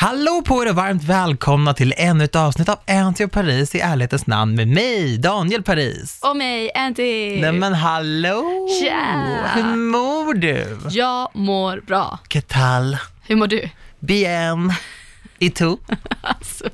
Hallå 0.00 0.42
på 0.46 0.62
er 0.62 0.68
och 0.68 0.74
varmt 0.76 1.04
välkomna 1.04 1.74
till 1.74 1.94
ännu 1.96 2.24
ett 2.24 2.36
avsnitt 2.36 2.68
av 2.68 2.78
Anty 2.86 3.24
och 3.24 3.32
Paris 3.32 3.74
i 3.74 3.80
ärlighetens 3.80 4.26
namn 4.26 4.54
med 4.54 4.68
mig, 4.68 5.18
Daniel 5.18 5.62
Paris. 5.62 6.20
Och 6.22 6.36
mig, 6.36 6.70
Anty. 6.74 7.40
Nej 7.40 7.52
men 7.52 7.74
hallå! 7.74 8.68
Tja! 8.80 9.50
Hur 9.54 9.76
mår 9.76 10.34
du? 10.34 10.78
Jag 10.90 11.30
mår 11.34 11.80
bra. 11.86 12.18
Que 12.28 12.40
tal? 12.40 12.96
Hur 13.26 13.36
mår 13.36 13.46
du? 13.46 13.70
Bien. 13.98 14.72
I 15.38 15.50
tu? 15.50 15.76
Alltså, 16.20 16.64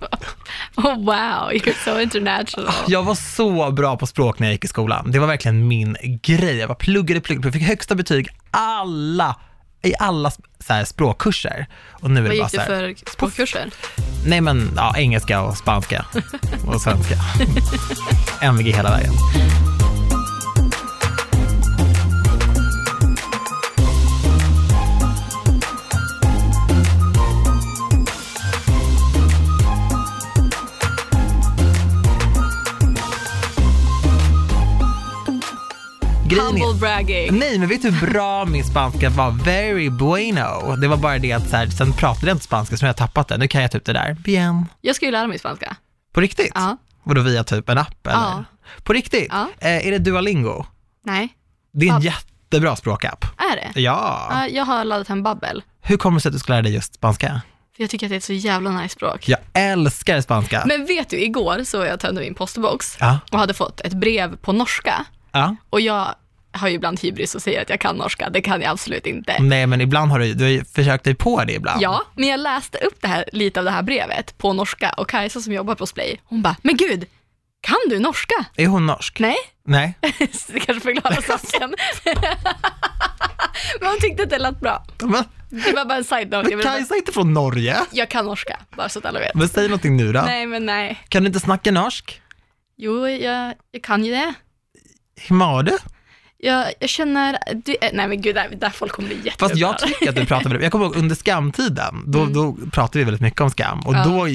oh 0.77 0.97
wow, 1.05 1.53
you're 1.53 1.85
so 1.85 2.01
international. 2.01 2.73
Jag 2.87 3.03
var 3.03 3.15
så 3.15 3.71
bra 3.71 3.97
på 3.97 4.07
språk 4.07 4.39
när 4.39 4.47
jag 4.47 4.53
gick 4.53 4.65
i 4.65 4.69
skolan. 4.69 5.11
Det 5.11 5.19
var 5.19 5.27
verkligen 5.27 5.69
min 5.69 5.97
grej. 6.23 6.57
Jag 6.57 6.69
bara 6.69 6.75
pluggade, 6.75 7.21
pluggade, 7.21 7.43
pluggade. 7.43 7.53
fick 7.53 7.69
högsta 7.69 7.95
betyg 7.95 8.29
alla, 8.51 9.37
i 9.85 9.95
alla 9.99 10.31
så 10.31 10.73
här, 10.73 10.85
språkkurser. 10.85 11.67
Och 11.91 12.11
nu 12.11 12.21
är 12.21 12.23
Vad 12.23 12.33
det 12.33 12.39
bara 12.39 12.45
gick 12.45 12.51
så 12.51 12.57
du 12.57 12.75
här, 12.75 12.95
för 12.95 13.11
språkkurser? 13.11 13.71
Nej 14.27 14.41
men 14.41 14.71
ja, 14.77 14.95
engelska 14.97 15.41
och 15.43 15.57
spanska 15.57 16.07
och 16.67 16.81
svenska. 16.81 17.15
MVG 18.43 18.67
hela 18.67 18.91
vägen. 18.91 19.13
Humble 36.31 36.75
bragging. 36.81 37.39
Nej, 37.39 37.59
men 37.59 37.69
vet 37.69 37.83
du 37.83 37.91
hur 37.91 38.07
bra 38.13 38.45
min 38.45 38.65
spanska 38.65 39.11
var? 39.11 39.31
Very 39.31 39.91
bueno. 39.91 40.77
Det 40.77 40.89
var 40.89 40.97
bara 40.97 41.19
det 41.19 41.33
att 41.33 41.51
så 41.51 41.57
här, 41.57 41.67
sen 41.67 41.93
pratade 41.93 42.27
jag 42.27 42.35
inte 42.35 42.45
spanska 42.45 42.77
så 42.77 42.85
jag 42.85 42.89
har 42.89 42.95
tappat 42.95 43.29
det. 43.29 43.37
Nu 43.37 43.49
kan 43.49 43.63
jag 43.63 43.71
typ 43.71 43.85
det 43.85 43.93
där. 43.93 44.15
Bien. 44.15 44.67
Jag 44.81 44.97
ska 44.97 45.07
ju 45.07 45.13
lära 45.13 45.27
mig 45.27 45.39
spanska. 45.39 45.77
På 46.13 46.21
riktigt? 46.21 46.53
Ja. 46.55 46.77
Vadå 47.05 47.21
via 47.21 47.45
typ 47.45 47.69
en 47.69 47.79
app 47.79 48.07
eller? 48.07 48.17
Ja. 48.17 48.45
På 48.83 48.93
riktigt? 48.93 49.29
Ja. 49.31 49.49
Eh, 49.59 49.87
är 49.87 49.91
det 49.91 49.99
Duolingo? 49.99 50.65
Nej, 51.05 51.29
Det 51.73 51.89
är 51.89 51.95
en 51.95 52.03
Ja. 52.03 52.11
jättebra 52.51 52.77
språkapp. 52.77 53.25
är 53.53 53.57
det? 53.75 53.81
Ja. 53.81 54.29
Ja, 54.31 54.49
jag 54.49 54.65
har 54.65 54.85
laddat 54.85 55.09
hem 55.09 55.23
Babbel. 55.23 55.63
Hur 55.83 55.97
kommer 55.97 56.17
det 56.19 56.21
sig 56.23 56.29
att 56.29 56.33
du 56.33 56.39
ska 56.39 56.53
lära 56.53 56.63
dig 56.63 56.75
just 56.75 56.95
spanska? 56.95 57.41
För 57.77 57.83
jag 57.83 57.91
tycker 57.91 58.07
att 58.07 58.11
det 58.11 58.15
är 58.15 58.19
ett 58.19 58.25
så 58.25 58.33
jävla 58.33 58.71
nice 58.71 58.95
språk. 58.95 59.29
Jag 59.29 59.39
älskar 59.53 60.21
spanska. 60.21 60.63
Men 60.67 60.87
vet 60.87 61.09
du, 61.11 61.21
igår 61.21 61.65
så 61.65 61.77
jag 61.85 62.01
tömde 62.01 62.21
min 62.21 62.35
postbox 62.35 62.97
Ja. 63.01 63.19
och 63.33 63.39
hade 63.39 63.55
fått 63.55 63.81
ett 63.81 63.93
brev 63.93 64.37
på 64.37 64.53
norska. 64.53 65.05
Ja. 65.35 65.57
Och 65.71 65.81
jag 65.81 66.15
har 66.53 66.69
ju 66.69 66.75
ibland 66.75 67.01
hybris 67.01 67.35
och 67.35 67.43
säger 67.43 67.63
att 67.63 67.71
jag 67.71 67.81
kan 67.81 67.97
norska. 67.97 68.31
Det 68.31 68.41
kan 68.41 68.61
jag 68.61 68.71
absolut 68.71 69.07
inte. 69.07 69.37
Nej, 69.41 69.67
men 69.67 69.81
ibland 69.81 70.11
har 70.11 70.19
du, 70.19 70.35
du 70.35 70.45
har 70.45 70.51
ju 70.51 70.65
försökt 70.65 71.05
dig 71.05 71.15
på 71.15 71.45
det 71.45 71.53
ibland. 71.53 71.83
Ja, 71.83 72.03
men 72.15 72.29
jag 72.29 72.41
läste 72.41 72.79
upp 72.79 73.01
det 73.01 73.09
här, 73.09 73.25
lite 73.33 73.61
av 73.61 73.65
det 73.65 73.71
här 73.71 73.83
brevet 73.83 74.39
på 74.39 74.53
norska 74.53 74.91
och 74.91 75.09
Kajsa 75.09 75.41
som 75.41 75.53
jobbar 75.53 75.75
på 75.75 75.87
Splay, 75.87 76.21
hon 76.25 76.43
bara, 76.43 76.57
men 76.63 76.77
gud, 76.77 77.07
kan 77.61 77.77
du 77.89 77.99
norska? 77.99 78.45
Är 78.57 78.67
hon 78.67 78.87
norsk? 78.87 79.21
Nej, 79.21 79.37
Nej. 79.67 79.95
det 80.49 80.61
kanske 80.61 80.81
förklarar 80.81 81.21
saken. 81.39 81.75
men 83.81 83.89
hon 83.89 83.99
tyckte 84.01 84.23
att 84.23 84.31
det 84.31 84.39
lät 84.39 84.61
bra. 84.61 84.85
Men, 85.03 85.25
Det 85.49 85.73
var 85.73 85.85
bara 85.85 85.99
en 85.99 86.05
side-note. 86.05 86.57
Men 86.57 86.63
Kajsa 86.63 86.95
är 86.95 86.99
inte 86.99 87.13
från 87.13 87.33
Norge. 87.35 87.77
jag 87.93 88.09
kan 88.11 88.25
norska, 88.25 88.59
bara 88.77 88.89
så 88.89 88.99
att 88.99 89.05
alla 89.07 89.21
vet. 89.21 89.35
Men 89.35 89.49
säg 89.49 89.65
någonting 89.69 89.97
nu 89.97 90.13
då. 90.13 90.21
Nej, 90.21 90.47
men 90.47 90.67
nej. 90.67 90.99
Kan 91.09 91.23
du 91.23 91.27
inte 91.27 91.41
snacka 91.41 91.73
norsk? 91.73 92.21
Jo, 92.77 93.09
jag, 93.09 93.55
jag 93.71 93.83
kan 93.83 94.05
ju 94.05 94.13
det. 94.13 94.35
Hur 95.17 95.37
mår 95.37 95.63
du? 95.63 95.79
Jag, 96.39 96.73
jag 96.81 96.91
känner, 96.91 97.39
du, 97.65 97.73
eh, 97.81 97.91
nej 97.93 98.09
men 98.09 98.21
gud, 98.23 98.35
där, 98.35 98.49
där 98.61 98.71
folk 98.71 98.93
kommer 98.93 99.09
bli 99.09 99.17
Fast 99.17 99.27
jätteupprörda. 99.27 99.59
jag 99.59 99.79
tycker 99.79 100.09
att 100.09 100.15
du 100.17 100.27
pratar 100.27 100.45
väldigt, 100.51 100.63
jag 100.63 100.73
kommer 100.73 100.85
ihåg 100.85 100.97
under 100.97 101.15
skamtiden, 101.15 102.03
då, 102.07 102.27
då 102.27 102.57
pratade 102.73 102.99
vi 102.99 103.05
väldigt 103.05 103.21
mycket 103.21 103.41
om 103.41 103.51
skam 103.51 103.81
och 103.81 103.95
Mm. 103.95 104.09
Ja. 104.11 104.15
då 104.15 104.29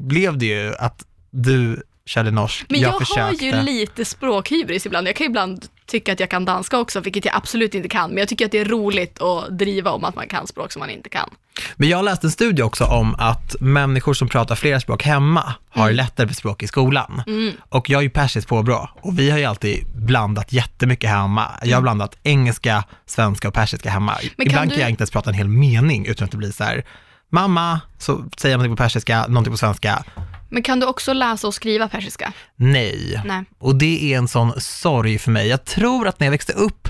blev 0.00 0.38
det 0.38 0.46
ju 0.46 0.74
att 0.78 1.04
du 1.30 1.82
körde 2.06 2.30
norsk, 2.30 2.66
Men 2.68 2.80
jag, 2.80 2.90
har 2.90 2.98
försökte. 3.00 3.44
ju 3.44 3.62
lite 3.62 4.04
språkhybris 4.04 4.86
ibland. 4.86 5.08
Jag 5.08 5.16
kan 5.16 5.26
ibland 5.26 5.66
tycka 5.90 6.12
att 6.12 6.20
jag 6.20 6.30
kan 6.30 6.44
danska 6.44 6.78
också, 6.78 7.00
vilket 7.00 7.24
jag 7.24 7.34
absolut 7.36 7.74
inte 7.74 7.88
kan. 7.88 8.10
Men 8.10 8.18
jag 8.18 8.28
tycker 8.28 8.44
att 8.46 8.52
det 8.52 8.58
är 8.58 8.64
roligt 8.64 9.22
att 9.22 9.58
driva 9.58 9.90
om 9.90 10.04
att 10.04 10.14
man 10.14 10.28
kan 10.28 10.46
språk 10.46 10.72
som 10.72 10.80
man 10.80 10.90
inte 10.90 11.08
kan. 11.08 11.30
Men 11.76 11.88
jag 11.88 12.04
läste 12.04 12.26
en 12.26 12.30
studie 12.30 12.62
också 12.62 12.84
om 12.84 13.14
att 13.18 13.56
människor 13.60 14.14
som 14.14 14.28
pratar 14.28 14.54
flera 14.54 14.80
språk 14.80 15.02
hemma 15.02 15.54
har 15.70 15.84
Mm. 15.84 15.96
lättare 15.96 16.26
för 16.28 16.34
språk 16.34 16.62
i 16.62 16.66
skolan. 16.66 17.22
Och 17.68 17.90
jag 17.90 17.98
är 17.98 18.02
ju 18.02 18.10
persiskt 18.10 18.48
påbrå 18.48 18.88
och 19.02 19.18
vi 19.18 19.30
har 19.30 19.38
ju 19.38 19.44
alltid 19.44 19.86
blandat 19.94 20.52
jättemycket 20.52 21.10
hemma. 21.10 21.46
Jag 21.62 21.76
har 21.76 21.82
blandat 21.82 22.16
engelska, 22.22 22.84
svenska 23.06 23.48
och 23.48 23.54
persiska 23.54 23.90
hemma. 23.90 24.12
Mm. 24.16 24.32
Men 24.36 24.46
Ibland 24.46 24.70
kan 24.70 24.76
du- 24.76 24.82
jag 24.82 24.90
inte 24.90 25.00
ens 25.02 25.10
prata 25.10 25.30
en 25.30 25.34
hel 25.36 25.48
mening 25.48 26.06
utan 26.06 26.24
att 26.24 26.30
det 26.30 26.36
blir 26.36 26.50
så 26.52 26.64
här, 26.64 26.84
mamma, 27.32 27.80
så 27.98 28.24
säger 28.36 28.52
jag 28.52 28.58
någonting 28.58 28.76
på 28.76 28.82
persiska, 28.82 29.26
någonting 29.26 29.52
på 29.52 29.56
svenska, 29.58 30.02
Men 30.50 30.62
kan 30.62 30.80
du 30.80 30.86
också 30.86 31.12
läsa 31.12 31.46
och 31.46 31.54
skriva 31.54 31.88
persiska? 31.88 32.32
nej. 32.56 33.22
Nej. 33.24 33.44
Och 33.58 33.74
det 33.76 34.12
är 34.14 34.18
en 34.18 34.28
sån 34.28 34.60
sorg 34.60 35.18
för 35.18 35.30
mig. 35.30 35.48
Jag 35.48 35.64
tror 35.64 36.08
att 36.08 36.20
när 36.20 36.26
jag 36.26 36.30
växte 36.32 36.52
upp 36.52 36.88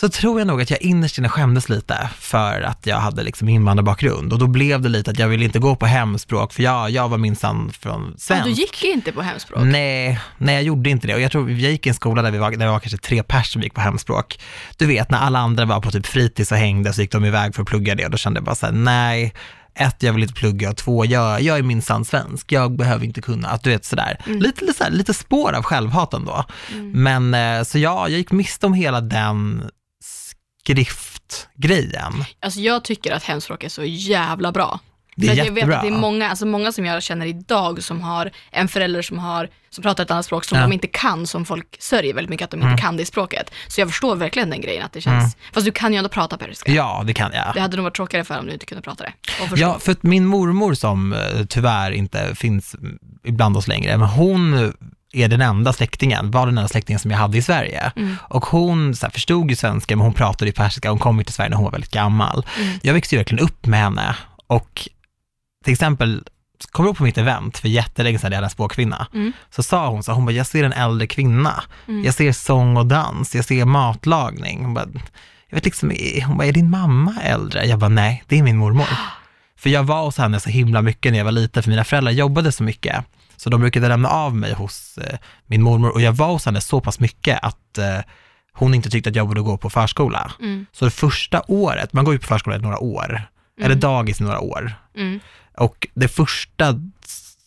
så 0.00 0.08
tror 0.08 0.40
jag 0.40 0.46
nog 0.46 0.62
att 0.62 0.70
jag 0.70 0.82
innerst 0.82 1.18
inne 1.18 1.28
skämdes 1.28 1.68
lite 1.68 2.10
för 2.18 2.60
att 2.60 2.86
jag 2.86 2.96
hade 2.96 3.22
liksom 3.22 3.48
invandrarbakgrund 3.48 4.32
och 4.32 4.38
då 4.38 4.46
blev 4.46 4.80
det 4.80 4.88
lite 4.88 5.10
att 5.10 5.18
jag 5.18 5.28
ville 5.28 5.44
inte 5.44 5.58
gå 5.58 5.76
på 5.76 5.86
hemspråk 5.86 6.52
för 6.52 6.62
jag, 6.62 6.90
jag 6.90 7.08
var 7.08 7.18
minsann 7.18 7.72
från 7.72 8.06
Ja, 8.12 8.18
svensk. 8.18 8.44
du 8.44 8.50
gick 8.50 8.84
inte 8.84 9.12
på 9.12 9.22
hemspråk. 9.22 9.60
Nej, 9.64 10.20
nej, 10.38 10.54
jag 10.54 10.64
gjorde 10.64 10.90
inte 10.90 11.06
det. 11.06 11.14
Och 11.14 11.20
jag 11.20 11.32
tror, 11.32 11.50
jag 11.50 11.70
gick 11.72 11.86
i 11.86 11.88
en 11.88 11.94
skola 11.94 12.22
där 12.22 12.30
vi 12.30 12.38
var, 12.38 12.50
där 12.50 12.58
vi 12.58 12.72
var 12.72 12.80
kanske 12.80 12.98
tre 12.98 13.22
pers 13.22 13.52
som 13.52 13.62
gick 13.62 13.74
på 13.74 13.80
hemspråk. 13.80 14.38
Du 14.76 14.86
vet, 14.86 15.10
när 15.10 15.18
alla 15.18 15.38
andra 15.38 15.64
var 15.64 15.80
på 15.80 15.90
typ 15.90 16.06
fritids 16.06 16.52
och 16.52 16.58
hängde 16.58 16.92
så 16.92 17.00
gick 17.02 17.12
de 17.12 17.24
iväg 17.24 17.54
för 17.54 17.62
att 17.62 17.68
plugga 17.68 17.94
det 17.94 18.04
och 18.04 18.10
då 18.10 18.16
kände 18.16 18.38
jag 18.38 18.44
bara 18.44 18.54
så 18.54 18.66
här, 18.66 18.72
nej, 18.72 19.34
ett, 19.74 20.02
jag 20.02 20.12
vill 20.12 20.22
inte 20.22 20.34
plugga 20.34 20.72
två, 20.72 21.04
jag, 21.04 21.42
jag 21.42 21.58
är 21.58 21.62
minsann 21.62 22.04
svensk, 22.04 22.52
jag 22.52 22.76
behöver 22.76 23.04
inte 23.04 23.20
kunna, 23.20 23.48
att 23.48 23.62
du 23.62 23.70
vet 23.70 23.84
sådär. 23.84 24.22
Lite, 24.26 24.64
lite, 24.64 24.84
här, 24.84 24.90
lite 24.90 25.14
spår 25.14 25.52
av 25.52 25.62
självhat 25.62 26.14
ändå. 26.14 26.44
Men 26.92 27.34
eh, 27.34 27.62
så 27.62 27.78
ja, 27.78 28.08
jag 28.08 28.18
gick 28.18 28.32
miste 28.32 28.66
om 28.66 28.74
hela 28.74 29.00
den 29.00 29.70
skriftgrejen. 30.64 32.12
Alltså 32.40 32.60
jag 32.60 32.84
tycker 32.84 33.12
att 33.12 33.22
hemspråk 33.22 33.64
är 33.64 33.68
så 33.68 33.84
jävla 33.84 34.52
bra. 34.52 34.80
Det 35.16 35.26
är 35.26 35.34
För 35.34 35.40
att 35.40 35.46
jag 35.46 35.52
vet 35.52 35.56
jättebra. 35.56 35.76
att 35.76 35.82
det 35.82 35.88
är 35.88 35.98
många, 35.98 36.30
alltså 36.30 36.46
många 36.46 36.72
som 36.72 36.84
jag 36.86 37.02
känner 37.02 37.26
idag 37.26 37.82
som 37.82 38.00
har 38.00 38.30
en 38.50 38.68
förälder 38.68 39.02
som, 39.02 39.18
har, 39.18 39.48
som 39.70 39.82
pratar 39.82 40.04
ett 40.04 40.10
annat 40.10 40.26
språk 40.26 40.44
som 40.44 40.58
Ja. 40.58 40.62
de 40.62 40.72
inte 40.72 40.86
kan, 40.86 41.26
som 41.26 41.44
folk 41.44 41.76
sörjer 41.78 42.14
väldigt 42.14 42.30
mycket 42.30 42.44
att 42.44 42.50
de 42.50 42.56
inte 42.56 42.66
Mm. 42.66 42.78
kan 42.78 42.96
det 42.96 43.04
språket. 43.06 43.50
Så 43.68 43.80
jag 43.80 43.88
förstår 43.88 44.16
verkligen 44.16 44.50
den 44.50 44.60
grejen 44.60 44.84
att 44.84 44.92
det 44.92 45.00
känns, 45.00 45.36
fast 45.52 45.66
du 45.66 45.72
kan 45.72 45.92
ju 45.92 45.96
ändå 45.98 46.08
prata 46.10 46.36
persiska. 46.36 46.72
Ja, 46.72 47.02
det 47.06 47.14
kan 47.14 47.30
jag. 47.34 47.54
Det 47.54 47.60
hade 47.60 47.76
nog 47.76 47.84
varit 47.84 47.96
tråkigare 47.96 48.24
för 48.24 48.38
om 48.38 48.46
du 48.46 48.52
inte 48.52 48.66
kunde 48.66 48.82
prata 48.82 49.04
det. 49.04 49.12
Ja, 49.56 49.78
för 49.78 49.92
att 49.92 50.02
min 50.02 50.26
mormor 50.26 50.74
som 50.74 51.12
eh, 51.12 51.18
tyvärr 51.48 51.90
inte 51.90 52.34
finns 52.34 52.76
ibland 53.24 53.56
oss 53.56 53.68
längre, 53.68 53.96
men 53.96 54.08
hon 54.08 54.72
är 55.12 55.28
den 55.28 55.40
enda 55.40 55.72
släktingen, 55.72 56.30
var 56.30 56.46
den 56.46 56.58
enda 56.58 56.68
släktingen 56.68 57.00
som 57.00 57.10
jag 57.10 57.18
hade 57.18 57.38
i 57.38 57.42
Sverige. 57.42 57.92
Mm. 57.96 58.16
Och 58.22 58.44
hon 58.46 58.94
så 58.96 59.06
här, 59.06 59.10
förstod 59.10 59.50
ju 59.50 59.56
svenska, 59.56 59.96
men 59.96 60.04
hon 60.04 60.14
pratade 60.14 60.46
ju 60.46 60.52
persiska, 60.52 60.90
hon 60.90 60.98
kom 60.98 61.18
ju 61.18 61.24
till 61.24 61.34
Sverige 61.34 61.48
när 61.50 61.56
hon 61.56 61.64
var 61.64 61.72
väldigt 61.72 61.90
gammal. 61.90 62.46
Mm. 62.60 62.78
Jag 62.82 62.94
växte 62.94 63.14
ju 63.14 63.18
verkligen 63.18 63.44
upp 63.44 63.66
med 63.66 63.80
henne 63.80 64.16
och 64.46 64.88
till 65.64 65.72
exempel, 65.72 66.22
kommer 66.70 66.84
du 66.86 66.88
ihåg 66.88 66.96
på 66.96 67.02
mitt 67.02 67.18
event 67.18 67.58
för 67.58 67.68
jättelänge 67.68 68.18
sedan, 68.18 68.32
jag 68.32 68.36
hade 68.36 68.46
en 68.46 68.50
språkkvinna, 68.50 69.06
Mm. 69.14 69.32
så 69.50 69.62
sa 69.62 69.88
hon 69.88 70.02
så, 70.02 70.12
hon 70.12 70.24
bara, 70.26 70.32
jag 70.32 70.46
ser 70.46 70.64
en 70.64 70.72
äldre 70.72 71.06
kvinna, 71.06 71.62
Mm. 71.88 72.04
jag 72.04 72.14
ser 72.14 72.32
sång 72.32 72.76
och 72.76 72.86
dans, 72.86 73.34
jag 73.34 73.44
ser 73.44 73.64
matlagning. 73.64 74.64
Hon 74.64 74.74
bara, 74.74 74.86
jag 75.48 75.56
vet 75.56 75.64
liksom, 75.64 75.92
hon 76.26 76.36
bara, 76.36 76.46
är 76.46 76.52
din 76.52 76.70
mamma 76.70 77.14
äldre? 77.22 77.64
Jag 77.66 77.78
bara, 77.78 77.88
nej, 77.88 78.22
det 78.28 78.38
är 78.38 78.42
min 78.42 78.56
mormor. 78.56 78.86
För 79.58 79.70
jag 79.70 79.84
var 79.84 80.04
hos 80.04 80.18
henne 80.18 80.40
så 80.40 80.50
himla 80.50 80.82
mycket 80.82 81.12
när 81.12 81.18
jag 81.18 81.24
var 81.24 81.32
liten, 81.32 81.62
för 81.62 81.70
mina 81.70 81.84
föräldrar 81.84 82.12
jobbade 82.12 82.52
så 82.52 82.62
mycket. 82.62 83.04
Så 83.36 83.50
de 83.50 83.60
brukade 83.60 83.88
lämna 83.88 84.08
av 84.08 84.36
mig 84.36 84.52
hos 84.54 84.98
eh, 84.98 85.18
min 85.46 85.62
mormor 85.62 85.90
och 85.92 86.00
jag 86.00 86.12
var 86.12 86.28
hos 86.28 86.46
henne 86.46 86.60
så 86.60 86.80
pass 86.80 87.00
mycket 87.00 87.38
att 87.42 87.78
eh, 87.78 87.98
hon 88.52 88.74
inte 88.74 88.90
tyckte 88.90 89.10
att 89.10 89.16
jag 89.16 89.28
borde 89.28 89.40
gå 89.40 89.56
på 89.56 89.70
förskola. 89.70 90.32
Mm. 90.40 90.66
Så 90.72 90.84
det 90.84 90.90
första 90.90 91.42
året, 91.48 91.92
man 91.92 92.04
går 92.04 92.14
ju 92.14 92.20
på 92.20 92.26
förskola 92.26 92.56
i 92.56 92.58
några 92.58 92.78
år, 92.78 93.22
eller 93.62 93.74
dagis 93.74 94.20
i 94.20 94.24
några 94.24 94.40
år. 94.40 94.74
Mm. 94.96 95.20
Och 95.58 95.86
det 95.94 96.08
första 96.08 96.80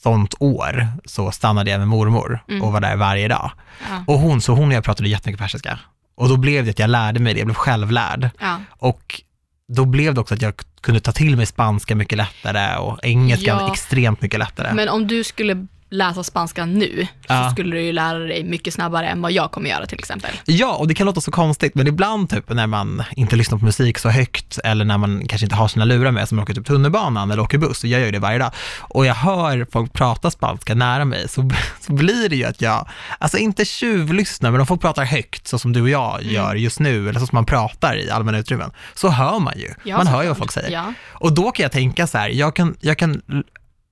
sånt 0.04 0.33
år 0.39 0.88
så 1.06 1.31
stannade 1.31 1.71
jag 1.71 1.80
med 1.80 1.88
mormor 1.88 2.39
Mm. 2.50 2.63
och 2.63 2.71
var 2.71 2.81
där 2.81 2.95
varje 2.95 3.27
dag. 3.27 3.51
Ja. 3.89 4.04
Och 4.07 4.19
hon, 4.19 4.42
så 4.42 4.54
hon 4.54 4.68
och 4.68 4.74
jag 4.74 4.83
pratade 4.83 5.10
jättemycket 5.10 5.39
persiska. 5.42 5.80
Och 6.16 6.30
då 6.30 6.38
blev 6.38 6.66
det 6.66 6.71
att 6.71 6.80
jag 6.80 6.89
lärde 6.89 7.19
mig 7.19 7.33
det, 7.33 7.39
jag 7.39 7.48
blev 7.48 7.56
självlärd. 7.56 8.30
Ja. 8.39 8.60
Och 8.69 9.21
då 9.68 9.86
blev 9.86 10.13
det 10.13 10.21
också 10.21 10.33
att 10.36 10.42
jag 10.42 10.54
kunde 10.81 11.00
ta 11.00 11.12
till 11.12 11.38
mig 11.38 11.45
spanska 11.45 11.95
mycket 11.95 12.18
lättare 12.18 12.77
och 12.77 13.00
engelskan 13.04 13.57
Ja. 13.60 13.71
extremt 13.71 14.21
mycket 14.21 14.39
lättare. 14.39 14.74
Men 14.74 14.89
om 14.89 15.07
du 15.07 15.24
skulle 15.24 15.68
läsa 15.89 16.24
spanska 16.24 16.66
nu 16.66 17.07
Ja. 17.28 17.44
så 17.44 17.51
skulle 17.51 17.75
du 17.75 17.81
ju 17.81 17.92
lära 17.94 18.19
dig 18.19 18.44
mycket 18.44 18.74
snabbare 18.74 19.07
än 19.07 19.22
vad 19.22 19.31
jag 19.31 19.51
kommer 19.51 19.69
göra 19.69 19.86
till 19.86 20.00
exempel. 20.00 20.31
Ja, 20.45 20.75
och 20.75 20.88
det 20.88 20.94
kan 20.94 21.06
låta 21.06 21.22
så 21.22 21.31
konstigt, 21.31 21.75
men 21.75 21.88
ibland 21.88 22.30
typ 22.30 22.50
när 22.50 22.68
man 22.68 23.04
inte 23.12 23.36
lyssnar 23.36 23.57
på 23.57 23.66
musik 23.66 23.98
så 23.98 24.10
högt 24.10 24.60
eller 24.63 24.86
när 24.86 24.98
man 24.98 25.28
kanske 25.28 25.45
inte 25.45 25.56
har 25.56 25.68
sina 25.68 25.86
lurar 25.86 26.12
med, 26.12 26.28
som 26.30 26.36
man 26.36 26.44
åker 26.44 26.54
typ 26.54 26.66
tunnelbanan 26.66 27.31
eller 27.31 27.44
åker 27.44 27.57
buss, 27.57 27.84
och 27.84 27.89
jag 27.89 28.00
gör 28.00 28.06
ju 28.06 28.12
det 28.12 28.19
varje 28.19 28.38
dag, 28.39 28.51
och 28.80 29.06
jag 29.06 29.13
hör 29.16 29.68
folk 29.72 29.94
prata 29.94 30.31
spanska 30.31 30.75
nära 30.75 31.06
mig, 31.06 31.30
så, 31.30 31.50
så 31.81 31.94
blir 31.94 32.30
det 32.30 32.36
ju 32.36 32.44
att 32.44 32.62
jag, 32.62 32.88
alltså 33.19 33.38
inte 33.38 33.66
tjuvlyssnar, 33.66 34.51
men 34.51 34.60
om 34.62 34.68
folk 34.68 34.81
pratar 34.81 35.04
högt, 35.06 35.48
så 35.48 35.60
som 35.60 35.74
du 35.74 35.81
och 35.81 35.90
jag 35.90 36.22
Mm. 36.22 36.33
gör 36.33 36.56
just 36.56 36.80
nu, 36.80 37.10
eller 37.10 37.19
så 37.19 37.25
som 37.28 37.36
man 37.36 37.45
pratar 37.45 37.98
i 37.98 38.10
allmänna 38.12 38.38
utrymmen, 38.38 38.72
så 38.95 39.10
hör 39.10 39.40
man 39.40 39.54
ju. 39.60 39.74
Ja, 39.83 39.98
man 39.98 40.07
hör 40.07 40.22
ju 40.22 40.28
vad 40.28 40.38
folk 40.38 40.51
säger. 40.51 40.72
Ja. 40.72 40.94
Och 41.10 41.33
då 41.33 41.51
kan 41.51 41.63
jag 41.63 41.72
tänka 41.72 42.07
så 42.07 42.18
här, 42.18 42.30
jag 42.30 42.56
kan, 42.56 42.75
jag 42.80 42.98
kan 42.98 43.22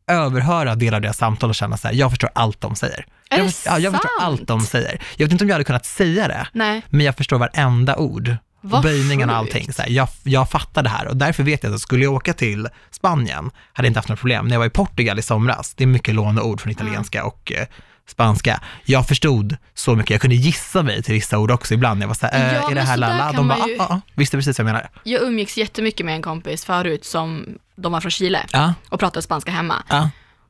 överhöra 0.07 0.75
delar 0.75 0.95
av 0.97 1.01
deras 1.01 1.17
samtal 1.17 1.49
och 1.49 1.55
känna 1.55 1.77
så 1.77 1.87
här, 1.87 1.95
jag 1.95 2.09
förstår 2.09 2.29
allt 2.35 2.61
de 2.61 2.75
säger. 2.75 3.05
Är 3.29 3.37
jag, 3.37 3.47
det 3.47 3.53
ja, 3.65 3.79
jag 3.79 3.93
förstår 3.93 4.09
sant? 4.19 4.21
allt 4.21 4.47
de 4.47 4.61
säger. 4.61 5.01
Jag 5.17 5.25
vet 5.25 5.31
inte 5.31 5.43
om 5.43 5.47
jag 5.49 5.53
hade 5.55 5.63
kunnat 5.63 5.85
säga 5.85 6.27
det, 6.27 6.47
Nej, 6.53 6.81
men 6.89 7.05
jag 7.05 7.17
förstår 7.17 7.37
varenda 7.37 7.95
ord. 7.95 8.35
Vad 8.61 8.83
böjningarna 8.83 9.33
och 9.33 9.37
allting. 9.39 9.73
Så 9.73 9.81
här, 9.81 9.89
jag, 9.89 10.07
jag 10.23 10.49
fattar 10.49 10.83
det 10.83 10.89
här 10.89 11.07
och 11.07 11.17
därför 11.17 11.43
vet 11.43 11.63
jag 11.63 11.73
att 11.73 11.79
skulle 11.81 12.03
jag 12.03 12.13
åka 12.13 12.33
till 12.33 12.67
Spanien 12.91 13.51
hade 13.73 13.85
jag 13.87 13.89
inte 13.89 13.97
haft 13.99 14.09
några 14.09 14.17
problem. 14.19 14.47
När 14.47 14.53
jag 14.55 14.59
var 14.59 14.65
i 14.65 14.69
Portugal 14.69 15.19
i 15.19 15.21
somras, 15.21 15.73
det 15.75 15.83
är 15.83 15.87
mycket 15.87 16.15
låneord 16.15 16.61
från 16.61 16.71
italienska 16.71 17.25
och 17.25 17.51
eh, 17.51 17.67
spanska. 18.07 18.61
Jag 18.85 19.07
förstod 19.07 19.57
så 19.73 19.95
mycket, 19.95 20.09
jag 20.11 20.21
kunde 20.21 20.35
gissa 20.35 20.83
mig 20.83 21.03
till 21.03 21.13
vissa 21.13 21.37
ord 21.39 21.51
också 21.51 21.73
ibland. 21.73 22.03
Jag 22.03 22.07
var 22.07 22.15
så 22.15 22.25
här, 22.25 22.49
eh, 22.49 22.55
Ja, 22.55 22.71
är 22.71 22.75
det 22.75 22.81
här 22.81 22.97
lalla? 22.97 23.31
De 23.31 23.47
bara, 23.47 23.67
ju- 23.67 23.77
ah, 23.79 23.83
ah, 23.83 23.93
ah. 23.93 24.01
visste 24.15 24.37
precis 24.37 24.59
vad 24.59 24.67
jag 24.67 24.73
menade. 24.73 24.89
jag 25.03 25.21
umgicks 25.23 25.57
jättemycket 25.57 26.05
med 26.05 26.15
en 26.15 26.21
kompis 26.21 26.65
förut 26.65 27.05
som, 27.05 27.45
de 27.75 27.91
var 27.91 28.01
från 28.01 28.11
Chile 28.11 28.45
Ja, 28.51 28.73
och 28.89 28.99
pratade 28.99 29.21
spanska 29.21 29.51
hemma. 29.51 29.83
ja, 29.89 30.09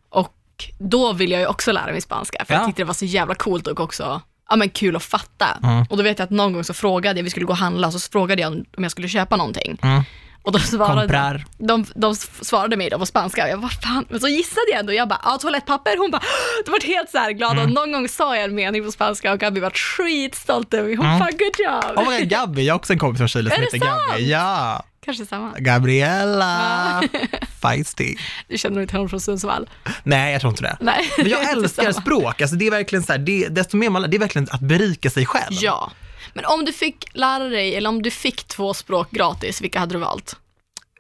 Och 0.10 0.34
då 0.80 1.14
ville 1.14 1.34
jag 1.34 1.42
ju 1.42 1.48
också 1.48 1.72
lära 1.72 1.92
mig 1.92 2.02
spanska, 2.02 2.46
för 2.46 2.54
Ja. 2.54 2.60
jag 2.60 2.68
tyckte 2.68 2.82
det 2.82 2.86
var 2.86 2.94
så 2.94 3.06
jävla 3.06 3.36
coolt 3.36 3.68
och 3.68 3.80
också 3.80 4.22
ja, 4.50 4.56
men 4.56 4.70
kul 4.70 4.96
att 4.96 5.04
fatta. 5.04 5.58
Mm. 5.64 5.86
Och 5.90 5.98
då 5.98 6.04
vet 6.04 6.20
jag 6.20 6.24
att 6.26 6.30
någon 6.32 6.54
gång 6.54 6.64
så 6.64 6.74
frågade 6.74 7.20
jag, 7.20 7.24
vi 7.24 7.30
skulle 7.30 7.46
gå 7.46 7.52
och 7.54 7.58
handla, 7.58 7.92
så 7.92 8.00
frågade 8.12 8.42
jag 8.42 8.52
om 8.78 8.84
jag 8.84 8.92
skulle 8.92 9.08
köpa 9.08 9.36
någonting. 9.36 9.78
Mm. 9.82 10.04
Och 10.44 10.52
då 10.52 10.60
svarade 10.60 11.02
Comprar. 11.02 11.46
de, 11.58 11.86
de 11.96 12.16
svarade 12.16 12.78
mig 12.78 12.90
då 12.90 13.00
på 13.00 13.06
spanska 13.06 13.44
och 13.44 13.50
jag 13.50 13.60
bara 13.62 13.70
fan, 13.72 14.06
men 14.10 14.20
så 14.20 14.28
gissade 14.28 14.66
jag 14.72 14.80
ändå, 14.80 14.94
jag 14.94 15.08
bara, 15.08 15.20
ja 15.24 15.38
toalettpapper, 15.42 15.98
hon 15.98 16.12
bara, 16.12 16.22
det 16.66 16.72
var 16.72 16.88
helt 16.88 17.10
så 17.10 17.18
här 17.18 17.32
glad 17.32 17.52
Mm. 17.52 17.64
och 17.66 17.72
någon 17.72 17.92
gång 17.92 18.08
sa 18.08 18.36
jag 18.36 18.44
en 18.46 18.56
mening 18.56 18.86
på 18.86 18.92
spanska 18.92 19.32
och 19.34 19.40
Gabi 19.40 19.60
var 19.60 19.70
skitstolt 19.70 20.74
över 20.74 20.88
mig, 20.88 20.96
hon 20.96 21.06
Mm. 21.06 21.20
bara 21.20 21.32
good 21.32 21.60
job. 21.96 21.98
Oh 21.98 22.10
my 22.12 22.20
God, 22.20 22.30
Gabby, 22.30 22.66
jag 22.66 22.74
har 22.74 22.80
också 22.80 22.94
en 22.94 23.00
kompis 23.00 23.18
från 23.20 23.28
Chile 23.28 23.50
som 23.52 23.62
heter 23.64 23.80
det 23.80 23.86
Gabby. 23.86 24.32
Ja, 24.32 24.84
Kanske 25.06 25.26
samma. 25.26 25.54
Gabriella. 25.60 27.04
Feisty. 27.62 28.16
Du 28.48 28.58
känner 28.58 28.82
inte 28.82 28.94
honom 28.94 29.10
från 29.10 29.22
Sundsvall? 29.22 29.70
Nej, 30.04 30.32
jag 30.32 30.42
tror 30.42 30.54
inte 30.54 30.64
det. 30.64 30.78
Nej. 30.80 31.12
Men 31.18 31.30
jag 31.30 31.52
älskar 31.58 31.92
språk, 31.92 32.42
alltså 32.42 32.56
det 32.56 32.68
är 32.68 32.72
verkligen 32.72 33.04
så 33.04 33.12
här, 33.12 33.20
det, 33.20 33.48
desto 33.48 33.78
mer 33.78 33.90
man, 33.90 34.10
det 34.10 34.18
är 34.18 34.20
verkligen 34.20 34.48
att 34.52 34.62
berika 34.62 35.10
sig 35.10 35.26
själv. 35.26 35.54
Ja. 35.62 35.92
Men 36.34 36.46
om 36.46 36.66
du 36.66 36.74
fick 36.74 37.06
lära 37.14 37.44
dig, 37.44 37.76
eller 37.76 37.90
om 37.90 38.02
du 38.02 38.12
fick 38.12 38.44
två 38.44 38.74
språk 38.74 39.12
gratis, 39.12 39.62
vilka 39.62 39.80
hade 39.80 39.96
du 39.96 40.00
valt? 40.00 40.36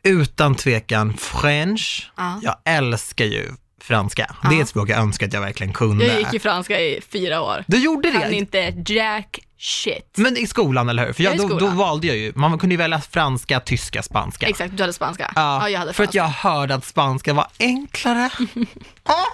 Utan 0.03 0.55
tvekan 0.55 1.17
French. 1.17 2.11
Ja. 2.15 2.39
Jag 2.43 2.55
älskar 2.65 3.25
ju 3.25 3.51
franska. 3.85 4.35
Det 4.41 4.47
är 4.47 4.53
Ja. 4.53 4.61
ett 4.61 4.69
språk 4.69 4.89
jag 4.89 4.99
önskar 4.99 5.27
att 5.27 5.33
jag 5.33 5.41
verkligen 5.41 5.73
kunde. 5.73 6.05
Jag 6.05 6.19
gick 6.19 6.33
ju 6.33 6.39
franska 6.39 6.79
i 6.81 7.01
fyra 7.09 7.41
år. 7.41 7.63
Du 7.67 7.77
gjorde 7.83 8.11
Kan 8.11 8.21
det? 8.21 8.33
inte 8.35 8.73
jack 8.93 9.39
shit. 9.59 10.13
Men 10.17 10.37
i 10.37 10.47
skolan, 10.47 10.89
eller 10.89 11.05
hur? 11.05 11.13
För 11.13 11.23
jag, 11.23 11.31
Ja, 11.31 11.45
i 11.45 11.47
då, 11.47 11.59
då 11.59 11.67
valde 11.67 12.07
jag 12.07 12.17
ju, 12.17 12.31
man 12.35 12.59
kunde 12.59 12.73
ju 12.73 12.77
välja 12.77 13.01
franska, 13.01 13.59
tyska, 13.59 14.03
spanska. 14.03 14.47
Exakt, 14.47 14.77
du 14.77 14.83
hade 14.83 14.93
spanska. 14.93 15.31
Ja, 15.35 15.59
Ja, 15.61 15.69
jag 15.69 15.79
hade 15.79 15.93
för 15.93 16.03
att 16.03 16.07
franska. 16.13 16.17
jag 16.17 16.51
hörde 16.51 16.75
att 16.75 16.85
spanska 16.85 17.33
var 17.33 17.47
enklare. 17.59 18.29
ah, 19.03 19.25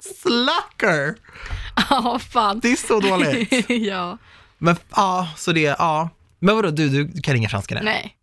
slacker! 0.00 1.14
Ja, 1.90 2.18
fan. 2.32 2.60
Det 2.60 2.72
är 2.72 2.76
så 2.76 3.00
dåligt. 3.00 3.70
ja. 3.86 4.18
Men 4.58 4.76
ja, 4.96 5.28
så 5.36 5.52
det, 5.52 5.60
ja. 5.60 6.08
Men 6.38 6.56
vadå, 6.56 6.70
du, 6.70 7.04
du 7.04 7.20
kan 7.22 7.36
inga 7.36 7.48
franska 7.48 7.74
nu? 7.74 7.80
Nej. 7.84 8.16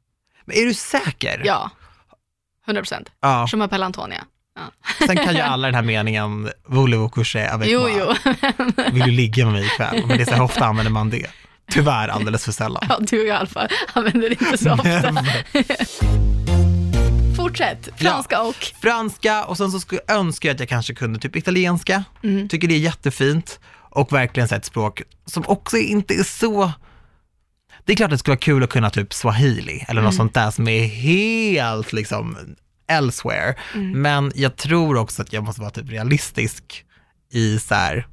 Men 0.46 0.58
är 0.58 0.66
du 0.66 0.74
säker? 0.74 1.42
Ja. 1.46 1.70
100 2.68 2.82
procent. 2.82 3.10
ja. 3.22 3.48
Som 3.48 3.62
Appelle 3.62 3.86
Antonia. 3.86 4.24
Ja. 4.60 5.06
Sen 5.08 5.18
kan 5.18 5.34
ju 5.36 5.40
alla 5.42 5.68
den 5.68 5.76
här 5.76 5.82
meningen, 5.82 6.50
voulez-vous 6.68 7.10
coucher 7.10 7.48
avec 7.54 7.70
Jo, 7.70 7.80
moi? 7.82 7.92
jo. 8.00 8.34
Vill 8.92 9.04
du 9.04 9.12
ligga 9.12 9.46
med 9.46 9.54
mig 9.54 9.66
ikväll? 9.66 10.06
Men 10.08 10.18
det 10.18 10.24
är 10.24 10.26
så 10.26 10.32
här, 10.34 10.42
ofta 10.42 10.66
använder 10.66 10.92
man 10.92 11.10
det? 11.10 11.26
Tyvärr 11.72 12.08
alldeles 12.08 12.46
för 12.46 12.52
sällan. 12.52 12.84
Ja, 12.90 12.98
du 13.00 13.28
i 13.28 13.32
alla 13.32 13.48
fall 13.48 13.68
använder 13.94 14.30
det 14.30 14.42
inte 14.42 14.58
så 14.58 14.74
ofta. 14.74 15.14
Fortsätt. 17.36 17.90
Franska 17.98 18.42
och... 18.42 18.56
Franska 18.82 19.46
och 19.46 19.58
sen 19.58 19.72
så 19.72 19.80
skulle 19.80 20.02
jag 20.08 20.18
önska 20.18 20.52
att 20.52 20.60
jag 20.60 20.70
kanske 20.70 20.94
kunde 20.96 21.20
typ 21.20 21.36
italienska. 21.36 22.04
Mm. 22.24 22.50
Tycker 22.50 22.68
det 22.68 22.74
är 22.76 22.80
jättefint. 22.80 23.60
Och 23.92 24.14
verkligen 24.14 24.48
så 24.50 24.56
ett 24.56 24.66
språk 24.66 25.02
som 25.26 25.44
också 25.48 25.78
inte 25.78 26.14
är 26.14 26.24
så... 26.24 26.72
Det 27.86 27.92
är 27.94 27.96
klart 27.98 28.06
att 28.08 28.12
det 28.12 28.18
skulle 28.18 28.32
vara 28.32 28.40
kul 28.40 28.64
att 28.64 28.70
kunna 28.70 28.90
typ 28.90 29.14
swahili 29.14 29.86
eller 29.88 29.92
Mm. 30.02 30.04
något 30.04 30.16
sånt 30.16 30.34
där 30.34 30.52
som 30.52 30.68
är 30.68 30.88
helt 30.88 31.94
liksom 31.94 32.38
elsewhere. 32.90 33.56
Mm. 33.74 34.02
Men 34.02 34.32
jag 34.36 34.56
tror 34.56 34.98
också 34.98 35.22
att 35.22 35.34
jag 35.34 35.44
måste 35.44 35.62
vara 35.62 35.72
typ 35.72 35.90
realistisk 35.90 36.86
i 37.34 37.60
så 37.60 37.76
här 37.76 38.08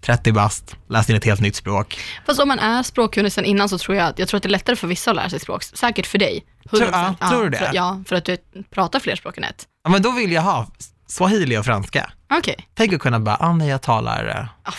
30 0.00 0.32
bast, 0.32 0.76
läst 0.88 1.10
in 1.10 1.16
ett 1.16 1.24
helt 1.24 1.40
nytt 1.40 1.56
språk. 1.56 1.98
Fast 2.26 2.40
om 2.40 2.48
man 2.48 2.58
är 2.58 2.82
språkkunnig 2.82 3.32
sen 3.32 3.44
innan 3.44 3.68
så 3.68 3.78
tror 3.78 3.96
jag 3.96 4.06
att, 4.06 4.18
jag 4.18 4.28
tror 4.28 4.36
att 4.36 4.42
det 4.42 4.46
är 4.46 4.50
lättare 4.50 4.76
för 4.76 4.86
vissa 4.86 5.10
att 5.10 5.16
lära 5.16 5.30
sig 5.30 5.40
språk. 5.40 5.62
Säkert 5.62 6.06
för 6.06 6.18
dig. 6.18 6.44
100%. 6.64 6.78
Tror- 6.78 6.90
ja, 6.92 7.28
tror 7.30 7.44
du 7.44 7.50
det? 7.50 7.58
För, 7.58 7.70
ja, 7.72 8.02
för 8.08 8.16
att 8.16 8.24
du 8.24 8.36
pratar 8.74 9.00
fler 9.00 9.16
språk 9.16 9.38
än 9.38 9.44
ett. 9.44 9.64
Ja, 9.84 9.90
men 9.90 10.02
då 10.02 10.10
vill 10.10 10.32
jag 10.32 10.42
ha 10.42 10.66
swahili 11.06 11.56
och 11.58 11.64
franska. 11.64 12.12
Okej. 12.32 12.56
Tänk 12.74 12.92
att 12.92 13.00
kunna 13.00 13.20
bara, 13.20 13.36
ah, 13.40 13.52
nej 13.52 13.68
jag 13.68 13.82
talar 13.82 14.28
eh, 14.28 14.46
Ah, 14.70 14.72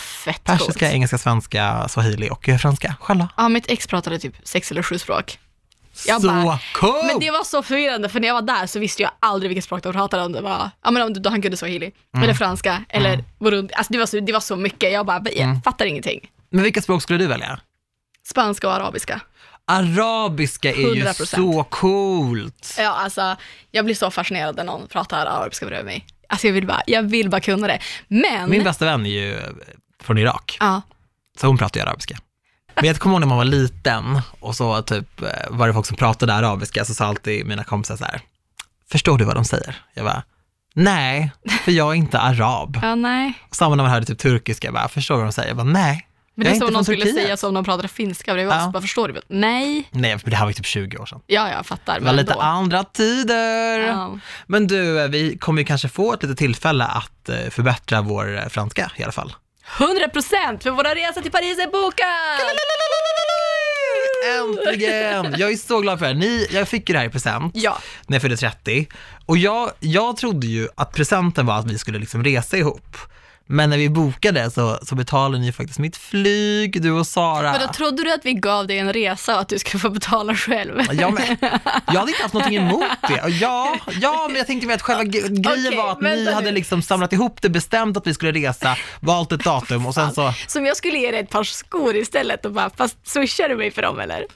persiska, 0.44 0.72
coolt. 0.72 0.82
engelska, 0.82 1.18
svenska, 1.18 1.88
swahili 1.88 2.30
och 2.30 2.48
eh, 2.48 2.58
franska. 2.58 2.96
Själva. 3.00 3.28
Ja, 3.36 3.48
mitt 3.48 3.70
ex 3.70 3.86
pratade 3.86 4.18
typ 4.18 4.34
sex 4.44 4.70
eller 4.70 4.82
sju 4.82 4.98
språk. 4.98 5.38
Jag 6.06 6.20
så 6.22 6.28
bara, 6.28 6.58
cool! 6.74 7.06
Men 7.06 7.18
det 7.20 7.30
var 7.30 7.44
så 7.44 7.62
förvirrande, 7.62 8.08
för 8.08 8.20
när 8.20 8.28
jag 8.28 8.34
var 8.34 8.42
där 8.42 8.66
så 8.66 8.78
visste 8.78 9.02
jag 9.02 9.10
aldrig 9.20 9.48
vilket 9.48 9.64
språk 9.64 9.82
de 9.82 9.92
pratade 9.92 10.22
om. 10.24 10.32
Det 10.32 10.40
var, 10.40 10.70
ja 10.84 10.90
men 10.90 11.02
om 11.02 11.14
han 11.24 11.42
kunde 11.42 11.56
swahili, 11.56 11.92
Mm. 12.14 12.24
eller 12.24 12.34
franska, 12.34 12.84
eller 12.88 13.24
burundi. 13.38 13.74
Alltså 13.74 13.92
det 13.92 13.98
var, 13.98 14.06
så, 14.06 14.20
det 14.20 14.32
var 14.32 14.40
så 14.40 14.56
mycket, 14.56 14.92
jag 14.92 15.06
bara, 15.06 15.22
jag 15.24 15.36
Mm. 15.36 15.62
fattar 15.62 15.84
ingenting. 15.86 16.30
Men 16.50 16.62
vilka 16.64 16.82
språk 16.82 17.02
skulle 17.02 17.18
du 17.18 17.26
välja? 17.26 17.60
Spanska 18.26 18.68
och 18.68 18.74
arabiska. 18.74 19.20
Arabiska 19.64 20.70
är 20.72 20.94
ju 20.94 21.02
100%. 21.04 21.24
så 21.36 21.64
coolt. 21.64 22.74
Ja, 22.78 22.88
alltså, 22.90 23.36
jag 23.70 23.84
blir 23.84 23.94
så 23.94 24.10
fascinerad 24.10 24.56
när 24.56 24.64
någon 24.64 24.86
pratar 24.88 25.26
arabiska 25.26 25.66
bredvid 25.66 25.84
mig. 25.86 26.06
Alltså 26.28 26.46
jag 26.46 26.54
vill 26.54 26.66
bara, 26.66 26.82
jag 26.86 27.02
vill 27.02 27.30
bara 27.30 27.40
kunna 27.40 27.66
det. 27.66 27.80
Men, 28.08 28.50
Min 28.50 28.64
bästa 28.64 28.84
vän 28.84 29.06
är 29.06 29.10
ju 29.10 29.40
från 30.02 30.18
Irak, 30.18 30.56
ja, 30.60 30.82
så 31.40 31.46
hon 31.46 31.58
pratar 31.58 31.80
ju 31.80 31.86
arabiska. 31.86 32.18
Men 32.76 32.84
jag 32.84 32.98
kommer 32.98 33.14
ihåg 33.14 33.20
när 33.20 33.26
man 33.28 33.36
var 33.38 33.44
liten 33.44 34.20
och 34.40 34.56
så 34.56 34.82
typ 34.82 35.22
eh, 35.22 35.28
var 35.50 35.66
det 35.66 35.74
folk 35.74 35.86
som 35.86 35.96
pratade 35.96 36.34
arabiska, 36.34 36.84
så 36.84 36.94
sa 36.94 37.06
alltid 37.06 37.46
mina 37.46 37.64
kompisar 37.64 37.96
så 37.96 38.04
här, 38.04 38.20
förstår 38.92 39.18
du 39.18 39.24
vad 39.24 39.34
de 39.34 39.44
säger? 39.44 39.76
Jag 39.94 40.04
bara, 40.04 40.22
nej, 40.74 41.32
för 41.64 41.72
jag 41.72 41.90
är 41.90 41.94
inte 41.94 42.18
arab. 42.18 42.78
ja 42.82 42.94
nej. 42.94 43.32
Samma 43.50 43.74
när 43.74 43.84
man 43.84 43.92
hörde 43.92 44.06
typ 44.06 44.18
turkiska, 44.18 44.66
jag 44.66 44.74
bara, 44.74 44.88
förstår 44.88 45.14
du 45.14 45.18
vad 45.18 45.26
de 45.28 45.32
säger? 45.32 45.48
Jag 45.48 45.56
bara, 45.56 45.64
nej. 45.64 46.02
Men 46.38 46.44
det 46.44 46.50
är 46.50 46.54
som 46.54 46.66
om 46.66 46.72
någon 46.72 46.84
skulle 46.84 47.04
Turkiet. 47.04 47.24
säga 47.24 47.36
så 47.36 47.48
om 47.48 47.54
de 47.54 47.64
pratade 47.64 47.88
finska 47.88 48.34
bredvid 48.34 48.54
Ja. 48.54 48.66
oss. 48.66 48.72
Bara, 48.72 48.82
förstår 48.82 49.08
du? 49.08 49.20
Nej, 49.28 49.88
Nej, 49.90 50.18
för 50.18 50.30
det 50.30 50.36
här 50.36 50.44
var 50.44 50.50
ju 50.50 50.54
typ 50.54 50.66
20 50.66 50.96
år 50.98 51.06
sedan. 51.06 51.20
ja 51.26 51.50
jag 51.50 51.66
fattar. 51.66 51.94
Det 51.94 52.00
var 52.00 52.06
men 52.06 52.16
lite 52.16 52.32
ändå. 52.32 52.42
andra 52.44 52.84
tider. 52.84 53.78
Ja. 53.78 54.18
Men 54.46 54.66
du, 54.66 55.00
eh, 55.02 55.08
vi 55.08 55.38
kommer 55.38 55.60
ju 55.62 55.66
kanske 55.66 55.88
få 55.88 56.12
ett 56.12 56.22
litet 56.22 56.38
tillfälle 56.38 56.84
att 56.84 57.28
eh, 57.28 57.36
förbättra 57.50 58.00
vår 58.02 58.48
franska 58.48 58.90
i 58.96 59.02
alla 59.02 59.12
fall. 59.12 59.32
100 59.78 60.08
procent, 60.08 60.62
för 60.62 60.70
våra 60.70 60.94
resa 60.94 61.20
till 61.22 61.30
Paris 61.30 61.58
är 61.58 61.66
bokad! 61.66 62.56
Äntligen! 64.38 65.34
Jag 65.38 65.52
är 65.52 65.56
så 65.56 65.80
glad 65.80 65.98
för 65.98 66.06
det 66.06 66.12
här. 66.12 66.18
Ni, 66.20 66.46
jag 66.50 66.68
fick 66.68 66.88
ju 66.88 66.92
det 66.92 66.98
här 66.98 67.06
i 67.06 67.10
present 67.10 67.52
Ja, 67.56 67.78
när 68.06 68.14
jag 68.14 68.22
fyllde 68.22 68.36
30 68.36 68.86
och 69.26 69.36
jag, 69.38 69.70
jag 69.80 70.16
trodde 70.16 70.46
ju 70.46 70.68
att 70.74 70.92
presenten 70.92 71.46
var 71.46 71.58
att 71.58 71.66
vi 71.70 71.78
skulle 71.78 71.98
liksom 71.98 72.24
resa 72.24 72.56
ihop. 72.56 72.96
Men 73.48 73.70
när 73.70 73.78
vi 73.78 73.88
bokade 73.90 74.50
så, 74.50 74.78
så 74.82 74.94
betalade 74.94 75.38
ni 75.44 75.52
faktiskt 75.52 75.78
mitt 75.78 75.96
flyg, 75.96 76.82
du 76.82 76.90
och 76.90 77.06
Sara. 77.06 77.52
men 77.52 77.60
då 77.60 77.72
trodde 77.72 78.02
du 78.04 78.12
att 78.12 78.24
vi 78.24 78.34
gav 78.34 78.66
dig 78.66 78.78
en 78.78 78.92
resa 78.92 79.34
och 79.34 79.40
att 79.40 79.48
du 79.48 79.58
skulle 79.58 79.80
få 79.80 79.90
betala 79.90 80.34
själv? 80.34 80.80
Ja, 80.92 81.10
men, 81.10 81.36
jag 81.86 81.94
hade 82.00 82.10
inte 82.10 82.22
haft 82.22 82.34
någonting 82.34 82.56
emot 82.58 82.84
det. 83.08 83.28
Ja, 83.28 83.76
ja, 84.00 84.26
men 84.28 84.36
jag 84.36 84.46
tänkte 84.46 84.74
att 84.74 84.82
själva 84.82 85.04
grejen 85.04 85.38
Okej, 85.38 85.76
var 85.76 85.92
att 85.92 86.00
ni 86.00 86.10
vänta 86.10 86.32
hade 86.34 86.46
nu. 86.46 86.52
liksom 86.52 86.82
samlat 86.82 87.12
ihop 87.12 87.42
det, 87.42 87.48
bestämt 87.48 87.96
att 87.96 88.06
vi 88.06 88.14
skulle 88.14 88.32
resa, 88.32 88.76
valt 89.00 89.32
ett 89.32 89.44
datum 89.44 89.86
och 89.86 89.94
sen 89.94 90.12
så, 90.14 90.32
Som 90.46 90.66
jag 90.66 90.76
skulle 90.76 90.98
ge 90.98 91.10
dig 91.10 91.20
ett 91.20 91.30
par 91.30 91.44
skor 91.44 91.96
istället 91.96 92.44
och 92.44 92.52
bara, 92.52 92.70
fast 92.70 93.08
swishar 93.08 93.48
du 93.48 93.56
mig 93.56 93.70
för 93.70 93.82
dem 93.82 94.00
eller? 94.00 94.26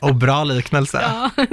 och 0.00 0.14
bra 0.14 0.44
liknelse. 0.44 1.00
Ja, 1.02 1.30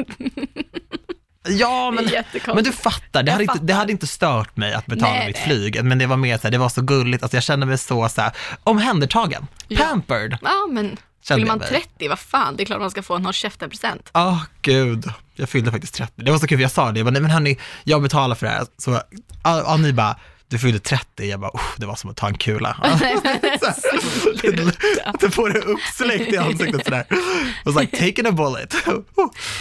Ja, 1.48 1.92
men, 1.92 2.10
men 2.56 2.64
du 2.64 2.72
fattar, 2.72 3.24
det 3.24 3.32
hade, 3.32 3.44
Inte, 3.44 3.54
det 3.54 3.60
fattar. 3.60 3.74
hade 3.74 3.92
inte 3.92 4.08
stört 4.08 4.58
mig 4.58 4.74
att 4.74 4.86
betala 4.86 5.12
Nej, 5.14 5.28
mitt 5.28 5.36
nej. 5.36 5.46
flyg, 5.46 5.84
men 5.84 5.98
det 5.98 6.06
var 6.08 6.18
mer 6.18 6.38
så 6.38 6.44
här, 6.44 6.52
det 6.52 6.58
var 6.58 6.70
så 6.70 6.82
gulligt, 6.82 7.24
alltså 7.24 7.38
jag 7.38 7.44
kände 7.44 7.66
mig 7.66 7.78
så, 7.78 8.10
så 8.10 8.22
här, 8.22 8.32
omhändertagen, 8.64 9.48
Ja. 9.68 9.80
pampered. 9.86 10.38
Ja, 10.42 10.68
men 10.72 10.98
fyller 11.28 11.46
man 11.46 11.60
jag 11.62 11.72
mig. 11.72 11.82
30, 11.98 12.08
vad 12.10 12.20
fan, 12.20 12.56
det 12.56 12.64
är 12.64 12.66
klart 12.66 12.80
man 12.82 12.92
ska 12.92 13.02
få 13.04 13.16
en 13.16 13.26
håll 13.26 13.34
käften-present. 13.34 14.10
Åh 14.14 14.44
gud, 14.62 15.06
jag 15.36 15.50
fyllde 15.50 15.72
faktiskt 15.72 15.94
30. 15.94 16.14
Det 16.16 16.32
var 16.32 16.38
så 16.38 16.48
kul, 16.48 16.58
för 16.58 16.62
jag 16.62 16.72
sa 16.72 16.92
det, 16.92 17.00
jag 17.00 17.06
bara, 17.06 17.12
nej 17.12 17.22
men 17.22 17.32
hörni, 17.32 17.60
jag 17.84 18.02
betalar 18.02 18.36
för 18.36 18.46
det 18.46 18.52
här. 18.52 18.66
Så, 18.78 18.92
ja, 19.44 19.64
ja, 19.68 19.78
ni 19.78 19.94
bara, 19.94 20.16
du 20.54 20.60
fyllde 20.60 20.80
30, 20.80 21.26
jag 21.30 21.40
bara, 21.40 21.52
"Oh, 21.54 21.62
det 21.78 21.86
var 21.86 21.96
som 21.96 22.10
att 22.10 22.18
ta 22.18 22.28
en 22.28 22.38
kula. 22.38 22.70
Att 22.82 23.00
du 25.20 25.32
får 25.32 25.50
det 25.50 25.60
uppsläckt 25.60 26.34
i 26.34 26.38
ansiktet 26.38 26.86
sådär. 26.86 27.06
It 27.12 27.66
was 27.66 27.76
like 27.82 27.98
taking 27.98 28.26
a 28.28 28.32
bullet. 28.32 28.76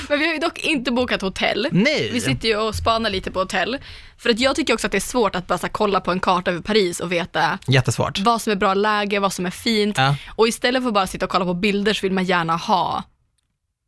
Men 0.09 0.19
vi 0.19 0.27
har 0.27 0.33
ju 0.33 0.39
dock 0.39 0.59
inte 0.59 0.91
bokat 0.93 1.23
hotell. 1.23 1.69
Nej. 1.73 2.11
Vi 2.13 2.21
sitter 2.21 2.49
ju 2.49 2.57
och 2.57 2.75
spanar 2.75 3.11
lite 3.11 3.31
på 3.31 3.39
hotell. 3.39 3.79
För 4.19 4.31
att 4.31 4.41
jag 4.41 4.57
tycker 4.57 4.75
också 4.75 4.87
att 4.87 4.91
det 4.93 4.99
är 4.99 5.01
svårt 5.01 5.35
att 5.37 5.47
bara 5.47 5.59
så 5.59 5.67
här 5.67 5.73
kolla 5.73 6.01
på 6.01 6.13
en 6.13 6.21
karta 6.21 6.51
över 6.51 6.61
Paris 6.63 7.01
och 7.01 7.13
veta 7.13 7.59
Jättesvårt. 7.67 8.19
vad 8.19 8.43
som 8.43 8.51
är 8.53 8.57
bra 8.57 8.75
läge, 8.75 9.21
vad 9.21 9.33
som 9.33 9.47
är 9.47 9.51
fint. 9.51 9.99
Ja. 9.99 10.17
Och 10.29 10.49
istället 10.49 10.83
för 10.83 10.89
att 10.89 10.95
bara 10.95 11.07
sitta 11.07 11.25
och 11.27 11.31
kolla 11.31 11.45
på 11.45 11.55
bilder 11.55 11.95
så 11.95 12.01
vill 12.03 12.13
man 12.13 12.25
gärna 12.25 12.57
ha 12.57 13.03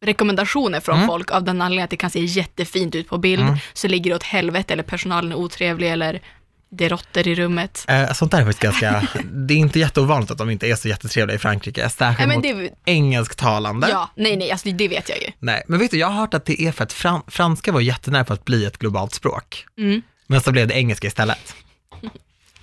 rekommendationer 0.04 0.80
från 0.80 0.96
Mm. 0.96 1.06
folk 1.08 1.30
av 1.30 1.42
den 1.44 1.62
anledningen 1.62 1.84
att 1.84 1.90
det 1.90 1.96
kan 1.96 2.10
se 2.10 2.24
jättefint 2.24 2.94
ut 2.94 3.08
på 3.08 3.18
bild, 3.18 3.42
Mm. 3.42 3.56
så 3.72 3.88
ligger 3.88 4.10
det 4.10 4.16
åt 4.16 4.22
helvete 4.22 4.72
eller 4.72 4.82
personalen 4.82 5.32
är 5.32 5.36
otrevlig 5.36 5.92
eller 5.92 6.20
det 6.76 6.84
är 6.84 6.88
råttor 6.88 7.28
i 7.28 7.34
rummet. 7.34 7.84
Eh, 7.88 8.12
sånt 8.12 8.32
där 8.32 8.40
är 8.40 8.44
faktiskt 8.44 8.62
ganska, 8.62 9.08
det 9.24 9.54
är 9.54 9.58
inte 9.58 9.78
jätteovanligt 9.78 10.30
att 10.30 10.38
de 10.38 10.50
inte 10.50 10.66
är 10.66 10.76
så 10.76 10.88
jättetrevliga 10.88 11.36
i 11.36 11.38
Frankrike, 11.38 11.80
Nej, 11.80 11.90
särskilt 11.90 12.34
mot 12.34 12.42
det, 12.42 12.70
engelsktalande. 12.84 13.88
ja, 13.90 14.10
nej, 14.16 14.36
nej, 14.36 14.50
alltså 14.50 14.68
det 14.68 14.88
vet 14.88 15.08
jag 15.08 15.18
ju. 15.22 15.28
Nej, 15.38 15.62
men 15.68 15.78
vet 15.78 15.90
du, 15.90 15.98
jag 15.98 16.06
har 16.06 16.14
hört 16.20 16.34
att 16.34 16.44
det 16.46 16.62
är 16.62 16.72
för 16.72 16.84
att 16.84 16.92
fran 16.92 17.22
franska 17.28 17.72
var 17.72 17.80
jättenära 17.80 18.24
på 18.24 18.32
att 18.32 18.44
bli 18.44 18.64
ett 18.64 18.78
globalt 18.78 19.14
språk, 19.14 19.66
Mm. 19.78 20.02
men 20.26 20.40
så 20.40 20.52
blev 20.52 20.68
det 20.68 20.74
engelska 20.74 21.06
istället. 21.06 21.54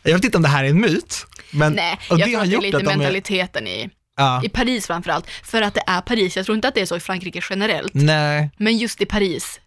Jag 0.03 0.13
vet 0.13 0.23
inte 0.23 0.37
om 0.37 0.43
det 0.43 0.49
här 0.49 0.63
är 0.63 0.69
en 0.69 0.81
myt, 0.81 1.25
men 1.51 1.73
Nej, 1.73 1.99
jag 2.09 2.23
tror 2.23 2.41
att 2.41 2.49
det 2.49 2.55
är 2.55 2.61
lite 2.61 2.77
de 2.77 2.87
är, 2.87 2.97
mentaliteten 2.97 3.67
i, 3.67 3.89
ja, 4.17 4.41
i 4.43 4.49
Paris 4.49 4.87
framförallt. 4.87 5.29
För 5.43 5.61
att 5.61 5.73
det 5.73 5.83
är 5.87 6.01
Paris, 6.01 6.37
jag 6.37 6.45
tror 6.45 6.55
inte 6.55 6.67
att 6.67 6.75
det 6.75 6.81
är 6.81 6.85
så 6.85 6.95
i 6.97 6.99
Frankrike 6.99 7.41
generellt. 7.49 7.93
nej, 7.93 8.49
Men 8.57 8.77
just 8.77 9.01
i 9.01 9.05
Paris 9.05 9.59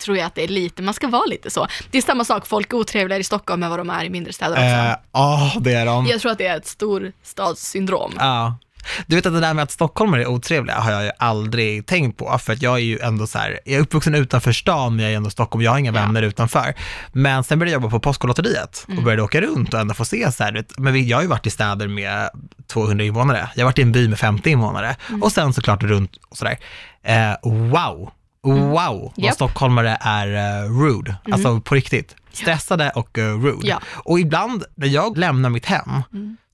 tror 0.00 0.16
jag 0.16 0.26
att 0.26 0.34
det 0.34 0.44
är 0.44 0.48
lite, 0.48 0.82
man 0.82 0.94
ska 0.94 1.08
vara 1.08 1.26
lite 1.26 1.50
så. 1.50 1.66
Det 1.90 1.98
är 1.98 2.02
samma 2.02 2.24
sak, 2.24 2.46
folk 2.46 2.72
är 2.72 2.76
otrevligare 2.76 3.20
i 3.20 3.24
Stockholm 3.24 3.62
än 3.62 3.70
vad 3.70 3.78
de 3.78 3.90
är 3.90 4.04
i 4.04 4.10
mindre 4.10 4.32
städer 4.32 4.52
också. 4.52 5.00
ja, 5.12 5.52
oh, 5.56 5.62
det 5.62 5.72
är 5.74 5.86
de. 5.86 6.06
Jag 6.06 6.20
tror 6.20 6.32
att 6.32 6.38
det 6.38 6.46
är 6.46 6.56
ett 6.56 6.66
storstadssyndrom. 6.66 8.12
Ja. 8.18 8.58
Du 9.06 9.16
vet 9.16 9.26
att 9.26 9.32
det 9.32 9.40
där 9.40 9.54
med 9.54 9.62
att 9.62 9.70
stockholmare 9.70 10.22
är 10.22 10.26
otrevliga 10.26 10.76
har 10.76 10.92
jag 10.92 11.04
ju 11.04 11.10
aldrig 11.18 11.86
tänkt 11.86 12.18
på, 12.18 12.38
för 12.38 12.52
att 12.52 12.62
jag 12.62 12.74
är 12.74 12.82
ju 12.82 12.98
ändå 12.98 13.26
så 13.26 13.38
här, 13.38 13.60
jag 13.64 13.74
är 13.74 13.80
uppvuxen 13.80 14.14
utanför 14.14 14.52
stan, 14.52 14.96
men 14.96 15.04
jag 15.04 15.12
är 15.12 15.16
ändå 15.16 15.30
Stockholm, 15.30 15.64
jag 15.64 15.70
har 15.70 15.78
inga 15.78 15.92
Ja. 15.92 16.00
vänner 16.00 16.22
utanför. 16.22 16.74
Men 17.12 17.44
sen 17.44 17.58
började 17.58 17.72
jag 17.72 17.82
jobba 17.82 17.90
på 17.90 18.00
Postkodlotteriet 18.00 18.86
och 18.96 19.02
började 19.02 19.22
åka 19.22 19.40
runt 19.40 19.74
och 19.74 19.80
ändå 19.80 19.94
få 19.94 20.04
se 20.04 20.32
så 20.32 20.44
här, 20.44 20.64
men 20.78 21.08
jag 21.08 21.16
har 21.16 21.22
ju 21.22 21.28
varit 21.28 21.46
i 21.46 21.50
städer 21.50 21.88
med 21.88 22.30
200 22.66 23.04
invånare, 23.04 23.48
jag 23.54 23.62
har 23.62 23.66
varit 23.68 23.78
i 23.78 23.82
en 23.82 23.92
by 23.92 24.08
med 24.08 24.18
50 24.18 24.50
invånare 24.50 24.96
och 25.22 25.32
sen 25.32 25.52
såklart 25.52 25.82
runt 25.82 26.16
och 26.30 26.36
sådär. 26.36 26.58
Eh, 27.04 27.32
wow, 27.50 28.10
wow, 28.42 28.72
vad 28.74 29.12
Japp. 29.16 29.34
stockholmare 29.34 29.98
är 30.00 30.26
eh, 30.64 30.70
rude, 30.70 31.16
alltså 31.32 31.60
på 31.60 31.74
riktigt. 31.74 32.16
Stressade 32.32 32.90
och 32.90 33.18
eh, 33.18 33.42
rude. 33.42 33.66
Ja. 33.66 33.80
Och 33.86 34.20
ibland 34.20 34.64
när 34.74 34.86
jag 34.86 35.18
lämnar 35.18 35.50
mitt 35.50 35.66
hem 35.66 36.02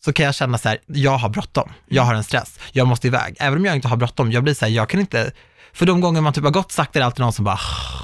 så 0.04 0.12
kan 0.12 0.26
jag 0.26 0.34
känna 0.34 0.58
så 0.58 0.68
här, 0.68 0.78
jag 0.86 1.18
har 1.18 1.28
bråttom, 1.28 1.72
jag 1.88 2.02
har 2.02 2.14
en 2.14 2.24
stress, 2.24 2.58
jag 2.72 2.86
måste 2.86 3.06
iväg. 3.06 3.36
Även 3.38 3.58
om 3.58 3.64
jag 3.64 3.76
inte 3.76 3.88
har 3.88 3.96
bråttom, 3.96 4.32
jag 4.32 4.42
blir 4.42 4.54
så 4.54 4.64
här, 4.64 4.72
jag 4.72 4.88
kan 4.88 5.00
inte, 5.00 5.32
för 5.72 5.86
de 5.86 6.00
gånger 6.00 6.20
man 6.20 6.32
typ 6.32 6.44
har 6.44 6.50
gått 6.50 6.72
sakta 6.72 6.98
är 6.98 7.00
det 7.00 7.06
alltid 7.06 7.20
någon 7.20 7.32
som 7.32 7.44
bara, 7.44 7.58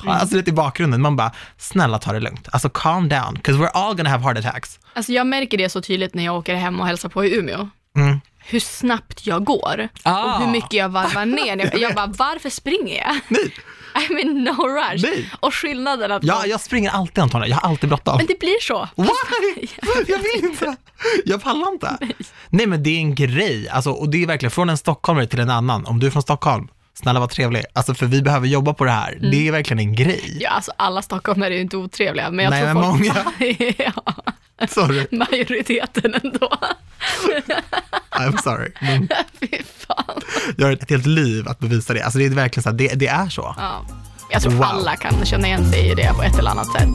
alltså 0.07 0.37
lite 0.37 0.51
i 0.51 0.53
bakgrunden, 0.53 1.03
man 1.03 1.17
bara, 1.17 1.33
snälla 1.59 1.99
ta 1.99 2.13
det 2.13 2.21
lugnt, 2.21 2.49
alltså 2.53 2.69
calm 2.69 3.09
down, 3.09 3.35
because 3.35 3.59
we're 3.59 3.71
all 3.75 3.97
gonna 3.97 4.11
have 4.11 4.23
heart 4.25 4.39
attacks. 4.39 4.81
Alltså 4.95 5.13
jag 5.13 5.27
märker 5.27 5.59
det 5.59 5.69
så 5.69 5.83
tydligt 5.83 6.15
när 6.15 6.25
jag 6.25 6.37
åker 6.37 6.55
hem 6.55 6.81
och 6.81 6.87
hälsar 6.87 7.09
på 7.09 7.25
i 7.25 7.39
Umeå. 7.39 7.69
Mm. 7.97 8.21
Hur 8.45 8.61
snabbt 8.61 9.27
jag 9.27 9.45
går 9.45 9.89
Ah. 10.03 10.35
och 10.37 10.41
hur 10.45 10.53
mycket 10.53 10.73
jag 10.73 10.89
varvar 10.89 11.27
ner. 11.27 11.79
Jag, 11.83 11.95
bara, 11.95 12.07
varför 12.07 12.51
springer 12.51 12.97
jag? 12.97 13.17
Nej, 13.29 13.53
I'm 13.95 14.19
in 14.19 14.45
no 14.45 14.51
rush. 14.69 15.03
Nej. 15.05 15.31
Och 15.41 15.55
skillnaden 15.55 16.13
att 16.13 16.25
ja, 16.25 16.47
jag 16.47 16.61
springer 16.61 16.91
alltid 16.91 17.19
Antonija, 17.23 17.49
jag 17.49 17.57
har 17.57 17.69
alltid 17.69 17.89
bråttom. 17.89 18.17
Men 18.17 18.27
det 18.27 18.39
blir 18.41 18.61
så. 18.61 18.89
Why? 18.97 19.09
Jag 20.09 20.19
vill 20.19 20.51
inte. 20.51 20.77
Jag 21.25 21.43
pallar 21.43 21.73
inte. 21.73 21.99
Nej. 22.51 22.67
men 22.67 22.83
det 22.83 22.91
är 22.91 22.99
en 22.99 23.15
grej, 23.15 23.69
alltså, 23.69 23.91
och 23.91 24.09
det 24.11 24.23
är 24.23 24.27
verkligen 24.27 24.51
från 24.51 24.71
en 24.71 24.77
stockholmare 24.79 25.27
till 25.27 25.41
en 25.41 25.51
annan. 25.51 25.87
Om 25.87 25.99
du 26.01 26.07
är 26.07 26.11
från 26.11 26.23
Stockholm, 26.23 26.69
snälla 26.95 27.21
var 27.21 27.27
trevlig. 27.27 27.65
Alltså 27.73 27.95
för 27.95 28.07
vi 28.07 28.23
behöver 28.23 28.47
jobba 28.47 28.75
på 28.75 28.85
det 28.85 28.91
här. 28.91 29.19
Det 29.33 29.49
är 29.49 29.53
verkligen 29.53 29.79
en 29.79 29.95
grej. 29.95 30.39
Ja, 30.41 30.51
alltså 30.51 30.73
alla 30.77 31.03
stockholmare 31.03 31.49
är 31.49 31.55
ju 31.57 31.61
inte 31.61 31.77
otrevliga, 31.77 32.31
men 32.31 32.45
jag 32.45 32.51
Nej, 32.51 32.63
tror 32.73 32.83
folk... 32.83 32.87
många. 32.87 33.15
ja, 33.79 34.15
Sorry, 34.69 35.07
majoriteten 35.11 36.15
ändå. 36.23 36.51
I'm 38.11 38.43
sorry. 38.43 38.73
Men 38.81 39.09
Fy 39.41 39.49
fan. 39.89 40.21
jag 40.57 40.67
har 40.67 40.73
ett 40.73 40.91
helt 40.91 41.07
liv 41.07 41.49
att 41.49 41.59
bevisa 41.59 41.95
det. 41.95 42.03
Alltså 42.03 42.19
det 42.19 42.25
är 42.27 42.31
verkligen 42.31 42.63
så 42.63 42.69
här, 42.71 42.77
det, 42.77 42.89
det 42.95 43.07
är 43.07 43.29
så. 43.29 43.55
Ja. 43.59 43.87
Jag 44.31 44.43
tror 44.43 44.53
Wow. 44.53 44.63
alla 44.65 44.97
kan 44.97 45.25
känna 45.27 45.47
igen 45.47 45.71
sig 45.73 45.91
i 45.91 45.95
det 45.95 46.13
på 46.17 46.23
ett 46.23 46.39
eller 46.39 46.51
annat 46.51 46.73
sätt. 46.73 46.89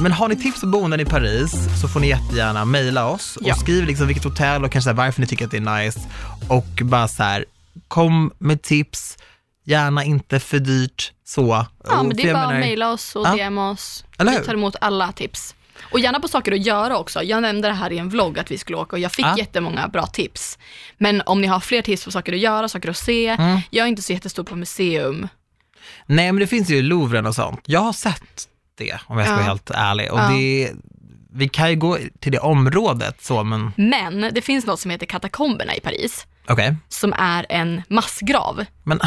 Men 0.00 0.12
har 0.12 0.28
ni 0.28 0.36
tips 0.36 0.60
på 0.60 0.66
boenden 0.66 1.00
i 1.00 1.04
Paris 1.04 1.52
så 1.80 1.88
får 1.88 2.00
ni 2.00 2.08
jättegärna 2.08 2.64
mejla 2.64 3.06
oss 3.06 3.36
och 3.36 3.46
Ja. 3.48 3.54
skriv 3.54 3.84
liksom 3.84 4.06
vilket 4.06 4.24
hotell 4.24 4.64
och 4.64 4.72
kanske 4.72 4.92
varför 4.92 5.20
ni 5.20 5.26
tycker 5.26 5.44
att 5.44 5.50
det 5.50 5.56
är 5.56 5.82
nice. 5.84 6.00
Och 6.48 6.82
bara 6.82 7.08
så 7.08 7.22
här, 7.22 7.44
kom 7.88 8.32
med 8.38 8.62
tips, 8.62 9.18
gärna 9.68 10.04
inte 10.04 10.40
för 10.40 10.58
dyrt 10.58 11.12
så. 11.24 11.66
Ja, 11.84 12.02
men 12.02 12.16
det 12.16 12.28
är 12.28 12.34
bara 12.34 12.44
att 12.44 12.52
mejla 12.60 12.90
oss 12.92 13.16
och 13.16 13.26
Ja. 13.26 13.32
DM 13.36 13.58
oss. 13.58 14.04
Vi 14.18 14.38
tar 14.38 14.54
emot 14.54 14.76
alla 14.80 15.12
tips. 15.12 15.54
Och 15.92 16.00
gärna 16.00 16.20
på 16.20 16.28
saker 16.28 16.52
att 16.52 16.66
göra 16.66 16.98
också. 16.98 17.22
Jag 17.22 17.42
nämnde 17.42 17.68
det 17.68 17.74
här 17.74 17.92
i 17.92 17.98
en 17.98 18.08
vlogg 18.08 18.38
att 18.38 18.50
vi 18.50 18.58
skulle 18.58 18.78
åka 18.78 18.96
och 18.96 19.00
jag 19.00 19.12
fick 19.12 19.24
Ja. 19.26 19.38
jättemånga 19.38 19.88
bra 19.88 20.06
tips. 20.06 20.58
Men 20.98 21.22
om 21.26 21.40
ni 21.40 21.46
har 21.46 21.60
fler 21.60 21.82
tips 21.82 22.04
på 22.04 22.10
saker 22.10 22.32
att 22.32 22.38
göra, 22.38 22.68
saker 22.68 22.88
att 22.90 22.96
se. 22.96 23.26
Mm. 23.28 23.60
Jag 23.70 23.84
är 23.84 23.88
inte 23.88 24.02
så 24.02 24.12
jättestor 24.12 24.44
på 24.44 24.56
museum. 24.56 25.28
Nej, 26.06 26.32
men 26.32 26.40
det 26.40 26.46
finns 26.46 26.70
ju 26.70 26.82
Louvren 26.82 27.26
och 27.26 27.34
sånt. 27.34 27.60
Jag 27.66 27.80
har 27.80 27.92
sett 27.92 28.48
det, 28.78 28.98
om 29.06 29.18
jag 29.18 29.26
ska 29.26 29.32
Ja. 29.32 29.36
vara 29.36 29.46
helt 29.46 29.70
ärlig. 29.70 30.12
Och 30.12 30.18
Ja. 30.18 30.28
det, 30.28 30.72
vi 31.32 31.48
kan 31.48 31.70
ju 31.70 31.76
gå 31.76 31.98
till 32.20 32.32
det 32.32 32.38
området 32.38 33.22
så, 33.24 33.44
men 33.44 33.72
Men 33.76 34.20
det 34.34 34.40
finns 34.42 34.66
något 34.66 34.80
som 34.80 34.90
heter 34.90 35.06
Katakomberna 35.06 35.74
i 35.76 35.80
Paris, 35.80 36.26
okej. 36.48 36.76
som 36.88 37.12
är 37.12 37.46
en 37.48 37.82
massgrav. 37.88 38.64
Men 38.84 39.00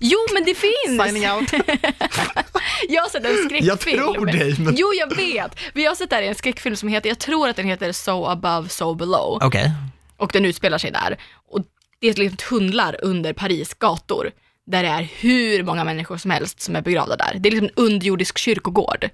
Jo, 0.00 0.18
men 0.34 0.44
det 0.44 0.54
finns! 0.54 1.02
signing 1.04 1.30
out. 1.30 1.52
Jag 2.88 3.02
har 3.02 3.08
sett 3.08 3.24
en 3.24 3.36
skräckfilm. 3.36 3.66
Jag 3.66 3.80
tror 3.80 4.26
dig, 4.26 4.54
men- 4.58 4.74
Jo, 4.76 4.92
jag 4.94 5.16
vet. 5.16 5.56
Vi 5.74 5.84
har 5.84 5.94
sett 5.94 6.10
där 6.10 6.22
en 6.22 6.34
skräckfilm 6.34 6.76
som 6.76 6.88
heter, 6.88 7.08
jag 7.08 7.18
tror 7.18 7.48
att 7.48 7.56
den 7.56 7.66
heter 7.66 7.92
So 7.92 8.26
above, 8.26 8.68
so 8.68 8.94
below. 8.94 9.38
Okej. 9.42 9.72
Och 10.16 10.30
den 10.32 10.44
utspelar 10.44 10.78
sig 10.78 10.90
där. 10.90 11.16
Och 11.50 11.60
det 12.00 12.08
är 12.08 12.14
liksom 12.14 12.36
tunnlar 12.36 12.96
under 13.02 13.32
Paris 13.32 13.74
gator, 13.74 14.30
där 14.66 14.82
det 14.82 14.88
är 14.88 15.08
hur 15.20 15.62
många 15.62 15.84
människor 15.84 16.16
som 16.16 16.30
helst 16.30 16.60
som 16.60 16.76
är 16.76 16.82
begravda 16.82 17.16
där. 17.16 17.34
Det 17.38 17.48
är 17.48 17.50
liksom 17.50 17.68
en 17.76 17.84
underjordisk 17.84 18.38
kyrkogård. 18.38 19.08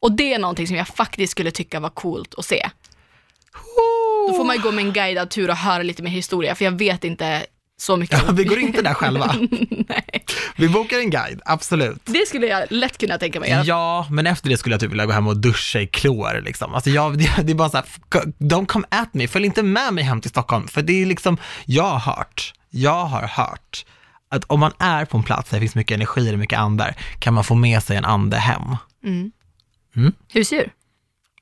Och 0.00 0.12
det 0.12 0.32
är 0.34 0.38
någonting 0.38 0.66
som 0.66 0.76
jag 0.76 0.88
faktiskt 0.88 1.30
skulle 1.30 1.50
tycka 1.50 1.80
var 1.80 1.90
coolt 1.90 2.34
att 2.38 2.44
se. 2.44 2.70
Då 4.28 4.34
får 4.34 4.44
man 4.44 4.56
ju 4.56 4.62
gå 4.62 4.70
med 4.72 4.84
en 4.86 4.92
guidad 4.92 5.30
tur 5.30 5.50
och 5.50 5.56
höra 5.56 5.82
lite 5.82 6.02
mer 6.02 6.10
historia, 6.10 6.54
för 6.54 6.64
jag 6.64 6.72
vet 6.78 7.04
inte 7.04 7.46
så 7.80 7.96
mycket. 7.96 8.22
Ja, 8.26 8.32
vi 8.32 8.44
går 8.44 8.58
inte 8.58 8.82
där 8.82 8.94
själva. 8.94 9.34
Nej. 9.70 10.24
Vi 10.56 10.68
bokar 10.68 10.98
en 10.98 11.10
guide, 11.10 11.40
absolut. 11.44 12.00
Det 12.04 12.26
skulle 12.28 12.46
jag 12.46 12.66
lätt 12.70 12.98
kunna 12.98 13.18
tänka 13.18 13.40
mig. 13.40 13.62
Ja, 13.64 14.06
men 14.10 14.26
efter 14.26 14.48
det 14.50 14.56
skulle 14.56 14.72
jag 14.72 14.80
typ 14.80 14.90
vilja 14.90 15.06
gå 15.06 15.12
hem 15.12 15.26
och 15.26 15.36
duscha 15.36 15.80
i 15.80 15.86
klor 15.86 16.40
liksom. 16.44 16.74
Alltså 16.74 16.90
jag, 16.90 17.18
det 17.42 17.52
är 17.52 17.54
bara 17.54 17.70
så 17.70 17.76
här, 17.76 17.86
don't 18.38 18.66
come 18.66 18.86
at 18.90 19.14
me, 19.14 19.28
följ 19.28 19.46
inte 19.46 19.62
med 19.62 19.94
mig 19.94 20.04
hem 20.04 20.20
till 20.20 20.30
Stockholm. 20.30 20.68
För 20.68 20.82
det 20.82 21.02
är 21.02 21.06
liksom, 21.06 21.36
jag 21.64 21.84
har 21.84 22.14
hört, 22.14 22.52
jag 22.70 23.04
har 23.04 23.28
hört 23.28 23.84
att 24.30 24.44
om 24.44 24.60
man 24.60 24.72
är 24.78 25.04
på 25.04 25.16
en 25.16 25.22
plats 25.22 25.50
där 25.50 25.56
det 25.56 25.60
finns 25.60 25.74
mycket 25.74 25.94
energi 25.94 26.34
och 26.34 26.38
mycket 26.38 26.58
andar, 26.58 26.96
kan 27.18 27.34
man 27.34 27.44
få 27.44 27.54
med 27.54 27.82
sig 27.82 27.96
en 27.96 28.04
ande 28.04 28.36
hem. 28.36 28.76
Mm. 29.04 29.30
Mm. 29.96 30.12
Husdjur? 30.32 30.72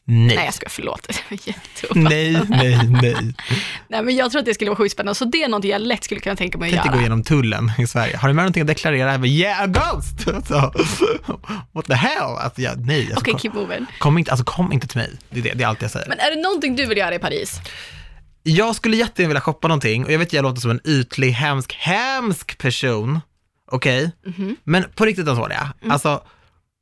Nej. 0.08 0.36
Nej, 0.36 0.44
jag 0.44 0.54
ska 0.54 0.68
förlåt. 0.68 1.08
Det 1.28 1.90
var. 1.90 1.96
Nej, 2.02 2.40
nej, 2.48 2.88
nej. 3.02 3.34
Nej, 3.88 4.02
men 4.02 4.16
jag 4.16 4.30
tror 4.30 4.38
att 4.40 4.44
det 4.46 4.54
skulle 4.54 4.70
vara 4.70 4.78
sjukt 4.78 4.92
spännande. 4.92 5.14
Så 5.14 5.24
det 5.24 5.42
är 5.42 5.48
någonting 5.48 5.70
jag 5.70 5.80
lätt 5.82 6.04
skulle 6.04 6.20
kunna 6.20 6.36
tänka 6.36 6.58
mig 6.58 6.68
att 6.68 6.74
kan 6.74 6.78
inte 6.84 6.88
gå 6.88 6.94
göra. 6.94 7.00
igenom 7.02 7.22
tullen 7.24 7.72
i 7.78 7.86
Sverige. 7.86 8.16
Har 8.16 8.28
du 8.28 8.34
med 8.34 8.42
någonting 8.42 8.60
att 8.60 8.66
deklarera? 8.66 9.12
Jag 9.12 9.20
bara, 9.20 9.26
yeah, 9.26 9.62
a 9.62 9.66
ghost! 9.66 10.28
Alltså, 10.36 10.72
what 11.72 11.86
the 11.86 11.94
hell? 11.94 12.22
Alltså, 12.22 12.60
jag, 12.62 12.86
nej, 12.86 13.00
alltså, 13.00 13.20
Okej, 13.20 13.32
kom, 13.32 13.40
keep 13.40 13.50
moving. 13.54 13.86
kom, 13.98 14.18
inte, 14.18 14.30
alltså, 14.30 14.44
kom 14.44 14.72
inte 14.72 14.86
till 14.86 14.98
mig. 14.98 15.10
Det 15.30 15.38
är, 15.38 15.42
det, 15.42 15.52
det 15.54 15.64
är 15.64 15.68
allt 15.68 15.82
jag 15.82 15.90
säger. 15.90 16.08
Men 16.08 16.18
är 16.18 16.36
det 16.36 16.42
någonting 16.42 16.76
du 16.76 16.86
vill 16.86 16.98
göra 16.98 17.14
i 17.14 17.18
Paris? 17.18 17.60
Jag 18.42 18.76
skulle 18.76 18.96
jättegärna 18.96 19.28
vilja 19.28 19.40
shoppa 19.40 19.68
någonting 19.68 20.04
och 20.04 20.12
jag 20.12 20.18
vet 20.18 20.28
att 20.28 20.32
jag 20.32 20.42
låter 20.42 20.60
som 20.60 20.70
en 20.70 20.80
ytlig, 20.84 21.30
hemsk, 21.30 21.74
hemsk 21.74 22.58
person. 22.58 23.20
Okej? 23.70 24.10
Mhm. 24.26 24.56
Men 24.64 24.84
på 24.94 25.04
riktigt 25.04 25.28
Antonia, 25.28 25.72
Mm. 25.80 25.92
alltså 25.92 26.22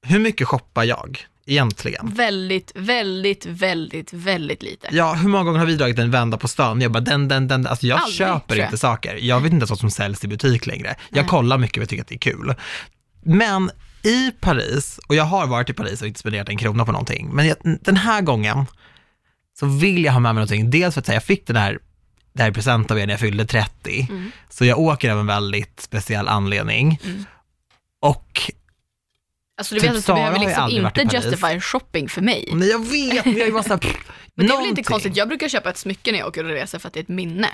hur 0.06 0.18
mycket 0.18 0.46
shoppar 0.48 0.84
jag 0.84 1.24
egentligen? 1.46 2.14
Väldigt, 2.14 2.72
väldigt, 2.74 3.46
väldigt, 3.46 4.12
väldigt 4.12 4.62
lite. 4.62 4.88
Ja, 4.90 5.12
hur 5.14 5.28
många 5.28 5.44
gånger 5.44 5.58
har 5.58 5.66
vi 5.66 5.76
dragit 5.76 5.98
en 5.98 6.10
vända 6.10 6.36
på 6.38 6.48
stan? 6.48 6.80
Jag 6.80 6.92
bara 6.92 7.00
den, 7.00 7.28
den, 7.28 7.48
den, 7.48 7.66
alltså 7.66 7.86
jag 7.86 7.98
Aldrig, 7.98 8.16
köper 8.16 8.56
jag. 8.56 8.66
inte 8.66 8.78
saker. 8.78 9.14
Jag 9.20 9.40
vet 9.40 9.52
inte 9.52 9.62
ens 9.62 9.70
vad 9.70 9.78
som 9.78 9.90
säljs 9.90 10.24
i 10.24 10.28
butik 10.28 10.66
längre. 10.66 10.94
Jag 11.10 11.22
Nej. 11.22 11.28
kollar 11.28 11.58
mycket 11.58 11.76
och 11.76 11.82
jag 11.82 11.88
tycker 11.88 12.02
att 12.02 12.08
det 12.08 12.14
är 12.14 12.18
kul. 12.18 12.54
Men 13.22 13.70
i 14.02 14.30
Paris, 14.40 15.00
och 15.08 15.14
jag 15.14 15.24
har 15.24 15.46
varit 15.46 15.70
i 15.70 15.72
Paris 15.72 16.00
och 16.02 16.08
inte 16.08 16.20
spenderat 16.20 16.48
en 16.48 16.58
krona 16.58 16.84
på 16.84 16.92
någonting, 16.92 17.28
men 17.32 17.46
jag, 17.46 17.56
den 17.80 17.96
här 17.96 18.20
gången 18.22 18.66
så 19.58 19.66
vill 19.66 20.04
jag 20.04 20.12
ha 20.12 20.20
med 20.20 20.34
mig 20.34 20.40
någonting. 20.40 20.70
Dels 20.70 20.94
för 20.94 21.00
att 21.00 21.06
säga, 21.06 21.16
jag 21.16 21.24
fick 21.24 21.46
den 21.46 21.56
här, 21.56 21.78
det 22.32 22.42
här 22.42 22.50
i 22.50 22.54
present 22.54 22.90
av 22.90 22.98
er 22.98 23.06
när 23.06 23.12
jag 23.12 23.20
fyllde 23.20 23.46
30, 23.46 24.06
Mm. 24.10 24.30
så 24.50 24.64
jag 24.64 24.78
åker 24.78 25.10
av 25.10 25.18
en 25.20 25.26
väldigt 25.26 25.80
speciell 25.80 26.28
anledning. 26.28 27.00
Mm. 27.04 27.24
Och 28.02 28.52
Alltså 29.58 29.74
du 29.74 29.80
Typ 29.80 29.90
vet 29.90 29.98
att 29.98 30.06
du 30.06 30.12
behöver 30.12 30.38
liksom 30.38 30.68
inte 30.68 31.16
justify 31.16 31.60
shopping 31.60 32.08
för 32.08 32.22
mig. 32.22 32.48
nej, 32.52 32.68
jag 32.68 32.78
vet, 32.78 33.24
men 33.24 33.36
jag 33.36 33.48
är 33.48 33.52
bara 33.52 33.62
så 33.62 33.68
här, 33.68 33.76
pff, 33.76 33.96
Men 34.34 34.46
det 34.46 34.52
är 34.52 34.56
väl 34.56 34.66
inte 34.66 34.82
konstigt, 34.82 35.16
jag 35.16 35.28
brukar 35.28 35.48
köpa 35.48 35.70
ett 35.70 35.76
smycke 35.76 36.12
när 36.12 36.18
jag 36.18 36.28
åker 36.28 36.44
och 36.44 36.50
reser 36.50 36.78
för 36.78 36.88
att 36.88 36.94
det 36.94 37.00
är 37.00 37.02
ett 37.02 37.08
minne. 37.08 37.48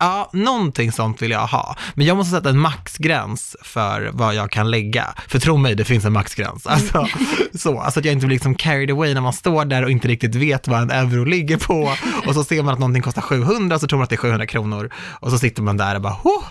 Ja, 0.00 0.30
någonting 0.32 0.92
sånt 0.92 1.22
vill 1.22 1.30
jag 1.30 1.46
ha. 1.46 1.76
Men 1.94 2.06
jag 2.06 2.16
måste 2.16 2.36
sätta 2.36 2.48
en 2.48 2.58
maxgräns 2.58 3.56
för 3.62 4.10
vad 4.12 4.34
jag 4.34 4.50
kan 4.50 4.70
lägga. 4.70 5.14
För 5.28 5.38
tro 5.38 5.56
mig, 5.56 5.74
det 5.74 5.84
finns 5.84 6.04
en 6.04 6.12
maxgräns. 6.12 6.66
Alltså, 6.66 7.06
så, 7.54 7.80
alltså 7.80 8.00
att 8.00 8.04
jag 8.04 8.12
inte 8.12 8.26
blir 8.26 8.36
liksom 8.36 8.54
carried 8.54 8.90
away 8.90 9.14
när 9.14 9.20
man 9.20 9.32
står 9.32 9.64
där 9.64 9.84
och 9.84 9.90
inte 9.90 10.08
riktigt 10.08 10.34
vet 10.34 10.68
vad 10.68 10.82
en 10.82 10.90
euro 10.90 11.24
ligger 11.24 11.56
på. 11.56 11.92
Och 12.26 12.34
så 12.34 12.44
ser 12.44 12.62
man 12.62 12.72
att 12.72 12.80
någonting 12.80 13.02
kostar 13.02 13.22
700 13.22 13.78
så 13.78 13.86
tror 13.86 13.98
man 13.98 14.04
att 14.04 14.10
det 14.10 14.14
är 14.14 14.18
700 14.18 14.46
kronor. 14.46 14.90
Och 14.96 15.30
så 15.30 15.38
sitter 15.38 15.62
man 15.62 15.76
där 15.76 15.94
och 15.94 16.02
bara, 16.02 16.16
oh, 16.24 16.44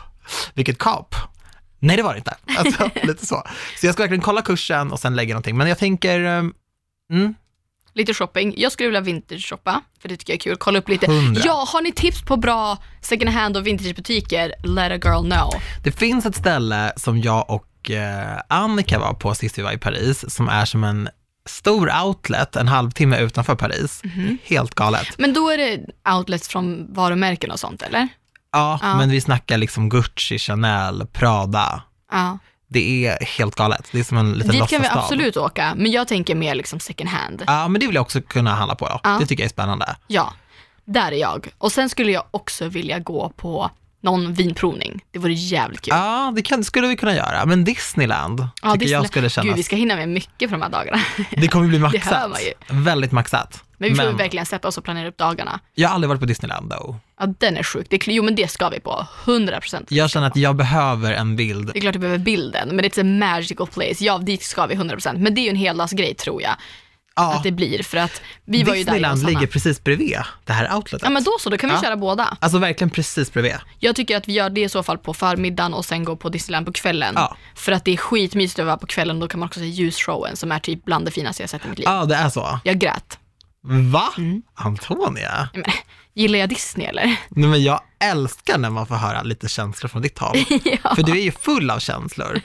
vilket 0.53 0.77
kap. 0.77 1.15
Nej, 1.79 1.97
det 1.97 2.03
var 2.03 2.13
det 2.13 2.17
inte. 2.17 2.35
Alltså, 2.57 2.89
lite 3.03 3.25
så. 3.25 3.43
Så 3.79 3.85
jag 3.85 3.93
ska 3.93 4.03
verkligen 4.03 4.21
kolla 4.21 4.41
kursen 4.41 4.91
och 4.91 4.99
sen 4.99 5.15
lägga 5.15 5.33
någonting. 5.33 5.57
Men 5.57 5.67
jag 5.69 5.77
tänker, 5.77 6.19
um, 6.19 6.53
mm, 7.11 7.35
Lite 7.97 8.13
shopping. 8.13 8.53
Jag 8.57 8.71
skulle 8.71 8.87
vilja 8.87 9.01
vintage-shoppa, 9.01 9.81
för 10.01 10.09
det 10.09 10.17
tycker 10.17 10.33
jag 10.33 10.37
är 10.37 10.39
kul. 10.39 10.55
Kolla 10.57 10.79
upp 10.79 10.89
lite. 10.89 11.11
Hundra. 11.11 11.41
Ja, 11.45 11.65
har 11.67 11.81
ni 11.81 11.91
tips 11.91 12.21
på 12.21 12.37
bra 12.37 12.77
second 13.01 13.29
hand 13.29 13.57
och 13.57 13.67
vintagebutiker? 13.67 14.53
Let 14.63 14.91
a 14.91 15.09
girl 15.09 15.31
know. 15.31 15.53
Det 15.83 15.91
finns 15.91 16.25
ett 16.25 16.35
ställe 16.35 16.93
som 16.95 17.21
jag 17.21 17.49
och 17.49 17.91
eh, 17.91 18.41
Annika 18.49 18.99
var 18.99 19.13
på 19.13 19.35
sist 19.35 19.57
vi 19.57 19.61
var 19.61 19.71
i 19.71 19.77
Paris, 19.77 20.25
som 20.35 20.49
är 20.49 20.65
som 20.65 20.83
en 20.83 21.09
stor 21.45 21.91
outlet 22.03 22.55
en 22.55 22.67
halvtimme 22.67 23.19
utanför 23.19 23.55
Paris. 23.55 24.01
Mhm. 24.03 24.37
Helt 24.43 24.75
galet. 24.75 25.07
Men 25.17 25.33
då 25.33 25.49
är 25.49 25.57
det 25.57 25.79
outlets 26.15 26.47
från 26.47 26.93
varumärken 26.93 27.51
och 27.51 27.59
sånt, 27.59 27.81
eller? 27.81 28.07
Ja, 28.57 28.79
Ja. 28.81 28.97
men 28.97 29.09
vi 29.09 29.21
snackar 29.21 29.57
liksom 29.57 29.89
Gucci, 29.89 30.39
Chanel, 30.39 31.07
Prada. 31.13 31.81
Ja. 32.11 32.37
Det 32.69 33.05
är 33.07 33.25
helt 33.25 33.55
galet. 33.55 33.87
Det 33.91 33.99
är 33.99 34.03
som 34.03 34.17
en 34.17 34.33
liten 34.33 34.51
Dit 34.51 34.67
kan 34.69 34.81
vi 34.81 34.87
absolut 34.87 35.37
åka, 35.37 35.73
men 35.77 35.91
jag 35.91 36.07
tänker 36.07 36.35
mer 36.35 36.55
liksom 36.55 36.79
second 36.79 37.09
hand. 37.09 37.43
Ja, 37.47 37.67
men 37.67 37.79
det 37.81 37.87
vill 37.87 37.95
jag 37.95 38.01
också 38.01 38.21
kunna 38.21 38.55
handla 38.55 38.75
på 38.75 38.87
då. 38.87 38.99
Ja. 39.03 39.17
Det 39.19 39.25
tycker 39.25 39.43
jag 39.43 39.45
är 39.45 39.53
spännande. 39.53 39.95
Ja, 40.07 40.33
där 40.85 41.11
är 41.11 41.15
jag. 41.15 41.47
Och 41.57 41.71
sen 41.71 41.89
skulle 41.89 42.11
jag 42.11 42.23
också 42.31 42.67
vilja 42.67 42.99
gå 42.99 43.29
på 43.29 43.71
någon 44.01 44.33
vinprovning. 44.33 45.01
Det 45.11 45.19
vore 45.19 45.33
jävligt 45.33 45.81
kul. 45.81 45.93
Ja, 45.97 46.33
det 46.35 46.41
kan, 46.41 46.63
skulle 46.63 46.87
vi 46.87 46.95
kunna 46.95 47.15
göra. 47.15 47.45
Men 47.45 47.63
Disneyland 47.63 48.37
tycker 48.37 48.67
jag 48.69 48.79
Disneyland. 48.79 49.07
skulle 49.07 49.29
kännas... 49.29 49.45
Gud, 49.47 49.55
vi 49.55 49.63
ska 49.63 49.75
hinna 49.75 49.95
med 49.95 50.09
mycket 50.09 50.49
på 50.49 50.55
de 50.55 50.61
här 50.61 50.69
dagarna. 50.69 50.99
Det 51.31 51.47
kommer 51.47 51.67
bli 51.67 51.77
Det 51.77 51.81
maxat. 51.81 52.03
hör 52.13 52.27
man 52.29 52.39
ju. 52.41 52.83
Väldigt 52.83 53.11
maxat. 53.11 53.63
Men 53.77 53.89
vi 53.89 53.95
får 53.95 54.11
verkligen 54.11 54.45
sätta 54.45 54.67
oss 54.67 54.77
och 54.77 54.83
planera 54.83 55.07
upp 55.07 55.17
dagarna. 55.17 55.59
jag 55.75 55.89
har 55.89 55.95
aldrig 55.95 56.09
varit 56.09 56.19
på 56.19 56.25
Disneyland 56.25 56.69
då. 56.69 56.95
Ja, 57.19 57.25
den 57.39 57.57
är 57.57 57.63
sjuk. 57.63 57.87
Det 57.89 58.07
är, 58.07 58.11
jo, 58.11 58.23
men 58.23 58.35
det 58.35 58.47
ska 58.51 58.69
vi 58.69 58.79
på. 58.79 59.05
100 59.25 59.59
procent. 59.59 59.91
Jag 59.91 60.09
känner 60.09 60.27
att 60.27 60.35
jag 60.35 60.55
behöver 60.55 61.13
en 61.13 61.35
bild 61.35 61.67
Det 61.73 61.79
är 61.79 61.81
klart 61.81 61.93
du 61.93 61.99
behöver 61.99 62.19
bilden, 62.19 62.75
men 62.75 62.85
it's 62.85 63.01
a 63.01 63.03
magical 63.03 63.67
place. 63.67 64.03
Ja, 64.03 64.17
dit 64.17 64.43
ska 64.43 64.65
vi 64.65 64.73
100 64.73 64.95
procent. 64.95 65.19
Men 65.19 65.35
det 65.35 65.41
är 65.41 65.43
ju 65.43 65.49
en 65.49 65.55
heldagsgrej 65.55 66.13
tror 66.15 66.41
jag, 66.41 66.55
Ja, 67.17 67.33
att 67.35 67.43
det 67.43 67.51
blir. 67.51 67.83
För 67.83 67.97
att 67.97 68.21
vi 68.45 68.63
var 68.63 68.75
ju 68.75 68.83
där 68.83 68.91
och 68.91 68.95
Disneyland 68.95 69.25
ligger 69.25 69.47
precis 69.47 69.83
bredvid 69.83 70.17
det 70.45 70.53
här 70.53 70.75
outletet. 70.75 71.03
Ja, 71.03 71.09
men 71.09 71.23
då 71.23 71.31
så, 71.39 71.49
då 71.49 71.57
kan 71.57 71.69
vi 71.69 71.75
Ja. 71.75 71.81
köra 71.81 71.95
båda. 71.97 72.37
Alltså 72.41 72.57
verkligen 72.57 72.89
precis 72.89 73.33
bredvid. 73.33 73.53
Jag 73.79 73.95
tycker 73.95 74.17
att 74.17 74.27
vi 74.27 74.33
gör 74.33 74.49
det 74.49 74.61
i 74.61 74.69
så 74.69 74.83
fall 74.83 74.97
på 74.97 75.13
förmiddagen 75.13 75.73
och 75.73 75.85
sen 75.85 76.03
går 76.03 76.15
på 76.15 76.29
Disneyland 76.29 76.65
på 76.65 76.71
kvällen. 76.73 77.13
Ja. 77.15 77.37
För 77.55 77.71
att 77.71 77.85
det 77.85 77.93
är 77.93 77.97
skitmysigt 77.97 78.59
att 78.59 78.65
vara 78.65 78.77
på 78.77 78.87
kvällen, 78.87 79.19
då 79.19 79.27
kan 79.27 79.39
man 79.39 79.47
också 79.47 79.59
se 79.59 79.65
ljusshowen 79.65 80.35
som 80.35 80.51
är 80.51 80.59
typ 80.59 80.85
bland 80.85 81.05
det 81.05 81.11
finaste 81.11 81.43
jag 81.43 81.49
sett 81.49 81.65
i 81.65 81.69
mitt 81.69 81.79
liv. 81.79 81.85
Ja, 81.89 82.05
det 82.05 82.15
är 82.15 82.29
så. 82.29 82.59
Jag 82.63 82.79
grät. 82.79 83.19
Va? 83.91 84.13
Mm. 84.17 84.41
Antonia? 84.55 85.49
Menar, 85.53 85.73
gillar 86.13 86.39
jag 86.39 86.49
Disney 86.49 86.87
eller? 86.87 87.05
Nej, 87.29 87.49
men 87.49 87.63
jag 87.63 87.81
älskar 87.99 88.57
när 88.57 88.69
man 88.69 88.87
får 88.87 88.95
höra 88.95 89.21
lite 89.23 89.49
känslor 89.49 89.89
från 89.89 90.01
ditt 90.01 90.19
håll. 90.19 90.37
ja. 90.83 90.95
För 90.95 91.03
du 91.03 91.11
är 91.11 91.21
ju 91.23 91.31
full 91.31 91.69
av 91.69 91.79
känslor. 91.79 92.41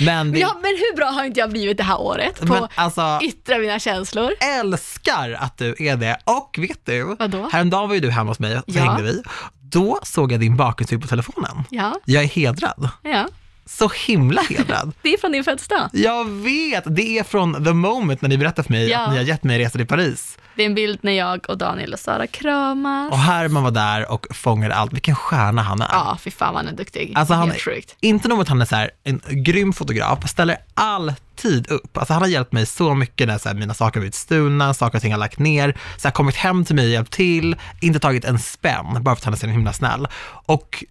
Men, 0.00 0.32
det, 0.32 0.38
ja, 0.38 0.54
men 0.62 0.70
hur 0.70 0.96
bra 0.96 1.06
har 1.06 1.24
inte 1.24 1.40
jag 1.40 1.50
blivit 1.50 1.76
det 1.76 1.82
här 1.82 2.00
året 2.00 2.40
på 2.40 2.46
men 2.52 2.68
alltså, 2.74 3.18
yttra 3.22 3.58
mina 3.58 3.78
känslor? 3.78 4.32
älskar 4.60 5.36
att 5.40 5.58
du 5.58 5.74
är 5.78 5.96
det. 5.96 6.18
Och 6.24 6.56
vet 6.58 6.86
du, 6.86 7.16
Vadå? 7.18 7.48
häromdagen 7.52 7.88
var 7.88 7.94
ju 7.94 8.00
du 8.00 8.10
hemma 8.10 8.30
hos 8.30 8.38
mig 8.38 8.56
så 8.56 8.62
Ja. 8.66 8.82
hängde 8.84 9.02
vi. 9.02 9.22
Då 9.60 9.98
såg 10.02 10.32
jag 10.32 10.40
din 10.40 10.56
bakgrundsbild 10.56 11.02
på 11.02 11.08
telefonen. 11.08 11.64
Ja, 11.70 11.94
Jag 12.04 12.22
är 12.22 12.28
hedrad. 12.28 12.88
ja. 13.02 13.26
Så 13.66 13.90
himla 14.06 14.42
hedrad. 14.42 14.92
Det 15.02 15.14
är 15.14 15.18
från 15.18 15.32
din 15.32 15.44
födelsedag. 15.44 15.88
Jag 15.92 16.30
vet, 16.30 16.84
det 16.86 17.18
är 17.18 17.22
från 17.24 17.64
the 17.64 17.72
moment 17.72 18.22
när 18.22 18.28
ni 18.28 18.38
berättade 18.38 18.62
för 18.66 18.72
mig 18.72 18.88
Ja. 18.90 18.98
att 19.00 19.10
ni 19.10 19.16
har 19.16 19.24
gett 19.24 19.44
mig 19.44 19.58
resa 19.58 19.78
till 19.78 19.86
Paris. 19.86 20.38
Det 20.56 20.62
är 20.62 20.66
en 20.66 20.74
bild 20.74 20.98
när 21.02 21.12
jag 21.12 21.50
och 21.50 21.58
Daniel 21.58 21.92
och 21.92 21.98
Sara 21.98 22.26
kramas. 22.26 23.12
Och 23.12 23.18
Herman 23.18 23.62
var 23.62 23.70
där 23.70 24.10
och 24.12 24.26
fångade 24.30 24.74
allt. 24.74 24.92
Vilken 24.92 25.14
stjärna 25.16 25.62
han 25.62 25.80
är. 25.80 25.88
Ja, 25.92 26.18
fy 26.20 26.30
fan 26.30 26.54
vad 26.54 26.64
han 26.64 26.72
är 26.74 26.76
duktig. 26.76 27.12
Alltså 27.16 27.34
han 27.34 27.48
Helt 27.50 27.62
sjukt. 27.62 27.96
Inte 28.00 28.28
nog 28.28 28.38
med 28.38 28.42
att 28.42 28.48
han 28.48 28.60
är 28.60 28.64
så 28.66 28.76
här, 28.76 28.90
en 29.04 29.20
grym 29.30 29.72
fotograf, 29.72 30.28
ställer 30.28 30.56
alltid 30.74 31.70
upp. 31.70 31.96
Alltså 31.98 32.12
han 32.12 32.22
har 32.22 32.28
hjälpt 32.28 32.52
mig 32.52 32.66
så 32.66 32.94
mycket 32.94 33.28
när 33.28 33.38
så 33.38 33.48
här, 33.48 33.56
mina 33.56 33.74
saker 33.74 33.94
har 33.96 34.00
blivit 34.00 34.14
stulna, 34.14 34.74
saker 34.74 34.98
och 34.98 35.02
ting 35.02 35.12
har 35.12 35.18
lagt 35.18 35.38
ner, 35.38 35.78
så 35.96 36.08
här, 36.08 36.12
kommit 36.12 36.36
hem 36.36 36.64
till 36.64 36.74
mig 36.76 36.84
och 36.84 36.90
hjälpt 36.90 37.12
till, 37.12 37.56
inte 37.80 37.98
tagit 38.00 38.24
en 38.24 38.38
spänn, 38.38 38.86
bara 39.00 39.14
för 39.16 39.20
att 39.20 39.24
han 39.24 39.34
är 39.34 39.38
så 39.38 39.46
himla 39.46 39.72
snäll. 39.72 40.08
Och 40.46 40.84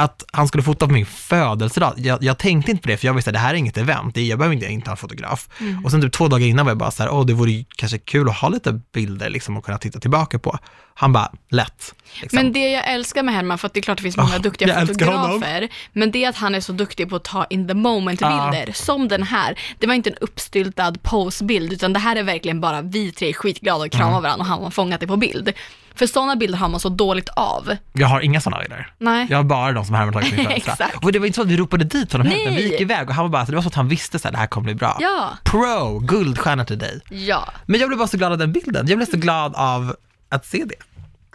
att 0.00 0.24
han 0.32 0.48
skulle 0.48 0.62
fota 0.62 0.86
på 0.86 0.92
min 0.92 1.06
födelsedag, 1.06 1.94
jag, 1.96 2.22
jag 2.22 2.38
tänkte 2.38 2.70
inte 2.70 2.82
på 2.82 2.88
det 2.88 2.96
för 2.96 3.06
jag 3.06 3.14
visste 3.14 3.30
att 3.30 3.34
det 3.34 3.40
här 3.40 3.50
är 3.50 3.58
inget 3.58 3.76
event, 3.76 4.16
jag 4.16 4.38
behöver 4.38 4.54
inte, 4.54 4.66
inte 4.66 4.90
ha 4.90 4.92
en 4.92 4.96
fotograf. 4.96 5.48
Mm. 5.60 5.84
Och 5.84 5.90
sen 5.90 6.02
typ 6.02 6.12
två 6.12 6.28
dagar 6.28 6.46
innan 6.46 6.66
var 6.66 6.70
jag 6.70 6.78
bara 6.78 6.90
så 6.90 7.02
här, 7.02 7.10
åh 7.10 7.26
det 7.26 7.32
vore 7.32 7.64
kanske 7.76 7.98
kul 7.98 8.28
att 8.28 8.36
ha 8.36 8.48
lite 8.48 8.80
bilder 8.94 9.30
liksom 9.30 9.56
och 9.56 9.64
kunna 9.64 9.78
titta 9.78 10.00
tillbaka 10.00 10.38
på. 10.38 10.58
Han 10.94 11.12
bara, 11.12 11.32
lätt. 11.50 11.94
Liksom. 12.20 12.36
Men 12.36 12.52
det 12.52 12.70
jag 12.70 12.92
älskar 12.92 13.22
med 13.22 13.34
Herman, 13.34 13.58
för 13.58 13.66
att 13.66 13.74
det 13.74 13.80
är 13.80 13.82
klart 13.82 13.98
det 13.98 14.02
finns 14.02 14.16
många 14.16 14.36
Åh, 14.36 14.42
duktiga 14.42 14.86
fotografer, 14.86 15.68
men 15.92 16.10
det 16.10 16.24
är 16.24 16.28
att 16.28 16.36
han 16.36 16.54
är 16.54 16.60
så 16.60 16.72
duktig 16.72 17.08
på 17.08 17.16
att 17.16 17.24
ta 17.24 17.46
in 17.50 17.68
the 17.68 17.74
moment-bilder, 17.74 18.72
som 18.72 19.08
den 19.08 19.22
här. 19.22 19.58
Det 19.78 19.86
var 19.86 19.94
inte 19.94 20.10
en 20.10 20.16
uppstyltad 20.20 20.94
posebild, 21.02 21.72
utan 21.72 21.92
det 21.92 21.98
här 21.98 22.16
är 22.16 22.22
verkligen 22.22 22.60
bara 22.60 22.82
vi 22.82 23.12
tre 23.12 23.32
skitglada 23.32 23.84
och 23.84 23.92
kramar 23.92 24.10
Mm. 24.10 24.22
varandra 24.22 24.42
och 24.42 24.48
han 24.48 24.62
har 24.62 24.70
fångat 24.70 25.00
det 25.00 25.06
på 25.06 25.16
bild. 25.16 25.52
För 26.00 26.06
sådana 26.06 26.36
bilder 26.36 26.58
har 26.58 26.68
man 26.68 26.80
så 26.80 26.88
dåligt 26.88 27.28
av. 27.28 27.76
Jag 27.92 28.06
har 28.06 28.20
inga 28.20 28.40
sådana 28.40 28.62
bilder. 28.62 28.92
Nej. 28.98 29.26
Jag 29.30 29.36
har 29.36 29.44
bara 29.44 29.72
de 29.72 29.84
som 29.84 29.94
Herman 29.94 30.12
tagit 30.12 30.36
min 30.36 30.46
födelsedag. 30.46 30.88
Och 31.02 31.12
det 31.12 31.18
var 31.18 31.26
inte 31.26 31.36
så 31.36 31.42
att 31.42 31.48
vi 31.48 31.56
ropade 31.56 31.84
dit 31.84 32.12
honom 32.12 32.26
heller, 32.26 32.50
vi 32.50 32.70
gick 32.70 32.80
iväg 32.80 33.08
och 33.08 33.14
han 33.14 33.24
var 33.24 33.28
bara, 33.30 33.46
så 33.46 33.52
det 33.52 33.56
var 33.56 33.62
så 33.62 33.68
att 33.68 33.74
han 33.74 33.88
visste 33.88 34.16
att 34.16 34.22
det 34.22 34.38
här 34.38 34.46
kommer 34.46 34.64
bli 34.64 34.74
bra. 34.74 34.96
Ja. 35.00 35.30
Pro, 35.44 35.98
guldstjärna 35.98 36.64
till 36.64 36.78
dig. 36.78 37.00
Ja. 37.10 37.48
Men 37.66 37.80
jag 37.80 37.88
blev 37.88 37.98
bara 37.98 38.08
så 38.08 38.16
glad 38.16 38.32
av 38.32 38.38
den 38.38 38.52
bilden. 38.52 38.86
Jag 38.88 38.98
blev 38.98 39.06
så 39.06 39.16
glad 39.16 39.54
av 39.54 39.96
att 40.28 40.46
se 40.46 40.64
det. 40.64 40.74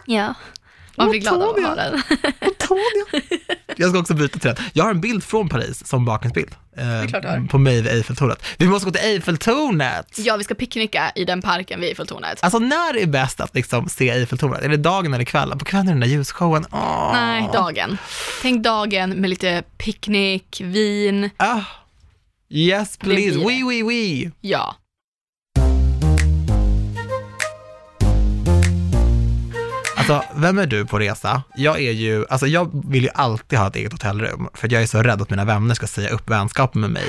Ja. 0.04 0.34
Man 0.96 1.10
blir 1.10 1.20
glad 1.20 1.42
av 1.42 1.48
att 1.48 1.62
ha 1.62 1.74
den. 1.74 1.94
Antonia. 2.40 3.22
Jag 3.76 3.90
ska 3.90 3.98
också 3.98 4.14
byta 4.14 4.38
den. 4.38 4.64
Jag 4.72 4.84
har 4.84 4.90
en 4.90 5.00
bild 5.00 5.24
från 5.24 5.48
Paris 5.48 5.86
som 5.86 6.04
bakgrundsbild. 6.04 6.54
Eh, 6.76 7.44
på 7.46 7.58
mig 7.58 7.82
vid 7.82 7.92
Eiffeltornet. 7.92 8.42
Vi 8.58 8.66
måste 8.66 8.84
gå 8.86 8.92
till 8.92 9.04
Eiffeltornet! 9.04 10.18
Ja, 10.18 10.36
vi 10.36 10.44
ska 10.44 10.54
picknicka 10.54 11.12
i 11.14 11.24
den 11.24 11.42
parken 11.42 11.80
vid 11.80 11.88
Eiffeltornet. 11.88 12.38
Alltså 12.42 12.58
när 12.58 12.96
är 12.96 13.06
bäst 13.06 13.40
att 13.40 13.54
liksom 13.54 13.88
se 13.88 14.10
Eiffeltornet? 14.10 14.62
Är 14.62 14.68
det 14.68 14.76
dagen 14.76 15.14
eller 15.14 15.24
kvällen? 15.24 15.58
På 15.58 15.64
kvällen 15.64 15.88
är 15.88 15.92
den 15.92 16.00
där 16.00 16.08
ljusshowen. 16.08 16.66
Åh. 16.72 17.10
Nej, 17.12 17.48
dagen. 17.52 17.98
Tänk 18.42 18.64
dagen 18.64 19.10
med 19.10 19.30
lite 19.30 19.62
picknick, 19.78 20.60
vin. 20.60 21.30
Ah. 21.36 21.60
Yes 22.48 22.96
please, 22.96 23.38
det. 23.38 23.44
oui 23.44 23.62
oui 23.64 23.82
oui. 23.82 24.30
Ja. 24.40 24.74
Alltså, 29.96 30.24
vem 30.34 30.58
är 30.58 30.66
du 30.66 30.86
på 30.86 30.98
resa? 30.98 31.42
Jag 31.56 31.80
är 31.82 31.92
ju, 31.92 32.26
alltså 32.28 32.46
jag 32.46 32.82
vill 32.90 33.02
ju 33.02 33.10
alltid 33.14 33.58
ha 33.58 33.66
ett 33.66 33.76
eget 33.76 33.92
hotellrum, 33.92 34.48
för 34.54 34.72
jag 34.72 34.82
är 34.82 34.86
så 34.86 35.02
rädd 35.02 35.22
att 35.22 35.30
mina 35.30 35.44
vänner 35.44 35.74
ska 35.74 35.86
säga 35.86 36.08
upp 36.10 36.30
vänskapen 36.30 36.80
med 36.80 36.90
mig 36.90 37.04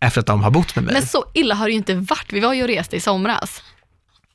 efter 0.00 0.20
att 0.20 0.26
de 0.26 0.42
har 0.42 0.50
bott 0.50 0.74
med 0.76 0.84
mig. 0.84 0.94
Men 0.94 1.06
så 1.06 1.24
illa 1.34 1.54
har 1.54 1.66
det 1.66 1.70
ju 1.72 1.76
inte 1.78 1.94
varit. 1.94 2.32
Vi 2.32 2.40
var 2.40 2.54
ju 2.54 2.62
och 2.62 2.68
reste 2.68 2.96
i 2.96 3.00
somras. 3.00 3.62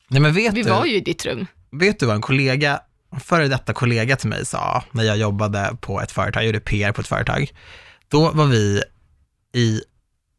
Nej 0.08 0.22
men 0.22 0.34
vet 0.34 0.54
Vi 0.54 0.64
du, 0.64 0.70
var 0.70 0.86
ju 0.86 0.96
i 0.96 1.00
ditt 1.00 1.26
rum. 1.26 1.48
vet 1.72 2.00
du 2.00 2.06
vad 2.06 2.16
en 2.16 2.22
kollega, 2.22 2.80
en 3.14 3.20
före 3.20 3.48
detta 3.48 3.74
kollega 3.74 4.16
till 4.16 4.30
mig 4.30 4.46
sa, 4.46 4.84
när 4.92 5.04
jag 5.04 5.18
jobbade 5.18 5.78
på 5.82 6.02
ett 6.02 6.12
företag, 6.12 6.42
jag 6.44 6.46
gjorde 6.48 6.60
PR 6.60 6.92
på 6.92 7.02
ett 7.02 7.08
företag, 7.08 7.52
då 8.08 8.32
var 8.32 8.46
vi 8.46 8.84
i 9.56 9.82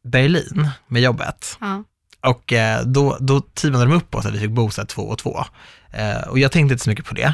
Berlin 0.03 0.69
med 0.87 1.01
jobbet. 1.01 1.57
Ja. 1.61 1.83
Och 2.21 2.53
eh, 2.53 2.83
då, 2.85 3.17
då 3.19 3.41
teamade 3.41 3.85
de 3.85 3.93
upp 3.93 4.15
oss 4.15 4.25
att 4.25 4.33
vi 4.33 4.39
fick 4.39 4.49
bo 4.49 4.69
så 4.69 4.81
här 4.81 4.85
två 4.85 5.01
och 5.01 5.17
två. 5.17 5.45
Eh, 5.91 6.27
och 6.27 6.39
jag 6.39 6.51
tänkte 6.51 6.73
inte 6.73 6.83
så 6.83 6.89
mycket 6.89 7.05
på 7.05 7.15
det. 7.15 7.33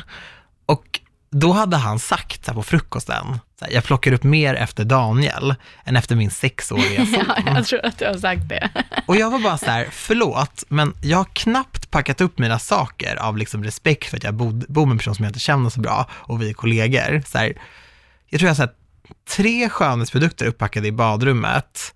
Och 0.65 0.99
då 1.31 1.51
hade 1.51 1.77
han 1.77 1.99
sagt 1.99 2.45
så 2.45 2.51
här, 2.51 2.55
på 2.55 2.63
frukosten, 2.63 3.39
så 3.59 3.65
här, 3.65 3.73
jag 3.73 3.83
plockar 3.83 4.11
upp 4.11 4.23
mer 4.23 4.53
efter 4.53 4.85
Daniel 4.85 5.55
än 5.83 5.95
efter 5.95 6.15
min 6.15 6.31
sexåriga 6.31 7.05
son. 7.05 7.23
ja, 7.27 7.55
jag 7.55 7.65
tror 7.65 7.85
att 7.85 7.99
du 7.99 8.05
har 8.05 8.17
sagt 8.17 8.49
det. 8.49 8.69
Och 9.05 9.15
jag 9.15 9.31
var 9.31 9.39
bara 9.39 9.57
så 9.57 9.65
här, 9.65 9.87
förlåt, 9.91 10.63
men 10.67 10.93
jag 11.01 11.17
har 11.17 11.27
knappt 11.33 11.91
packat 11.91 12.21
upp 12.21 12.39
mina 12.39 12.59
saker 12.59 13.15
av 13.15 13.37
liksom 13.37 13.63
respekt 13.63 14.09
för 14.09 14.17
att 14.17 14.23
jag 14.23 14.33
bod, 14.33 14.65
bor 14.69 14.85
med 14.85 14.91
en 14.91 14.97
person 14.97 15.15
som 15.15 15.23
jag 15.23 15.29
inte 15.29 15.39
känner 15.39 15.69
så 15.69 15.79
bra 15.79 16.09
och 16.11 16.41
vi 16.41 16.49
är 16.49 16.53
kollegor. 16.53 17.23
Så 17.27 17.37
här, 17.37 17.53
jag 18.29 18.39
tror 18.39 18.47
jag 18.47 18.55
har 18.55 18.67
sett 18.67 18.75
tre 19.29 19.69
skönhetsprodukter 19.69 20.45
upppackade 20.45 20.87
i 20.87 20.91
badrummet. 20.91 21.93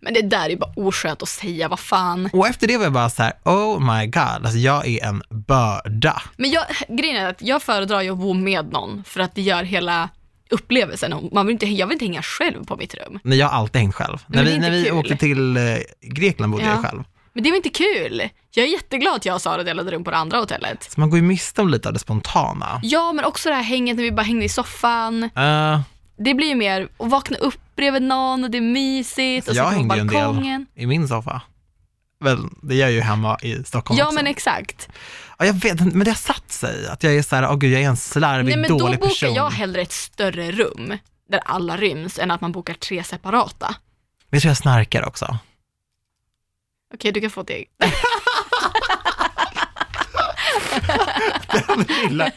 Men 0.00 0.14
det 0.14 0.22
där 0.22 0.44
är 0.44 0.50
ju 0.50 0.56
bara 0.56 0.72
oskönt 0.76 1.22
att 1.22 1.28
säga, 1.28 1.68
vad 1.68 1.80
fan. 1.80 2.30
Och 2.32 2.46
efter 2.46 2.66
det 2.66 2.76
var 2.76 2.84
jag 2.84 2.92
bara 2.92 3.10
så 3.10 3.22
här, 3.22 3.32
oh 3.44 3.80
my 3.94 4.06
god, 4.06 4.22
alltså 4.22 4.58
jag 4.58 4.86
är 4.88 5.04
en 5.04 5.22
börda. 5.30 6.22
Men 6.36 6.50
jag, 6.50 6.64
grejen 6.88 7.16
är 7.16 7.28
att 7.28 7.42
jag 7.42 7.62
föredrar 7.62 8.00
ju 8.02 8.10
att 8.10 8.18
bo 8.18 8.34
med 8.34 8.72
någon 8.72 9.04
för 9.04 9.20
att 9.20 9.34
det 9.34 9.42
gör 9.42 9.62
hela 9.62 10.08
upplevelsen. 10.50 11.28
Man 11.32 11.46
vill 11.46 11.52
inte, 11.52 11.66
jag 11.66 11.86
vill 11.86 11.92
inte 11.94 12.04
hänga 12.04 12.22
själv 12.22 12.64
på 12.64 12.76
mitt 12.76 12.94
rum. 12.94 13.18
Nej, 13.22 13.38
jag 13.38 13.46
har 13.48 13.58
alltid 13.58 13.80
hängt 13.80 13.94
själv. 13.94 14.18
Men 14.26 14.44
när 14.44 14.50
vi, 14.52 14.58
när 14.58 14.70
vi 14.70 14.84
kul. 14.84 14.92
åkte 14.92 15.16
till 15.16 15.56
eh, 15.56 15.62
Grekland 16.02 16.52
bodde 16.52 16.64
Ja. 16.64 16.70
jag 16.70 16.82
själv. 16.84 17.02
Men 17.32 17.44
det 17.44 17.50
var 17.50 17.56
inte 17.56 17.68
kul. 17.68 18.22
Jag 18.54 18.66
är 18.66 18.70
jätteglad 18.72 19.14
att 19.16 19.24
jag 19.24 19.34
och 19.34 19.42
Sara 19.42 19.62
delade 19.62 19.90
rum 19.90 20.04
på 20.04 20.10
det 20.10 20.16
andra 20.16 20.38
hotellet. 20.38 20.82
Så 20.90 21.00
man 21.00 21.10
går 21.10 21.18
ju 21.18 21.22
miste 21.24 21.60
om 21.60 21.68
lite 21.68 21.88
av 21.88 21.92
det 21.94 22.00
spontana. 22.00 22.80
Ja, 22.82 23.12
men 23.12 23.24
också 23.24 23.48
det 23.48 23.54
här 23.54 23.62
hänget 23.62 23.96
när 23.96 24.02
vi 24.02 24.12
bara 24.12 24.22
hängde 24.22 24.44
i 24.44 24.48
soffan. 24.48 25.22
Eh, 25.22 25.80
Det 26.24 26.34
blir 26.34 26.46
ju 26.48 26.54
mer 26.54 26.88
att 26.98 27.10
vakna 27.10 27.36
upp 27.36 27.60
bredvid 27.76 28.02
någon 28.02 28.44
och 28.44 28.50
det 28.50 28.58
är 28.58 28.62
mysigt 28.62 29.48
och 29.48 29.54
jag 29.54 29.72
sitta 29.72 29.86
på 29.86 29.94
hängde 29.94 29.94
ju 29.94 30.00
en 30.00 30.06
del 30.06 30.24
balkongen. 30.24 30.66
i 30.74 30.86
min 30.86 31.08
soffa. 31.08 31.42
Väl, 32.20 32.38
det 32.62 32.74
gör 32.74 32.86
jag 32.86 32.92
ju 32.92 33.00
hemma 33.00 33.38
i 33.42 33.64
Stockholm 33.64 33.98
Ja, 33.98 34.04
också. 34.04 34.14
men 34.14 34.26
exakt. 34.26 34.88
Ja, 35.38 35.44
jag 35.46 35.52
vet, 35.54 35.80
men 35.80 35.98
det 36.04 36.10
har 36.10 36.14
satt 36.16 36.52
sig. 36.52 36.88
Att 36.88 37.02
jag 37.02 37.14
är 37.16 37.22
så 37.22 37.36
här, 37.36 37.50
åh 37.50 37.56
gud, 37.56 37.72
jag 37.72 37.82
är 37.82 37.88
en 37.88 37.96
slarvig, 37.96 38.52
Nej, 38.52 38.60
men 38.60 38.70
då 38.70 38.78
dålig 38.78 38.98
bokar 38.98 39.08
person. 39.08 39.34
jag 39.34 39.50
hellre 39.50 39.82
ett 39.82 39.92
större 39.92 40.50
rum 40.52 40.98
där 41.30 41.40
alla 41.44 41.76
ryms 41.76 42.18
än 42.18 42.30
att 42.30 42.40
man 42.40 42.52
bokar 42.52 42.74
tre 42.74 43.04
separata. 43.04 43.74
Men 44.30 44.36
jag 44.36 44.42
tror 44.42 44.50
jag 44.50 44.56
snarkar 44.56 45.06
också. 45.08 45.38
Okej, 46.94 47.12
du 47.12 47.20
kan 47.20 47.30
få 47.30 47.42
det. 47.42 47.64
Den 51.66 51.86
lilla, 52.02 52.30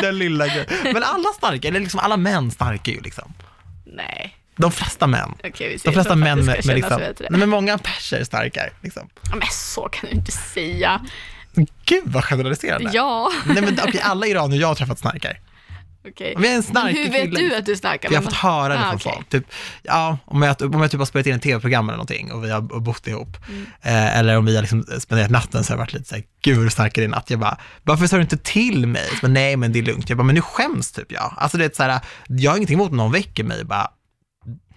den 0.00 0.18
lilla. 0.18 0.44
Men 0.84 1.02
alla 1.02 1.28
snarkar, 1.38 1.68
eller 1.68 1.80
liksom 1.80 2.00
alla 2.00 2.16
män 2.16 2.50
snarkar 2.50 2.92
ju 2.92 3.00
liksom. 3.00 3.32
Nej, 3.86 4.36
De 4.56 4.72
flesta 4.72 5.06
män. 5.06 5.34
okej 5.44 5.68
vi 5.68 5.78
ser 5.78 5.88
De 5.88 5.92
flesta 5.94 6.14
män 6.16 6.44
med, 6.44 6.66
med 6.66 6.74
liksom, 6.76 7.00
nej 7.30 7.40
men 7.40 7.48
många 7.48 7.78
perser 7.78 8.24
starkar 8.24 8.70
liksom. 8.82 9.08
Men 9.30 9.48
så 9.50 9.82
kan 9.82 10.10
du 10.10 10.16
inte 10.16 10.32
säga. 10.32 11.00
Gud 11.84 12.02
vad 12.04 12.24
generaliserande. 12.24 12.90
Ja, 12.94 13.32
Nej 13.46 13.62
men 13.62 13.78
okej, 13.82 14.00
alla 14.04 14.26
iranier 14.26 14.60
jag 14.60 14.68
har 14.68 14.74
träffat 14.74 14.98
snarkar. 14.98 15.40
Okej. 16.08 16.34
Är 16.38 16.44
en 16.56 16.62
snarkig 16.62 16.96
Hur 17.04 17.10
vet 17.12 17.34
du 17.34 17.56
att 17.56 17.66
du 17.66 17.76
snackar? 17.76 18.12
Jag 18.12 18.18
har 18.18 18.24
fått 18.24 18.32
höra 18.34 18.68
det 18.74 18.78
Ah, 18.80 18.88
från 18.88 18.94
okej. 18.96 19.12
folk. 19.14 19.28
Typ, 19.28 19.44
ja, 19.82 20.18
om 20.24 20.42
jag, 20.42 20.74
om 20.74 20.80
jag 20.82 20.90
typ 20.90 20.98
har 20.98 21.06
spelat 21.06 21.26
in 21.26 21.34
ett 21.34 21.42
tv-program 21.42 21.88
eller 21.88 21.96
någonting 21.96 22.32
och 22.32 22.44
vi 22.44 22.50
har 22.50 22.60
bott 22.60 23.06
ihop, 23.06 23.36
Mm. 23.48 23.66
eh, 23.82 24.18
eller 24.18 24.36
om 24.38 24.44
vi 24.44 24.54
har 24.54 24.62
liksom 24.62 24.84
spenderat 24.98 25.30
natten 25.30 25.64
så 25.64 25.72
har 25.72 25.76
jag 25.78 25.82
varit 25.84 25.92
lite 25.92 26.08
så 26.08 26.14
här, 26.14 26.24
gud 26.42 26.58
vad 26.58 26.72
starkare 26.72 27.04
i 27.04 27.08
natt. 27.08 27.30
Jag 27.30 27.40
bara, 27.40 27.58
varför 27.82 28.06
sa 28.06 28.16
du 28.16 28.22
inte 28.22 28.36
till 28.36 28.86
mig? 28.86 29.08
Men 29.22 29.32
nej, 29.34 29.56
men 29.56 29.72
det 29.72 29.78
är 29.78 29.82
lugnt. 29.82 30.08
Jag 30.08 30.18
bara, 30.18 30.24
men 30.24 30.34
nu 30.34 30.40
skäms 30.42 30.92
typ 30.92 31.12
jag. 31.12 31.34
Alltså 31.36 31.58
det 31.58 31.64
är 31.64 31.70
så 31.74 31.82
här, 31.82 32.00
jag 32.28 32.50
har 32.50 32.56
ingenting 32.56 32.74
emot 32.74 32.90
om 32.90 32.96
någon 32.96 33.12
väcker 33.12 33.44
mig 33.44 33.64
bara, 33.64 33.88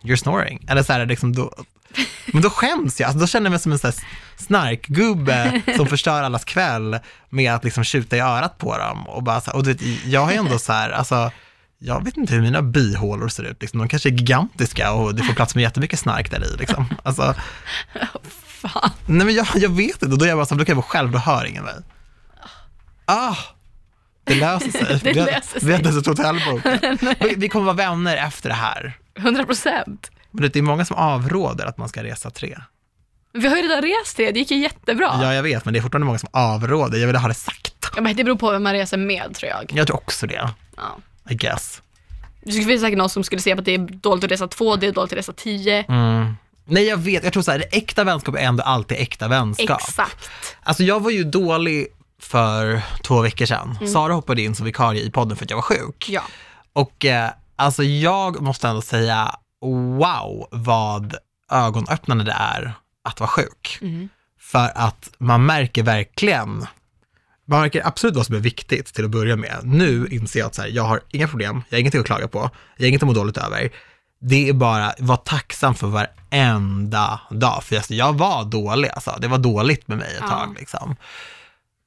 you're 0.03 0.15
snoring. 0.15 0.65
Eller 0.69 0.83
så 0.83 0.93
här, 0.93 1.05
liksom 1.05 1.33
då, 1.35 1.53
men 2.33 2.41
då 2.41 2.49
skäms 2.49 2.99
jag. 2.99 3.07
Alltså, 3.07 3.19
då 3.19 3.27
känner 3.27 3.45
jag 3.45 3.51
mig 3.51 3.59
som 3.59 3.71
en 3.71 3.79
så 3.79 3.87
här 3.87 3.95
snarkgubbe 4.37 5.61
som 5.77 5.87
förstör 5.87 6.23
allas 6.23 6.45
kväll 6.45 6.99
med 7.29 7.53
att 7.53 7.63
liksom 7.63 7.83
tjuta 7.83 8.17
i 8.17 8.19
örat 8.19 8.57
på 8.57 8.77
dem. 8.77 9.07
Och, 9.07 9.23
bara, 9.23 9.39
och 9.39 9.63
du 9.63 9.73
vet, 9.73 10.05
jag 10.05 10.21
har 10.21 10.31
ju 10.31 10.37
ändå 10.37 10.59
så 10.59 10.73
här, 10.73 10.89
alltså, 10.89 11.31
jag 11.79 12.03
vet 12.05 12.17
inte 12.17 12.33
hur 12.33 12.41
mina 12.41 12.61
bihålor 12.61 13.27
ser 13.27 13.43
ut. 13.43 13.61
Liksom. 13.61 13.79
De 13.79 13.89
kanske 13.89 14.09
är 14.09 14.11
gigantiska 14.11 14.91
och 14.91 15.15
det 15.15 15.23
får 15.23 15.33
plats 15.33 15.55
med 15.55 15.61
jättemycket 15.61 15.99
snark 15.99 16.31
där 16.31 16.53
i. 16.53 16.57
Liksom. 16.57 16.85
Alltså, 17.03 17.35
Fan. 18.61 18.91
nej 19.05 19.25
men 19.25 19.35
jag, 19.35 19.47
jag 19.55 19.69
vet 19.69 20.03
inte, 20.03 20.05
och 20.05 20.17
då 20.17 20.25
är 20.25 20.29
jag 20.29 20.37
bara 20.37 20.45
så 20.45 20.55
här, 20.55 20.59
då 20.59 20.65
kan 20.65 20.71
jag 20.71 20.81
vara 20.81 20.87
själv, 20.91 21.11
då 21.11 21.17
hör 21.17 21.45
ingen 21.45 21.63
mig. 21.63 21.75
Ah, 23.05 23.35
det 24.23 24.35
löser 24.35 24.71
sig. 24.71 24.99
Det 25.03 25.13
löser 25.13 25.59
vi 25.59 25.71
har 25.71 25.79
inte 25.79 25.89
ens 25.89 26.07
ett 26.07 26.17
hotellbok. 26.17 26.61
Vi 27.37 27.49
kommer 27.49 27.65
vara 27.65 27.75
vänner 27.75 28.17
efter 28.17 28.49
det 28.49 28.55
här. 28.55 28.97
100 29.17 29.45
procent. 29.45 30.11
Men 30.31 30.49
det 30.53 30.59
är 30.59 30.63
många 30.63 30.85
som 30.85 30.95
avråder 30.97 31.65
att 31.65 31.77
man 31.77 31.89
ska 31.89 32.03
resa 32.03 32.29
tre. 32.29 32.57
Vi 33.33 33.47
har 33.47 33.55
ju 33.55 33.61
redan 33.61 33.81
rest 33.81 34.17
det, 34.17 34.31
det 34.31 34.39
gick 34.39 34.51
ju 34.51 34.57
jättebra. 34.57 35.19
Ja, 35.21 35.33
jag 35.33 35.43
vet, 35.43 35.65
men 35.65 35.73
det 35.73 35.79
är 35.79 35.81
fortfarande 35.81 36.05
många 36.05 36.19
som 36.19 36.29
avråder. 36.33 36.97
Jag 36.97 37.07
vill 37.07 37.15
ha 37.15 37.27
det 37.27 37.33
sagt. 37.33 37.89
Ja, 37.95 38.01
men 38.01 38.15
det 38.15 38.23
beror 38.23 38.35
på 38.35 38.51
vem 38.51 38.63
man 38.63 38.73
reser 38.73 38.97
med 38.97 39.35
tror 39.35 39.49
jag. 39.49 39.71
Jag 39.73 39.87
tror 39.87 39.97
också 39.97 40.27
det, 40.27 40.49
Ja. 40.77 40.97
I 41.29 41.35
guess. 41.35 41.81
Det 42.43 42.51
skulle 42.51 42.65
finnas 42.65 42.81
säkert 42.81 42.97
någon 42.97 43.09
som 43.09 43.23
skulle 43.23 43.41
säga 43.41 43.55
att 43.55 43.65
det 43.65 43.73
är 43.73 43.77
dåligt 43.77 44.23
att 44.23 44.31
resa 44.31 44.47
två, 44.47 44.75
det 44.75 44.87
är 44.87 44.91
dåligt 44.91 45.11
att 45.13 45.17
resa 45.17 45.33
tio. 45.33 45.85
Mm. 45.89 46.33
Nej, 46.65 46.83
jag 46.87 46.97
vet. 46.97 47.23
Jag 47.23 47.33
tror 47.33 47.43
så 47.43 47.51
här, 47.51 47.63
äkta 47.71 48.03
vänskap 48.03 48.35
är 48.35 48.39
ändå 48.39 48.63
alltid 48.63 48.97
äkta 48.97 49.27
vänskap. 49.27 49.81
Exakt. 49.81 50.29
Alltså 50.63 50.83
jag 50.83 50.99
var 50.99 51.11
ju 51.11 51.23
dålig 51.23 51.87
för 52.21 52.81
två 53.03 53.21
veckor 53.21 53.45
sedan. 53.45 53.77
Mm. 53.79 53.93
Sara 53.93 54.13
hoppade 54.13 54.41
in 54.41 54.55
som 54.55 54.65
vikarie 54.65 55.01
i 55.03 55.11
podden 55.11 55.37
för 55.37 55.45
att 55.45 55.49
jag 55.49 55.57
var 55.57 55.61
sjuk. 55.61 56.05
Ja. 56.09 56.21
Och 56.73 57.05
eh, 57.05 57.29
alltså 57.55 57.83
jag 57.83 58.41
måste 58.41 58.67
ändå 58.67 58.81
säga, 58.81 59.35
wow, 59.61 60.47
vad 60.51 61.15
ögonöppnande 61.51 62.23
det 62.23 62.35
är 62.39 62.73
att 63.03 63.19
vara 63.19 63.29
sjuk. 63.29 63.77
Mm. 63.81 64.09
För 64.39 64.71
att 64.75 65.09
man 65.17 65.45
märker 65.45 65.83
verkligen, 65.83 66.67
man 67.45 67.61
märker 67.61 67.87
absolut 67.87 68.15
vad 68.15 68.25
som 68.25 68.35
är 68.35 68.39
viktigt 68.39 68.85
till 68.93 69.05
att 69.05 69.11
börja 69.11 69.35
med. 69.35 69.59
Nu 69.63 70.07
inser 70.11 70.39
jag 70.39 70.47
att 70.47 70.55
så 70.55 70.61
här, 70.61 70.69
jag 70.69 70.83
har 70.83 71.01
inga 71.11 71.27
problem, 71.27 71.63
jag 71.69 71.75
har 71.75 71.79
ingenting 71.79 72.01
att 72.01 72.05
klaga 72.07 72.27
på, 72.27 72.49
jag 72.77 72.83
har 72.83 72.87
inget 72.87 73.03
att 73.03 73.07
må 73.07 73.13
dåligt 73.13 73.37
över. 73.37 73.69
Det 74.21 74.49
är 74.49 74.53
bara, 74.53 74.93
var 74.99 75.17
tacksam 75.17 75.75
för 75.75 75.87
varenda 75.87 77.19
dag. 77.29 77.63
För 77.63 77.75
alltså, 77.75 77.93
jag 77.93 78.13
var 78.13 78.45
dålig 78.45 78.89
alltså, 78.89 79.17
det 79.21 79.27
var 79.27 79.37
dåligt 79.37 79.87
med 79.87 79.97
mig 79.97 80.07
ett 80.15 80.17
Ja. 80.21 80.27
tag 80.27 80.55
liksom. 80.59 80.95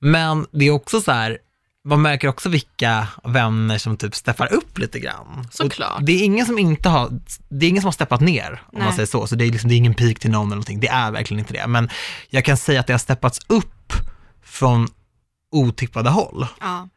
Men 0.00 0.46
det 0.52 0.64
är 0.64 0.70
också 0.70 1.00
så 1.00 1.12
här, 1.12 1.38
man 1.84 2.02
märker 2.02 2.28
också 2.28 2.48
vilka 2.48 3.08
vänner 3.24 3.78
som 3.78 3.96
typ 3.96 4.14
steppar 4.14 4.52
upp 4.52 4.78
lite 4.78 4.98
grann. 4.98 5.48
Såklart. 5.50 5.98
Och 5.98 6.04
det 6.04 6.12
är 6.12 6.24
ingen 6.24 6.46
som 6.46 6.58
inte 6.58 6.88
har, 6.88 7.20
det 7.48 7.66
är 7.66 7.70
ingen 7.70 7.82
som 7.82 7.86
har 7.86 7.92
steppat 7.92 8.20
ner, 8.20 8.62
om 8.72 8.78
man 8.78 8.86
Nej. 8.86 8.96
säger 8.96 9.06
så. 9.06 9.26
Så 9.26 9.34
det 9.34 9.44
är, 9.44 9.50
liksom, 9.50 9.68
det 9.68 9.74
är 9.74 9.76
ingen 9.76 9.94
peak 9.94 10.18
till 10.18 10.30
någon 10.30 10.46
eller 10.46 10.56
någonting, 10.56 10.80
det 10.80 10.88
är 10.88 11.10
verkligen 11.10 11.38
inte 11.38 11.52
det. 11.52 11.66
Men 11.66 11.88
jag 12.30 12.44
kan 12.44 12.56
säga 12.56 12.80
att 12.80 12.86
det 12.86 12.92
har 12.92 12.98
steppats 12.98 13.40
upp 13.46 13.92
från 14.44 14.88
otippade 15.52 16.10
håll. 16.10 16.46
Ja. 16.60 16.88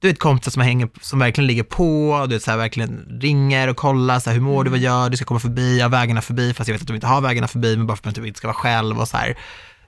Du 0.00 0.08
vet 0.08 0.18
kompisar 0.18 0.50
som, 0.50 0.62
hänger, 0.62 0.88
som 1.00 1.18
verkligen 1.18 1.46
ligger 1.46 1.62
på, 1.62 2.24
du 2.28 2.34
vet, 2.34 2.42
så 2.42 2.50
här, 2.50 2.58
verkligen 2.58 3.18
ringer 3.20 3.68
och 3.68 3.76
kollar, 3.76 4.20
så 4.20 4.30
här, 4.30 4.34
hur 4.34 4.42
mår 4.42 4.64
du, 4.64 4.70
vad 4.70 4.78
gör 4.78 5.10
du, 5.10 5.16
ska 5.16 5.26
komma 5.26 5.40
förbi, 5.40 5.78
ja 5.78 5.88
vägarna 5.88 6.22
förbi, 6.22 6.54
fast 6.54 6.68
jag 6.68 6.74
vet 6.74 6.82
att 6.82 6.88
de 6.88 6.94
inte 6.94 7.06
har 7.06 7.20
vägarna 7.20 7.48
förbi, 7.48 7.76
men 7.76 7.86
bara 7.86 7.96
för 7.96 8.08
att 8.08 8.14
du 8.14 8.26
inte 8.26 8.38
ska 8.38 8.48
vara 8.48 8.56
själv 8.56 9.00
och 9.00 9.08
så 9.08 9.16
här. 9.16 9.38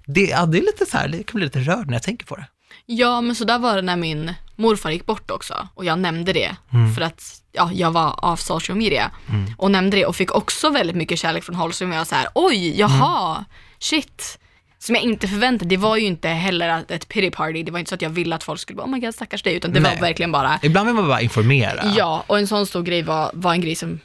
Det, 0.07 0.27
ja, 0.27 0.47
det 0.47 0.59
är 0.59 0.63
lite 0.63 0.87
så 0.87 0.97
här, 0.97 1.09
det 1.09 1.23
kan 1.23 1.35
bli 1.35 1.45
lite 1.45 1.61
rörd 1.61 1.87
när 1.87 1.93
jag 1.93 2.03
tänker 2.03 2.27
på 2.27 2.37
det. 2.37 2.47
ja, 2.87 3.21
men 3.21 3.37
så 3.37 3.45
där 3.45 3.59
var 3.59 3.77
det 3.77 3.83
när 3.83 3.97
min 3.97 4.35
morfar 4.59 4.91
gick 4.91 5.07
bort 5.07 5.31
också 5.31 5.69
och 5.75 5.85
jag 5.85 5.99
nämnde 5.99 6.33
det 6.33 6.57
för 6.97 7.03
att 7.03 7.23
ja, 7.53 7.71
jag 7.73 7.91
var 7.91 8.25
av 8.25 8.37
social 8.37 8.79
media 8.79 9.11
och 9.57 9.71
nämnde 9.71 9.97
det 9.97 10.07
och 10.07 10.17
fick 10.17 10.35
också 10.35 10.71
väldigt 10.71 10.97
mycket 10.97 11.19
kärlek 11.19 11.45
från 11.45 11.55
håll 11.57 11.73
som 11.73 11.93
jag 11.93 12.07
så 12.07 12.15
här, 12.15 12.29
oj, 12.35 12.79
jaha, 12.81 13.45
shit. 13.79 14.39
Som 14.81 14.95
jag 14.95 15.05
inte 15.05 15.29
förväntade. 15.29 15.69
Det 15.69 15.77
var 15.77 15.97
ju 15.97 16.07
inte 16.07 16.29
heller 16.29 16.85
ett 16.89 17.09
pity 17.09 17.31
party. 17.31 17.63
Det 17.63 17.71
var 17.71 17.79
inte 17.79 17.89
så 17.89 17.95
att 17.95 18.03
jag 18.03 18.11
ville 18.11 18.35
att 18.35 18.45
folk 18.45 18.61
skulle 18.61 18.77
bara, 18.77 18.87
oh 18.87 18.91
my 18.91 18.99
god 19.01 19.15
stackars 19.15 19.43
dig, 19.43 19.55
utan 19.55 19.73
det 19.73 19.81
Nej. 19.81 19.95
var 19.95 20.01
verkligen 20.01 20.33
bara, 20.33 20.59
Ibland 20.63 20.87
vill 20.87 20.95
man 20.95 21.09
bara 21.09 21.21
informera. 21.21 21.93
ja, 21.97 22.25
och 22.27 22.39
en 22.39 22.47
sån 22.47 22.67
stor 22.67 22.83
grej 22.83 23.03
var, 23.03 23.31
var 23.35 23.53
en 23.53 23.61
grej 23.61 23.75
som, 23.75 24.01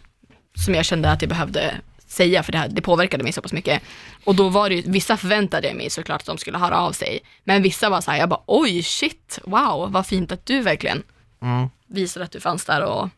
som 0.66 0.76
jag 0.76 0.86
kände 0.86 1.12
att 1.12 1.22
jag 1.22 1.30
behövde 1.30 1.74
säga, 2.14 2.44
för 2.44 2.52
det, 2.52 2.58
här, 2.58 2.68
det 2.70 2.82
påverkade 2.82 3.24
mig 3.24 3.34
så 3.34 3.42
pass 3.42 3.54
mycket. 3.54 3.82
Och 4.24 4.36
då 4.36 4.50
var 4.50 4.70
det 4.70 4.76
ju, 4.76 4.82
vissa 4.92 5.18
förväntade 5.18 5.74
mig 5.74 5.90
såklart 5.90 6.22
att 6.22 6.26
de 6.26 6.38
skulle 6.38 6.58
höra 6.58 6.80
av 6.80 6.92
sig, 6.92 7.20
men 7.44 7.62
vissa 7.62 7.90
var 7.90 8.02
så 8.02 8.12
här, 8.12 8.20
jag 8.20 8.30
bara, 8.30 8.42
oj 8.46 8.84
shit, 8.84 9.40
wow, 9.44 9.92
vad 9.92 10.06
fint 10.08 10.32
att 10.32 10.46
du 10.46 10.62
verkligen 10.62 11.04
Mm. 11.42 11.70
visade 11.88 12.26
att 12.26 12.32
du 12.32 12.40
fanns 12.40 12.66
där 12.66 12.82
och 12.84 13.10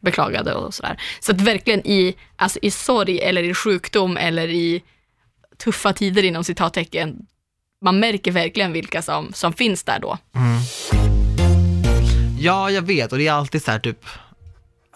beklagade 0.00 0.54
och 0.54 0.74
sådär. 0.74 1.00
Så 1.20 1.32
att 1.32 1.40
verkligen 1.40 1.86
i, 1.86 2.14
alltså 2.36 2.58
i 2.62 2.70
sorg 2.70 3.18
eller 3.20 3.42
i 3.42 3.54
sjukdom 3.54 4.16
eller 4.16 4.48
i 4.48 4.82
tuffa 5.64 5.92
tider 5.92 6.22
inom 6.24 6.44
citattecken, 6.44 7.26
man 7.82 8.00
märker 8.00 8.32
verkligen 8.32 8.72
vilka 8.72 9.02
som, 9.02 9.32
som 9.32 9.52
finns 9.52 9.84
där 9.84 9.98
då. 9.98 10.18
Ja, 12.40 12.70
jag 12.70 12.82
vet 12.82 13.12
och 13.12 13.18
det 13.18 13.26
är 13.26 13.32
alltid 13.32 13.62
så 13.62 13.70
här 13.70 13.78
typ, 13.78 14.04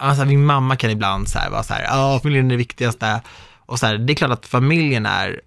alltså 0.03 0.25
min 0.25 0.45
mamma 0.45 0.77
kan 0.77 0.91
ibland 0.91 1.29
så 1.29 1.38
här 1.38 1.51
vara 1.51 1.62
så 1.62 1.75
här, 1.75 1.83
ja 1.83 2.21
familjen 2.23 2.47
är 2.47 2.51
det 2.51 2.57
viktigaste. 2.57 3.23
Och 3.67 3.79
så 3.79 3.87
här, 3.87 3.99
det 3.99 4.12
är 4.12 4.15
klart 4.15 4.31
att 4.31 4.47
familjen 4.47 5.07
är 5.07 5.41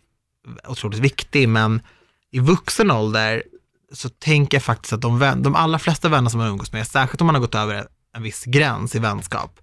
otroligt 0.68 1.00
viktig, 1.00 1.50
men 1.50 1.82
i 2.32 2.40
vuxen 2.40 2.92
ålder 2.92 3.44
så 3.94 4.10
tänker 4.10 4.58
jag 4.58 4.64
faktiskt 4.64 4.94
att 4.94 5.02
de, 5.02 5.20
vän, 5.20 5.44
de 5.44 5.56
allra 5.56 5.80
flesta 5.80 6.10
vänner 6.10 6.30
som 6.30 6.40
man 6.40 6.48
umgås 6.48 6.74
med, 6.74 6.88
särskilt 6.88 7.22
om 7.22 7.28
man 7.28 7.36
har 7.36 7.42
gått 7.42 7.56
över 7.56 7.88
en 8.16 8.24
viss 8.24 8.44
gräns 8.46 8.96
i 8.96 9.00
vänskap, 9.00 9.60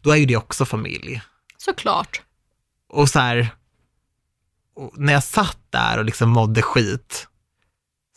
då 0.00 0.10
är 0.10 0.16
ju 0.16 0.26
det 0.26 0.36
också 0.36 0.64
familj. 0.64 1.22
Såklart. 1.58 2.22
Och 2.88 3.08
så 3.08 3.18
här, 3.18 3.48
och 4.76 4.92
när 4.96 5.12
jag 5.12 5.24
satt 5.24 5.58
där 5.70 5.98
och 5.98 6.04
liksom 6.04 6.30
mådde 6.30 6.62
skit, 6.62 7.28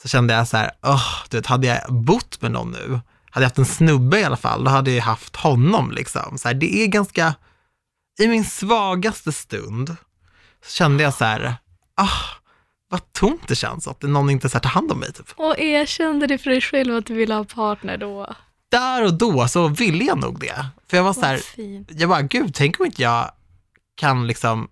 så 0.02 0.08
kände 0.08 0.34
jag 0.34 0.48
så 0.48 0.58
här, 0.58 0.72
åh, 0.84 1.08
du 1.30 1.38
vet, 1.38 1.46
hade 1.46 1.68
jag 1.68 1.94
bott 1.94 2.42
med 2.42 2.52
någon 2.52 2.72
nu, 2.72 3.00
hade 3.38 3.44
jag 3.44 3.50
haft 3.50 3.58
en 3.58 3.66
snubbe 3.66 4.20
i 4.20 4.24
alla 4.24 4.38
fall, 4.38 4.64
då 4.64 4.72
hade 4.72 4.92
jag 4.92 5.04
haft 5.04 5.36
honom 5.36 5.92
liksom. 5.92 6.38
Så 6.38 6.48
här, 6.48 6.56
det 6.56 6.84
är 6.84 6.88
ganska, 6.88 7.36
i 8.20 8.28
min 8.28 8.46
svagaste 8.46 9.32
stund, 9.32 9.96
så 10.66 10.72
kände 10.72 11.04
jag 11.04 11.14
så 11.14 11.26
här, 11.26 11.56
ah, 11.96 12.38
vad 12.90 13.14
tomt 13.14 13.48
det 13.48 13.56
känns 13.56 13.88
att 13.88 14.02
någon 14.02 14.30
inte 14.30 14.50
så 14.50 14.54
här 14.54 14.62
tar 14.62 14.70
hand 14.70 14.92
om 14.92 15.00
mig. 15.00 15.14
Typ. 15.14 15.26
Och 15.36 15.60
erkände 15.60 16.28
det 16.28 16.38
för 16.38 16.50
dig 16.50 16.62
själv 16.62 16.96
att 16.96 17.06
du 17.06 17.14
ville 17.14 17.34
ha 17.34 17.44
partner 17.44 17.98
då. 17.98 18.36
Där 18.72 19.06
och 19.06 19.14
då 19.14 19.48
så 19.48 19.68
ville 19.68 20.04
jag 20.04 20.18
nog 20.18 20.40
det. 20.40 20.66
För 20.88 20.98
jag 20.98 21.04
var 21.04 21.14
så 21.14 21.22
här, 21.22 21.42
jag 21.90 22.10
bara, 22.10 22.22
gud, 22.22 22.56
tänk 22.56 22.80
om 22.80 22.86
inte 22.86 23.02
jag 23.02 23.32
kan 23.96 24.28
liksom, 24.28 24.68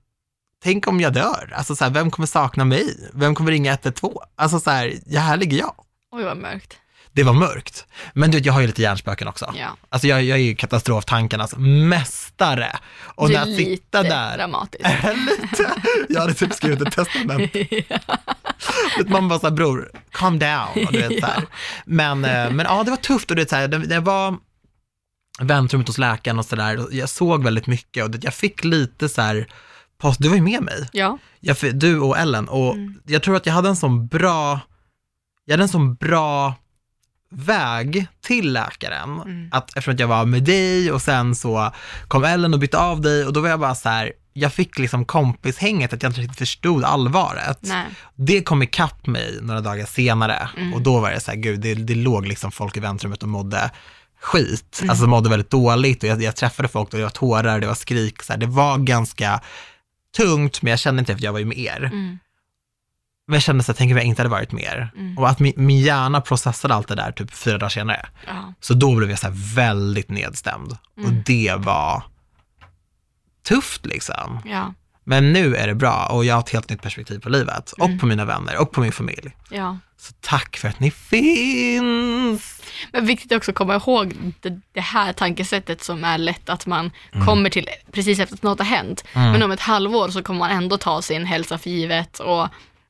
tänk 0.63 0.87
om 0.87 0.99
jag 0.99 1.13
dör. 1.13 1.53
Alltså 1.55 1.75
så 1.75 1.83
här, 1.83 1.91
vem 1.91 2.11
kommer 2.11 2.27
sakna 2.27 2.65
mig? 2.65 3.09
Vem 3.13 3.35
kommer 3.35 3.51
ringa 3.51 3.71
112? 3.71 4.15
Alltså 4.35 4.59
så 4.59 4.69
här, 4.69 4.93
ja, 5.05 5.21
här 5.21 5.37
ligger 5.37 5.57
jag. 5.57 5.75
Oj 6.11 6.23
vad 6.23 6.37
mörkt. 6.37 6.77
Det 7.15 7.23
var 7.23 7.33
mörkt. 7.33 7.85
Men 8.13 8.31
du 8.31 8.37
vet, 8.37 8.45
jag 8.45 8.53
har 8.53 8.61
ju 8.61 8.67
lite 8.67 8.81
hjärnspöken 8.81 9.27
också. 9.27 9.53
Ja. 9.57 9.77
Alltså 9.89 10.07
jag, 10.07 10.23
jag 10.23 10.37
är 10.37 10.43
ju 10.43 10.55
katastroftankarnas 10.55 11.55
mästare. 11.57 12.79
Och 13.03 13.27
du 13.27 13.33
när 13.33 13.41
är 13.41 13.45
jag 13.47 13.57
lite 13.57 13.71
sitter 13.71 14.03
där, 14.03 14.37
dramatisk. 14.37 14.83
lite, 15.41 15.71
jag 16.09 16.21
hade 16.21 16.33
typ 16.33 16.53
skrivit 16.53 16.81
ett 16.81 16.91
testament. 16.93 17.55
Vet, 18.97 19.09
Man 19.09 19.27
bara 19.27 19.39
så 19.39 19.47
här, 19.47 19.53
bror, 19.53 19.91
calm 20.11 20.39
down. 20.39 20.85
Och 20.85 20.93
du 20.93 21.07
vet, 21.07 21.19
så 21.19 21.25
här. 21.25 21.43
Men, 21.85 22.25
eh, 22.25 22.51
men 22.51 22.65
ja, 22.69 22.83
det 22.83 22.89
var 22.89 22.97
tufft 22.97 23.29
och 23.29 23.35
det, 23.35 23.49
så 23.49 23.55
här, 23.55 23.67
det, 23.67 23.77
det 23.77 23.99
var 23.99 24.37
väntrummet 25.39 25.87
hos 25.87 25.97
läkaren 25.97 26.39
och 26.39 26.45
sådär. 26.45 26.87
Jag 26.91 27.09
såg 27.09 27.43
väldigt 27.43 27.67
mycket 27.67 28.03
och 28.03 28.11
det, 28.11 28.23
jag 28.23 28.33
fick 28.33 28.63
lite 28.63 29.09
så 29.09 29.21
här, 29.21 29.47
post, 29.97 30.21
du 30.21 30.29
var 30.29 30.35
ju 30.35 30.41
med 30.41 30.61
mig, 30.61 30.89
Ja. 30.91 31.17
jag, 31.39 31.57
du 31.73 31.99
och 31.99 32.17
Ellen, 32.17 32.47
och 32.49 32.75
jag 33.05 33.23
tror 33.23 33.35
att 33.35 33.45
jag 33.45 33.53
hade 33.53 33.69
en 33.69 33.75
sån 33.75 34.07
bra, 34.07 34.59
jag 35.45 35.53
hade 35.53 35.63
en 35.63 35.69
sån 35.69 35.95
bra 35.95 36.53
väg 37.31 38.07
till 38.25 38.53
läkaren, 38.53 39.49
att 39.51 39.69
eftersom 39.69 39.93
att 39.93 39.99
jag 39.99 40.07
var 40.07 40.25
med 40.25 40.43
dig 40.43 40.91
och 40.91 41.01
sen 41.01 41.35
så 41.35 41.71
kom 42.07 42.23
Ellen 42.23 42.53
och 42.53 42.59
bytte 42.59 42.77
av 42.77 43.01
dig 43.01 43.25
och 43.25 43.33
då 43.33 43.41
var 43.41 43.49
jag 43.49 43.59
bara 43.59 43.75
så 43.75 43.89
här, 43.89 44.11
jag 44.33 44.53
fick 44.53 44.79
liksom 44.79 45.05
kompishänget 45.05 45.93
att 45.93 46.03
jag 46.03 46.09
inte 46.09 46.21
riktigt 46.21 46.37
förstod 46.37 46.83
allvaret. 46.83 47.59
Nej. 47.61 47.85
Det 48.15 48.41
kom 48.41 48.63
ikapp 48.63 49.07
mig 49.07 49.39
några 49.41 49.61
dagar 49.61 49.85
senare 49.85 50.49
och 50.73 50.81
då 50.81 50.99
var 50.99 51.11
det 51.11 51.19
så 51.19 51.31
här, 51.31 51.37
gud, 51.37 51.59
det, 51.59 51.73
det 51.73 51.95
låg 51.95 52.27
liksom 52.27 52.51
folk 52.51 52.77
i 52.77 52.79
väntrummet 52.79 53.23
och 53.23 53.29
mådde 53.29 53.71
skit, 54.21 54.83
alltså 54.89 55.07
mådde 55.07 55.29
väldigt 55.29 55.49
dåligt 55.49 56.03
och 56.03 56.09
jag, 56.09 56.21
jag 56.21 56.35
träffade 56.35 56.67
folk 56.67 56.93
och 56.93 56.97
det 56.97 57.03
var 57.03 57.09
tårar, 57.09 57.59
det 57.59 57.67
var 57.67 57.75
skrik, 57.75 58.23
så 58.23 58.33
här, 58.33 58.39
det 58.39 58.45
var 58.45 58.77
ganska 58.77 59.41
tungt, 60.17 60.61
men 60.61 60.69
jag 60.69 60.79
kände 60.79 60.99
inte 60.99 61.13
att 61.13 61.21
jag 61.21 61.31
var 61.31 61.39
ju 61.39 61.45
med 61.45 61.57
er. 61.57 61.83
Mm. 61.83 62.19
Jag 63.27 63.41
kände 63.41 63.63
så 63.63 63.71
att 63.71 63.77
tänk 63.77 63.91
om 63.91 63.97
jag 63.97 64.05
inte 64.05 64.21
hade 64.21 64.29
varit 64.29 64.51
med 64.51 64.63
er. 64.63 64.91
Och 65.17 65.29
att 65.29 65.39
min, 65.39 65.53
min 65.55 65.79
hjärna 65.79 66.21
processade 66.21 66.73
allt 66.73 66.87
det 66.87 66.95
där 66.95 67.11
typ 67.11 67.33
fyra 67.33 67.57
dagar 67.57 67.69
senare. 67.69 68.05
Ja. 68.27 68.53
Så 68.59 68.73
då 68.73 68.95
blev 68.95 69.09
jag 69.09 69.19
så 69.19 69.27
här 69.27 69.55
väldigt 69.55 70.09
nedstämd. 70.09 70.71
Och 71.05 71.11
det 71.25 71.53
var 71.57 72.03
tufft 73.47 73.85
liksom. 73.85 74.39
Ja. 74.45 74.73
Men 75.03 75.33
nu 75.33 75.55
är 75.55 75.67
det 75.67 75.75
bra 75.75 76.05
och 76.11 76.25
jag 76.25 76.35
har 76.35 76.39
ett 76.41 76.49
helt 76.49 76.69
nytt 76.69 76.81
perspektiv 76.81 77.19
på 77.19 77.29
livet 77.29 77.71
och 77.71 77.89
på 77.99 78.05
mina 78.05 78.25
vänner 78.25 78.57
och 78.61 78.71
på 78.71 78.81
min 78.81 78.91
familj. 78.91 79.35
ja. 79.49 79.77
Så 79.97 80.13
tack 80.21 80.57
för 80.57 80.67
att 80.67 80.79
ni 80.79 80.91
finns! 80.91 82.61
Men 82.91 83.05
viktigt 83.05 83.31
också 83.31 83.51
att 83.51 83.57
komma 83.57 83.75
ihåg 83.75 84.13
det, 84.41 84.59
det 84.73 84.81
här 84.81 85.13
tankesättet 85.13 85.83
som 85.83 86.03
är 86.03 86.17
lätt 86.17 86.49
att 86.49 86.65
man 86.65 86.91
Mm. 87.11 87.25
kommer 87.27 87.49
till 87.49 87.69
precis 87.91 88.19
efter 88.19 88.35
att 88.35 88.43
något 88.43 88.59
har 88.59 88.65
hänt. 88.65 89.03
Men 89.13 89.43
om 89.43 89.51
ett 89.51 89.59
halvår 89.59 90.09
så 90.09 90.23
kommer 90.23 90.39
man 90.39 90.51
ändå 90.51 90.77
ta 90.77 91.01
sin 91.01 91.25
hälsa 91.25 91.57
för 91.57 91.69
givet 91.69 92.19
och 92.19 92.47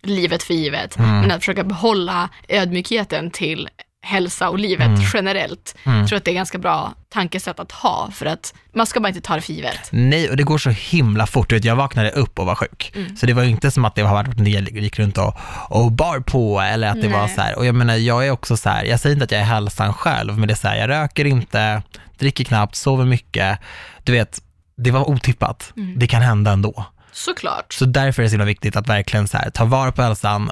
livet 0.10 0.44
för 0.44 0.54
givet. 0.54 0.98
Mm. 1.00 1.20
Men 1.22 1.32
att 1.32 1.40
försöka 1.40 1.64
behålla 1.64 2.30
ödmjukheten 2.50 3.32
till 3.32 3.70
hälsa 4.02 4.50
och 4.50 4.60
livet 4.60 4.88
Mm. 4.88 5.02
generellt. 5.14 5.76
Jag 5.84 6.08
tror 6.08 6.18
att 6.18 6.26
det 6.26 6.32
är 6.32 6.36
ganska 6.36 6.58
bra 6.58 6.94
tankesätt 7.10 7.60
att 7.60 7.72
ha 7.72 8.10
för 8.14 8.26
att 8.26 8.54
man 8.74 8.86
ska 8.88 9.00
bara 9.00 9.08
inte 9.08 9.22
ta 9.22 9.36
det 9.36 9.42
för 9.42 9.54
givet. 9.54 9.90
Nej, 9.92 10.30
och 10.30 10.38
det 10.38 10.44
går 10.44 10.58
så 10.58 10.70
himla 10.70 11.28
fort. 11.28 11.52
Jag 11.52 11.76
vaknade 11.76 12.12
upp 12.12 12.40
och 12.40 12.46
var 12.46 12.56
sjuk. 12.56 12.94
Så 13.18 13.26
det 13.26 13.34
var 13.34 13.44
ju 13.44 13.50
inte 13.50 13.72
som 13.72 13.86
att 13.86 13.96
det 13.96 14.02
har 14.02 14.14
varit 14.14 14.28
att 14.30 14.48
jag 14.48 14.70
gick 14.70 15.00
runt 15.00 15.18
och, 15.18 15.38
och 15.70 15.92
bar 15.92 16.20
på 16.20 16.60
eller 16.62 16.88
att 16.88 17.02
det 17.02 17.08
var 17.08 17.26
Nej. 17.26 17.36
så 17.36 17.42
här. 17.42 17.58
Och 17.58 17.66
jag 17.66 17.76
menar, 17.76 17.96
jag 17.96 18.28
är 18.28 18.32
också 18.32 18.58
så 18.58 18.70
här, 18.70 18.84
jag 18.84 19.00
säger 19.00 19.14
inte 19.14 19.24
att 19.26 19.32
jag 19.32 19.42
är 19.42 19.46
hälsan 19.46 19.94
själv, 19.94 20.38
men 20.38 20.48
det 20.48 20.54
är 20.54 20.56
så 20.56 20.68
här, 20.68 20.76
jag 20.78 20.90
röker 20.90 21.26
inte, 21.26 21.82
dricker 22.18 22.44
knappt, 22.44 22.76
sover 22.76 23.06
mycket. 23.06 23.60
Du 24.04 24.12
vet, 24.12 24.42
det 24.78 24.92
var 24.92 25.10
otippat. 25.10 25.74
Det 25.98 26.08
kan 26.08 26.22
hända 26.22 26.52
ändå. 26.52 26.86
Såklart. 27.16 27.74
Så 27.74 27.86
därför 27.86 28.22
är 28.22 28.24
det 28.24 28.30
så 28.30 28.34
himla 28.34 28.46
viktigt 28.46 28.76
att 28.76 28.90
verkligen 28.90 29.28
så 29.28 29.38
här, 29.38 29.50
ta 29.50 29.66
vara 29.66 29.92
på 29.92 30.02
hälsan, 30.02 30.52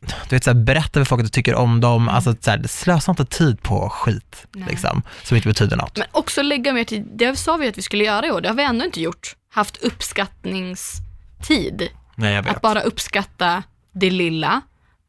du 0.00 0.36
vet, 0.36 0.44
så 0.44 0.50
här, 0.50 0.64
berätta 0.64 1.00
för 1.00 1.04
folk 1.04 1.20
att 1.20 1.26
du 1.26 1.30
tycker 1.30 1.54
om 1.54 1.80
dem, 1.80 2.08
alltså 2.08 2.34
så 2.40 2.50
här, 2.50 2.62
slösa 2.66 3.12
inte 3.12 3.24
tid 3.24 3.62
på 3.62 3.90
skit 3.90 4.46
liksom, 4.68 5.02
som 5.22 5.36
inte 5.36 5.48
betyder 5.48 5.76
något. 5.76 5.98
Men 5.98 6.06
också 6.12 6.42
lägga 6.42 6.72
mer 6.72 6.84
tid, 6.84 7.08
det 7.14 7.36
sa 7.36 7.56
vi 7.56 7.68
att 7.68 7.78
vi 7.78 7.82
skulle 7.82 8.04
göra 8.04 8.26
i 8.26 8.30
år, 8.30 8.40
det 8.40 8.48
har 8.48 8.56
vi 8.56 8.62
ändå 8.62 8.84
inte 8.84 9.00
gjort. 9.00 9.36
Haft 9.52 9.76
uppskattningstid. 9.76 11.88
Nej, 12.14 12.34
jag 12.34 12.42
vet. 12.42 12.56
Att 12.56 12.62
bara 12.62 12.80
uppskatta 12.80 13.62
det 13.92 14.10
lilla 14.10 14.60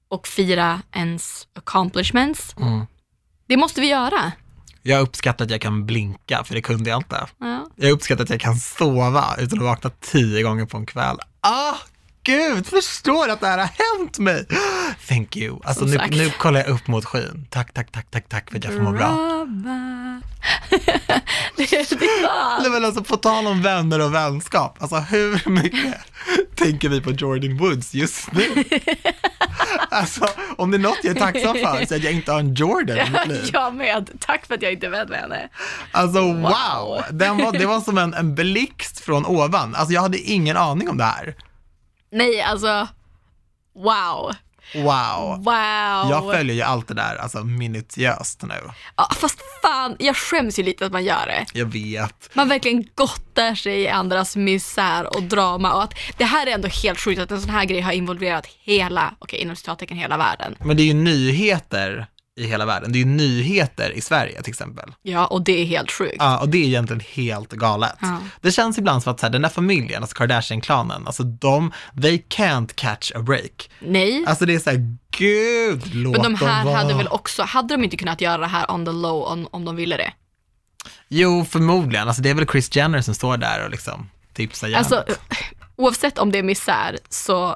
och 0.09 0.27
fira 0.27 0.81
ens 0.95 1.47
accomplishments. 1.55 2.55
Mm. 2.59 2.85
Det 3.47 3.57
måste 3.57 3.81
vi 3.81 3.87
göra. 3.87 4.31
Jag 4.83 5.01
uppskattar 5.01 5.45
att 5.45 5.51
jag 5.51 5.61
kan 5.61 5.85
blinka, 5.85 6.43
för 6.43 6.55
det 6.55 6.61
kunde 6.61 6.89
jag 6.89 6.99
inte. 6.99 7.27
Ja. 7.39 7.67
Jag 7.75 7.91
uppskattar 7.91 8.23
att 8.23 8.29
jag 8.29 8.39
kan 8.39 8.55
sova 8.55 9.35
utan 9.39 9.59
att 9.59 9.65
vakna 9.65 9.89
tio 9.99 10.43
gånger 10.43 10.65
på 10.65 10.77
en 10.77 10.85
kväll. 10.85 11.17
Ah, 11.41 11.75
gud, 12.23 12.67
förstår 12.67 13.29
att 13.29 13.39
det 13.39 13.47
här 13.47 13.57
har 13.57 13.69
hänt 13.99 14.19
mig. 14.19 14.45
Thank 15.07 15.37
you. 15.37 15.59
Alltså 15.63 15.85
nu, 15.85 15.97
nu 16.09 16.29
kollar 16.29 16.59
jag 16.59 16.69
upp 16.69 16.87
mot 16.87 17.05
skyn. 17.05 17.47
Tack, 17.49 17.73
tack, 17.73 17.91
tack, 17.91 18.11
tack, 18.11 18.29
tack 18.29 18.51
för 18.51 18.57
att 18.57 18.63
jag 18.63 18.73
får 18.73 18.81
må 18.81 18.91
bra. 18.91 19.07
Det, 21.57 21.89
det 21.89 22.01
var... 22.23 22.61
Nej, 22.61 22.71
men 22.71 22.85
alltså 22.85 23.03
på 23.03 23.17
tal 23.17 23.47
om 23.47 23.61
vänner 23.61 23.99
och 24.01 24.13
vänskap, 24.13 24.77
alltså 24.79 24.95
hur 24.95 25.49
mycket 25.49 25.95
tänker 26.55 26.89
vi 26.89 27.01
på 27.01 27.11
Jordan 27.11 27.57
Woods 27.57 27.93
just 27.93 28.31
nu? 28.31 28.63
Alltså 29.89 30.27
om 30.57 30.71
det 30.71 30.77
är 30.77 30.79
något 30.79 30.99
jag 31.03 31.15
är 31.15 31.19
tacksam 31.19 31.53
för 31.53 31.85
så 31.85 31.93
är 31.93 31.97
att 31.97 32.03
jag 32.03 32.13
inte 32.13 32.31
har 32.31 32.39
en 32.39 32.53
Jordan 32.53 32.97
i 32.97 33.09
mitt 33.11 33.27
liv. 33.27 33.49
Jag 33.53 33.75
med. 33.75 34.09
Tack 34.19 34.45
för 34.45 34.53
att 34.55 34.61
jag 34.61 34.73
inte 34.73 34.85
är 34.85 34.89
vän 34.89 35.09
med 35.09 35.19
henne. 35.19 35.49
Alltså 35.91 36.21
wow, 36.21 37.01
Den 37.11 37.37
var, 37.37 37.51
det 37.51 37.65
var 37.65 37.81
som 37.81 37.97
en, 37.97 38.13
en 38.13 38.35
blixt 38.35 38.99
från 38.99 39.25
ovan. 39.25 39.75
Alltså 39.75 39.93
jag 39.93 40.01
hade 40.01 40.17
ingen 40.17 40.57
aning 40.57 40.89
om 40.89 40.97
det 40.97 41.03
här. 41.03 41.35
Nej, 42.11 42.41
alltså. 42.41 42.87
Wow. 43.75 44.31
Wow. 44.75 45.43
Wow. 45.43 46.09
Jag 46.09 46.31
följer 46.33 46.55
ju 46.55 46.61
allt 46.61 46.87
det 46.87 46.93
där 46.93 47.15
alltså 47.15 47.43
minutiöst 47.43 48.43
nu. 48.43 48.55
ja, 48.97 49.09
fast 49.15 49.39
fan, 49.61 49.95
jag 49.99 50.15
skäms 50.17 50.59
ju 50.59 50.63
lite 50.63 50.85
att 50.85 50.91
man 50.91 51.03
gör 51.03 51.25
det. 51.25 51.45
Jag 51.53 51.65
vet. 51.65 52.29
Man 52.33 52.49
verkligen 52.49 52.85
gottar 52.95 53.55
sig 53.55 53.81
i 53.81 53.87
andras 53.87 54.35
misär 54.35 55.15
och 55.15 55.23
drama 55.23 55.73
och 55.73 55.83
att 55.83 55.93
det 56.17 56.25
här 56.25 56.47
är 56.47 56.51
ändå 56.51 56.67
helt 56.67 56.99
sjukt 56.99 57.21
att 57.21 57.31
en 57.31 57.41
sån 57.41 57.49
här 57.49 57.65
grej 57.65 57.81
har 57.81 57.91
involverat 57.91 58.45
hela, 58.45 59.13
okej 59.19 59.39
inom 59.39 59.55
citattecken 59.55 59.97
hela 59.97 60.17
världen. 60.17 60.55
Men 60.59 60.77
det 60.77 60.83
är 60.83 60.87
ju 60.87 60.93
nyheter 60.93 62.07
i 62.41 62.47
hela 62.47 62.65
världen. 62.65 62.91
Det 62.91 62.97
är 62.97 62.99
ju 62.99 63.05
nyheter 63.05 63.91
i 63.91 64.01
Sverige 64.01 64.41
till 64.41 64.51
exempel. 64.51 64.93
Ja, 65.01 65.25
och 65.25 65.41
det 65.41 65.61
är 65.61 65.65
helt 65.65 65.91
sjukt. 65.91 66.15
Ja, 66.19 66.39
och 66.39 66.49
det 66.49 66.57
är 66.57 66.65
egentligen 66.65 67.01
helt 67.13 67.51
galet. 67.51 67.95
Ja. 68.01 68.17
Det 68.41 68.51
känns 68.51 68.77
ibland 68.77 69.03
som 69.03 69.13
att 69.13 69.19
så 69.19 69.25
här, 69.25 69.33
den 69.33 69.41
där 69.41 69.49
familjen, 69.49 70.03
alltså 70.03 70.15
Kardashian-klanen, 70.15 71.07
alltså 71.07 71.23
de, 71.23 71.71
they 72.01 72.23
can't 72.29 72.71
catch 72.75 73.11
a 73.15 73.19
break. 73.19 73.69
Nej, 73.79 74.25
Alltså 74.27 74.45
det 74.45 74.55
är 74.55 74.59
så 74.59 74.69
här, 74.69 74.97
gud, 75.17 75.95
låt 75.95 76.21
men 76.21 76.21
de 76.23 76.35
här 76.35 76.65
dem 76.65 76.73
hade 76.73 76.93
väl 76.93 77.07
också, 77.07 77.43
hade 77.43 77.73
de 77.73 77.83
inte 77.83 77.97
kunnat 77.97 78.21
göra 78.21 78.37
det 78.37 78.47
här 78.47 78.71
on 78.71 78.85
the 78.85 78.91
low 78.91 79.23
om, 79.23 79.47
om 79.51 79.65
de 79.65 79.75
ville 79.75 79.97
det? 79.97 80.13
Jo, 81.07 81.45
förmodligen. 81.45 82.07
Alltså 82.07 82.21
det 82.21 82.29
är 82.29 82.33
väl 82.33 82.47
Chris 82.47 82.75
Jenner 82.75 83.01
som 83.01 83.13
står 83.15 83.37
där 83.37 83.65
och 83.65 83.71
liksom 83.71 84.09
tipsar 84.33 84.67
järnet. 84.67 84.91
Alltså, 84.91 85.15
oavsett 85.75 86.19
om 86.19 86.31
det 86.31 86.39
är 86.39 86.43
misär 86.43 86.97
så 87.09 87.55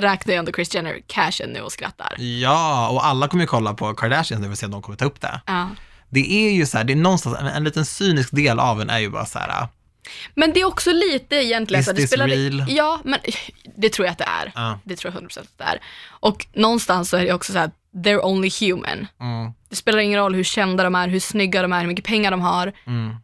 räknar 0.00 0.34
jag 0.34 0.38
ändå 0.38 0.52
Chris 0.52 0.74
Jenner 0.74 1.00
cashen 1.06 1.50
nu 1.50 1.60
och 1.60 1.72
skrattar. 1.72 2.14
Ja, 2.20 2.88
och 2.88 3.06
alla 3.06 3.28
kommer 3.28 3.42
ju 3.44 3.48
kolla 3.48 3.74
på 3.74 3.94
Kardashians 3.94 4.42
nu 4.42 4.50
och 4.50 4.58
se 4.58 4.66
om 4.66 4.72
de 4.72 4.82
kommer 4.82 4.96
ta 4.98 5.04
upp 5.04 5.20
det. 5.20 5.40
Ja. 5.46 5.68
Det 6.10 6.32
är 6.32 6.50
ju 6.52 6.66
så 6.66 6.76
här, 6.78 6.84
det 6.84 6.92
är 6.92 6.96
någonstans, 6.96 7.36
en, 7.40 7.46
en 7.46 7.64
liten 7.64 7.84
cynisk 7.84 8.28
del 8.36 8.60
av 8.60 8.80
en 8.80 8.90
är 8.90 8.98
ju 8.98 9.10
bara 9.10 9.26
så 9.26 9.38
här, 9.38 9.68
Men 10.34 10.52
det 10.52 10.60
är 10.60 10.64
också 10.64 10.90
lite 10.92 11.36
egentligen 11.36 11.80
Is 11.80 11.84
så 11.86 11.90
att 11.90 11.96
det 11.96 12.02
this 12.02 12.10
spelar, 12.10 12.26
real? 12.28 12.64
Ja, 12.68 13.00
men 13.04 13.18
det 13.76 13.90
tror 13.92 14.06
jag 14.06 14.12
att 14.12 14.18
det 14.18 14.24
är. 14.42 14.52
Ja. 14.54 14.78
Det 14.84 14.96
tror 14.96 15.14
jag 15.14 15.22
100% 15.22 15.38
att 15.40 15.58
det 15.58 15.64
är. 15.64 15.80
Och 16.08 16.46
någonstans 16.52 17.10
så 17.10 17.16
är 17.16 17.24
det 17.24 17.32
också 17.32 17.52
så 17.52 17.58
här, 17.58 17.70
they're 17.96 18.20
only 18.24 18.50
human. 18.60 19.06
mm, 19.20 19.52
Det 19.68 19.76
spelar 19.76 19.98
ingen 19.98 20.18
roll 20.20 20.34
hur 20.34 20.44
kända 20.44 20.84
de 20.84 20.94
är, 20.94 21.08
hur 21.08 21.20
snygga 21.20 21.62
de 21.62 21.72
är, 21.72 21.80
hur 21.80 21.86
mycket 21.88 22.04
pengar 22.04 22.30
de 22.30 22.40
har. 22.40 22.72
mm, 22.86 23.16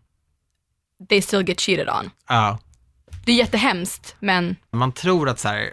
They 1.08 1.22
still 1.22 1.48
get 1.48 1.60
cheated 1.60 1.88
on. 1.88 2.10
ja. 2.28 2.58
Det 3.24 3.32
är 3.32 3.36
jättehemskt, 3.36 4.16
men 4.20 4.56
Man 4.72 4.92
tror 4.92 5.28
att 5.28 5.38
så 5.38 5.48
här, 5.48 5.72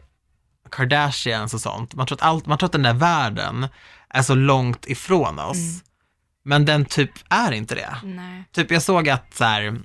Kardashians 0.71 1.53
och 1.53 1.61
sånt, 1.61 1.95
man 1.95 2.07
tror 2.07 2.17
att, 2.17 2.21
allt, 2.21 2.45
man 2.45 2.57
tror 2.57 2.67
att 2.67 2.71
den 2.71 2.83
där 2.83 2.93
världen 2.93 3.67
är 4.09 4.21
så 4.21 4.35
långt 4.35 4.85
ifrån 4.85 5.39
oss. 5.39 5.83
Men 6.43 6.65
den 6.65 6.85
typ 6.85 7.11
är 7.29 7.51
inte 7.51 7.75
det. 7.75 7.95
nej. 8.03 8.43
Typ 8.51 8.71
jag 8.71 8.81
såg 8.81 9.09
att 9.09 9.33
så 9.33 9.43
här, 9.43 9.79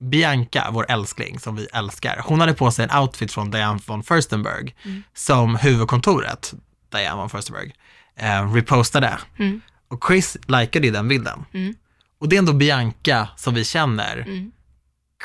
Bianca, 0.00 0.68
vår 0.70 0.86
älskling 0.90 1.38
som 1.38 1.56
vi 1.56 1.66
älskar, 1.72 2.22
hon 2.24 2.40
hade 2.40 2.54
på 2.54 2.70
sig 2.70 2.84
en 2.84 2.98
outfit 2.98 3.32
från 3.32 3.50
Diane 3.50 3.80
von 3.86 4.02
Furstenberg 4.02 4.74
som 5.14 5.56
huvudkontoret, 5.56 6.54
Diane 6.92 7.16
von 7.16 7.30
Furstenberg, 7.30 7.72
eh, 8.16 8.52
repostade. 8.52 9.18
Mm. 9.38 9.60
Och 9.88 10.04
Chris 10.08 10.36
likade 10.46 10.86
ju 10.86 10.92
den 10.92 11.08
bilden. 11.08 11.44
Mm. 11.52 11.74
Och 12.18 12.28
det 12.28 12.36
är 12.36 12.38
ändå 12.38 12.52
Bianca 12.52 13.28
som 13.36 13.54
vi 13.54 13.64
känner. 13.64 14.50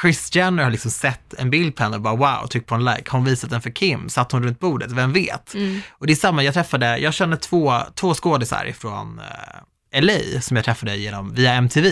Chris 0.02 0.36
Jenner 0.36 0.64
har 0.64 0.72
liksom 0.72 0.92
sett 0.92 1.34
en 1.34 1.50
bild 1.50 1.76
på 1.76 1.84
henne 1.84 1.96
och 1.96 2.02
bara 2.02 2.16
wow, 2.16 2.48
tryck 2.48 2.66
på 2.66 2.76
en 2.76 2.86
like. 2.86 3.04
Har 3.08 3.20
hon 3.20 3.26
visat 3.26 3.50
den 3.50 3.62
för 3.62 3.70
Kim? 3.70 4.10
Satt 4.10 4.32
hon 4.32 4.44
runt 4.44 4.60
bordet? 4.60 4.92
Vem 4.92 5.14
vet? 5.14 5.54
Mm. 5.54 5.82
Och 5.92 6.08
det 6.08 6.14
är 6.14 6.16
samma, 6.16 6.44
jag 6.44 6.54
träffade, 6.54 6.98
jag 6.98 7.14
känner 7.14 7.38
två, 7.38 7.74
två 7.96 8.14
skådisar 8.14 8.72
från 8.78 9.20
eh, 9.20 10.02
LA 10.02 10.42
som 10.42 10.58
jag 10.58 10.66
träffade 10.66 10.96
genom, 10.96 11.34
via 11.34 11.54
MTV 11.54 11.92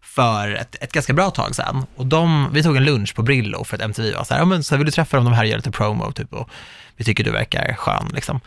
för 0.00 0.54
ett, 0.54 0.76
ett 0.80 0.92
ganska 0.92 1.12
bra 1.12 1.30
tag 1.30 1.54
sedan. 1.54 1.86
Och 1.96 2.06
de, 2.06 2.48
vi 2.52 2.62
tog 2.62 2.76
en 2.76 2.84
lunch 2.84 3.14
på 3.14 3.22
Brillo 3.22 3.64
för 3.64 3.76
att 3.76 3.82
MTV 3.82 4.14
var 4.14 4.24
så 4.24 4.34
här, 4.34 4.40
ja 4.40 4.44
men 4.44 4.64
så 4.64 4.74
här, 4.74 4.78
vill 4.78 4.86
du 4.86 4.92
träffa 4.92 5.16
dem, 5.16 5.24
de 5.24 5.34
här 5.34 5.44
gör 5.44 5.56
lite 5.56 5.70
promo 5.70 6.12
typ 6.12 6.32
och 6.32 6.50
vi 6.96 7.04
tycker 7.04 7.24
du 7.24 7.30
verkar 7.30 7.74
skön 7.74 8.10
liksom. 8.14 8.40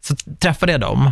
Så 0.00 0.16
träffade 0.38 0.72
jag 0.72 0.80
dem 0.80 1.10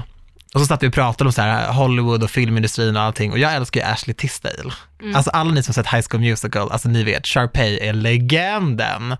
Och 0.54 0.60
så 0.60 0.66
satt 0.66 0.82
vi 0.82 0.88
och 0.88 0.92
pratade 0.92 1.28
om 1.28 1.32
så 1.32 1.42
här 1.42 1.72
Hollywood 1.72 2.22
och 2.22 2.30
filmindustrin 2.30 2.96
och 2.96 3.02
allting 3.02 3.32
och 3.32 3.38
jag 3.38 3.54
älskar 3.54 3.80
ju 3.80 3.86
Ashley 3.86 4.14
Tisdale. 4.14 4.72
Alltså 5.14 5.30
alla 5.30 5.50
ni 5.50 5.62
som 5.62 5.74
sett 5.74 5.86
High 5.86 6.02
School 6.10 6.20
Musical, 6.20 6.70
alltså 6.72 6.88
ni 6.88 7.02
vet, 7.04 7.26
Sharpay 7.26 7.78
är 7.78 7.92
legenden. 7.92 9.16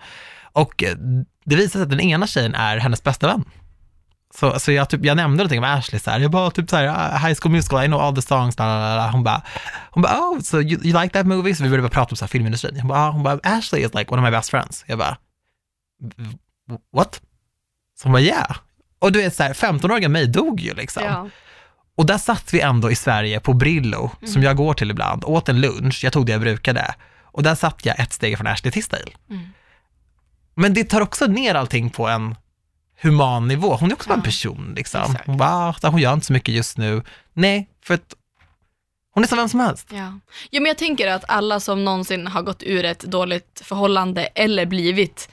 Och 0.53 0.83
eh, 0.83 0.97
det 1.45 1.57
visar 1.57 1.71
sig 1.71 1.83
att 1.83 1.91
den 1.91 2.01
ena 2.01 2.27
tjejen 2.27 2.55
är 2.55 2.77
hennes 2.77 3.03
bästa 3.03 3.27
vän. 3.27 3.45
Så, 4.35 4.61
så 4.61 4.73
jag, 4.73 4.91
typ, 4.91 5.05
jag 5.05 5.17
nämnde 5.17 5.37
någonting 5.37 5.59
om 5.59 5.65
Ashley 5.65 6.01
så 6.01 6.11
här, 6.11 6.21
jag 6.21 6.31
bara 6.31 6.51
typ 6.51 6.71
så 6.71 6.77
här, 6.77 6.87
"Ah, 6.87 7.19
High 7.19 7.35
School 7.41 7.53
Musical, 7.53 7.85
I 7.85 7.87
know 7.87 8.01
all 8.01 8.15
the 8.15 8.23
songs, 8.23 8.59
la, 8.59 8.65
la, 8.67 8.97
la. 8.97 9.11
hon 9.11 9.25
bara, 9.25 9.43
hon 9.91 10.03
bara, 10.03 10.19
oh, 10.19 10.41
so 10.41 10.61
you, 10.61 10.81
you 10.85 11.03
like 11.03 11.09
that 11.13 11.27
movie? 11.27 11.55
Så 11.55 11.63
vi 11.63 11.69
började 11.69 11.89
bara 11.89 11.93
prata 11.95 12.11
om 12.11 12.17
så 12.17 12.25
här, 12.25 12.29
filmindustrin. 12.29 12.81
Hon 12.81 12.89
bara, 12.89 12.99
ah, 12.99 13.11
hon 13.11 13.23
bara, 13.23 13.39
Ashley 13.43 13.83
is 13.85 13.95
like 13.95 14.11
one 14.15 14.23
of 14.23 14.25
my 14.25 14.31
best 14.31 14.51
friends. 14.51 14.85
Jag 14.87 14.99
bara, 14.99 15.17
"V- 16.17 16.77
what? 16.97 17.21
Så 17.99 18.05
hon 18.09 18.13
bara, 18.13 18.23
yeah. 18.23 18.57
Och 19.03 19.13
du 19.13 19.19
vet 19.23 19.35
så 19.37 19.43
här, 19.43 19.53
15-åriga 19.55 20.09
mig 20.09 20.27
dog 20.27 20.61
ju 20.61 20.75
liksom. 20.75 21.03
Ja. 21.05 21.29
Och 21.97 22.07
där 22.07 22.19
satt 22.19 22.55
vi 22.55 22.61
ändå 22.61 22.91
i 22.91 22.95
Sverige 22.95 23.41
på 23.41 23.53
Brillo, 23.53 24.11
Mm. 24.21 24.33
som 24.33 24.43
jag 24.43 24.57
går 24.57 24.75
till 24.75 24.91
ibland, 24.91 25.25
åt 25.25 25.49
en 25.49 25.61
lunch, 25.61 26.01
jag 26.05 26.13
tog 26.13 26.27
det 26.27 26.33
jag 26.33 26.41
brukade. 26.41 26.95
Och 27.23 27.43
där 27.43 27.55
satt 27.55 27.87
jag 27.87 28.01
ett 28.01 28.13
steg 28.13 28.37
från 28.39 28.47
Ashley 28.47 28.73
Tisdale. 28.73 29.13
Mm. 29.31 29.43
Men 30.55 30.75
det 30.75 30.85
tar 30.85 31.01
också 31.01 31.27
ner 31.27 31.55
allting 31.55 31.91
på 31.91 32.09
en 32.09 32.35
human 33.03 33.49
nivå. 33.49 33.75
Hon 33.77 33.91
är 33.91 33.95
också 33.95 34.09
bara 34.09 34.15
en 34.15 34.21
Ja, 34.21 34.25
person 34.25 34.73
liksom. 34.77 35.01
exakt. 35.03 35.27
Hon 35.27 35.37
bara, 35.37 35.51
"Ah, 35.83 35.89
hon 35.91 36.01
gör 36.01 36.13
inte 36.13 36.27
så 36.27 36.33
mycket 36.33 36.55
just 36.55 36.79
nu. 36.79 37.03
Nej, 37.33 37.69
för 37.85 37.95
att 37.95 38.15
hon 39.15 39.25
är 39.25 39.29
som 39.29 39.39
vem 39.39 39.49
som 39.49 39.61
helst. 39.61 39.87
Ja. 39.91 40.19
ja, 40.51 40.61
men 40.61 40.67
jag 40.67 40.79
tänker 40.79 41.09
att 41.09 41.25
alla 41.29 41.61
som 41.61 41.85
någonsin 41.85 42.27
har 42.27 42.43
gått 42.43 42.63
ur 42.63 42.85
ett 42.85 43.01
dåligt 43.01 43.63
förhållande 43.65 44.25
eller 44.27 44.67
blivit 44.67 45.29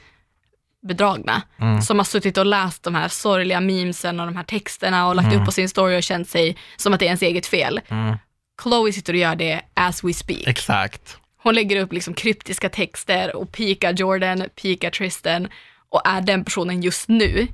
bedragna, 0.82 1.42
Mm. 1.60 1.82
som 1.82 1.98
har 1.98 2.04
suttit 2.04 2.38
och 2.38 2.46
läst 2.46 2.82
de 2.82 2.94
här 2.94 3.08
sorgliga 3.08 3.60
memesen 3.60 4.20
och 4.20 4.26
de 4.26 4.36
här 4.36 4.44
texterna 4.44 5.08
och 5.08 5.14
lagt 5.14 5.26
Mm. 5.28 5.40
upp 5.40 5.46
på 5.46 5.52
sin 5.52 5.68
story 5.68 5.98
och 5.98 6.02
känt 6.02 6.28
sig 6.28 6.56
som 6.76 6.94
att 6.94 7.00
det 7.00 7.04
är 7.04 7.08
ens 7.08 7.22
eget 7.22 7.46
fel. 7.46 7.80
Mm. 7.88 8.16
Chloe 8.62 8.92
sitter 8.92 9.12
och 9.12 9.18
gör 9.18 9.34
det 9.36 9.60
as 9.74 10.04
we 10.04 10.12
speak. 10.14 10.46
Exakt. 10.46 11.16
Hon 11.42 11.54
lägger 11.54 11.76
upp 11.80 11.92
liksom 11.92 12.14
kryptiska 12.14 12.68
texter 12.68 13.36
och 13.36 13.52
pikar 13.52 13.92
Jordan, 13.92 14.44
pikar 14.62 14.90
Tristan 14.90 15.48
och 15.88 16.02
är 16.04 16.20
den 16.20 16.44
personen 16.44 16.82
just 16.82 17.08
nu. 17.08 17.46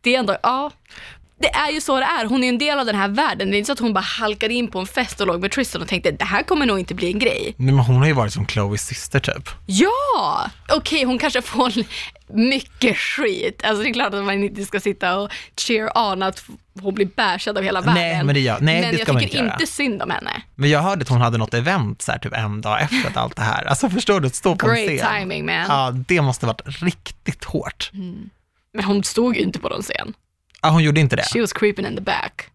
Det 0.00 0.14
är 0.14 0.18
ändå, 0.18 0.36
ja, 0.42 0.70
det 1.44 1.54
är 1.54 1.70
ju 1.70 1.80
så 1.80 1.96
det 2.00 2.04
är. 2.06 2.24
Hon 2.26 2.42
är 2.42 2.46
ju 2.46 2.48
en 2.48 2.58
del 2.58 2.78
av 2.78 2.86
den 2.86 2.94
här 2.96 3.08
världen. 3.08 3.50
Det 3.50 3.56
är 3.56 3.58
inte 3.58 3.66
så 3.66 3.72
att 3.72 3.78
hon 3.78 3.92
bara 3.94 4.00
halkade 4.00 4.54
in 4.54 4.68
på 4.70 4.78
en 4.78 4.86
fest 4.86 5.20
och 5.20 5.26
låg 5.26 5.40
med 5.40 5.50
Tristan 5.50 5.82
och 5.82 5.88
tänkte 5.88 6.10
det 6.10 6.24
här 6.24 6.42
kommer 6.42 6.66
nog 6.66 6.78
inte 6.78 6.94
bli 6.94 7.12
en 7.12 7.18
grej. 7.18 7.54
Nej, 7.56 7.74
men 7.74 7.84
hon 7.84 7.96
har 7.96 8.06
ju 8.06 8.12
varit 8.12 8.32
som 8.32 8.46
Chloes 8.46 8.86
syster 8.86 9.20
typ. 9.20 9.48
Ja! 9.66 10.50
Okej, 10.68 11.04
hon 11.04 11.18
kanske 11.18 11.42
får 11.42 11.72
mycket 12.34 12.96
skit. 12.96 13.64
Alltså 13.64 13.82
det 13.82 13.88
är 13.88 13.92
klart 13.92 14.14
att 14.14 14.24
man 14.24 14.44
inte 14.44 14.64
ska 14.64 14.80
sitta 14.80 15.16
och 15.18 15.30
cheer 15.60 15.98
on 15.98 16.22
att 16.22 16.44
hon 16.80 16.94
blir 16.94 17.06
bashad 17.16 17.58
av 17.58 17.64
hela 17.64 17.80
världen. 17.80 17.94
Nej, 18.02 18.24
men 18.24 18.34
det 18.34 18.40
gör- 18.40 18.58
nej, 18.60 18.80
men 18.80 18.90
det 18.90 18.96
jag 18.98 19.00
ska 19.06 19.12
man 19.12 19.22
tycker 19.22 19.34
inte 19.36 19.44
göra. 19.44 19.54
inte 19.54 19.66
synd 19.66 20.02
om 20.02 20.10
henne. 20.10 20.42
Men 20.54 20.70
jag 20.70 20.80
hörde 20.80 21.02
att 21.02 21.08
hon 21.08 21.20
hade 21.20 21.38
något 21.38 21.54
event 21.54 22.02
så 22.02 22.12
här, 22.12 22.18
typ 22.18 22.32
en 22.36 22.60
dag 22.60 22.82
efter 22.82 23.08
att 23.08 23.16
allt 23.16 23.36
det 23.36 23.42
här. 23.42 23.64
Alltså 23.64 23.88
förstår 23.90 24.20
du, 24.20 24.26
att 24.26 24.34
stå 24.34 24.56
på 24.56 24.68
en 24.68 24.74
Great 24.86 25.00
scen. 25.00 25.20
timing 25.20 25.46
man. 25.46 25.54
Ja, 25.54 25.90
det 26.08 26.20
måste 26.22 26.46
varit 26.46 26.62
riktigt 26.82 27.44
hårt. 27.44 27.90
Men 28.74 28.84
hon 28.84 29.04
stod 29.04 29.36
ju 29.36 29.42
inte 29.42 29.58
på 29.58 29.68
någon 29.68 29.82
scen. 29.82 30.14
Ja, 30.64 30.70
hon 30.70 30.82
gjorde 30.82 31.00
inte 31.00 31.16
det. 31.16 31.22
She 31.22 31.40
was 31.40 31.52
creeping 31.52 31.86
in 31.86 31.96
the 31.96 32.02
back. 32.02 32.46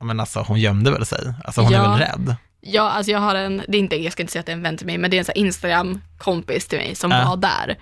Men 0.00 0.20
alltså 0.20 0.40
hon 0.40 0.60
gömde 0.60 0.90
väl 0.90 1.06
sig? 1.06 1.34
Alltså 1.44 1.60
hon 1.60 1.72
Ja. 1.72 1.84
är 1.84 1.88
väl 1.88 1.98
rädd? 1.98 2.36
Ja, 2.60 2.82
alltså 2.90 3.12
jag 3.12 3.18
har 3.18 3.34
en, 3.34 3.62
det 3.68 3.76
är 3.76 3.80
inte, 3.80 3.96
jag 3.96 4.12
ska 4.12 4.22
inte 4.22 4.32
säga 4.32 4.40
att 4.40 4.46
det 4.46 4.52
är 4.52 4.56
en 4.56 4.62
vän 4.62 4.76
till 4.76 4.86
mig, 4.86 4.98
men 4.98 5.10
det 5.10 5.16
är 5.16 5.18
en 5.18 5.24
sån 5.24 5.34
Instagram-kompis 5.36 6.66
till 6.68 6.78
mig 6.78 6.94
som 6.94 7.10
Ja. 7.10 7.24
var 7.28 7.36
där. 7.36 7.76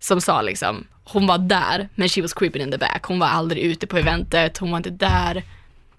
Som 0.00 0.20
sa 0.20 0.42
liksom, 0.42 0.86
hon 1.04 1.26
var 1.26 1.38
där, 1.38 1.88
men 1.94 2.08
she 2.08 2.22
was 2.22 2.32
creeping 2.34 2.62
in 2.62 2.70
the 2.70 2.78
back. 2.78 3.04
Hon 3.04 3.18
var 3.18 3.26
aldrig 3.26 3.62
ute 3.62 3.86
på 3.86 3.98
eventet, 3.98 4.58
hon 4.58 4.70
var 4.70 4.76
inte 4.76 4.90
där. 4.90 5.42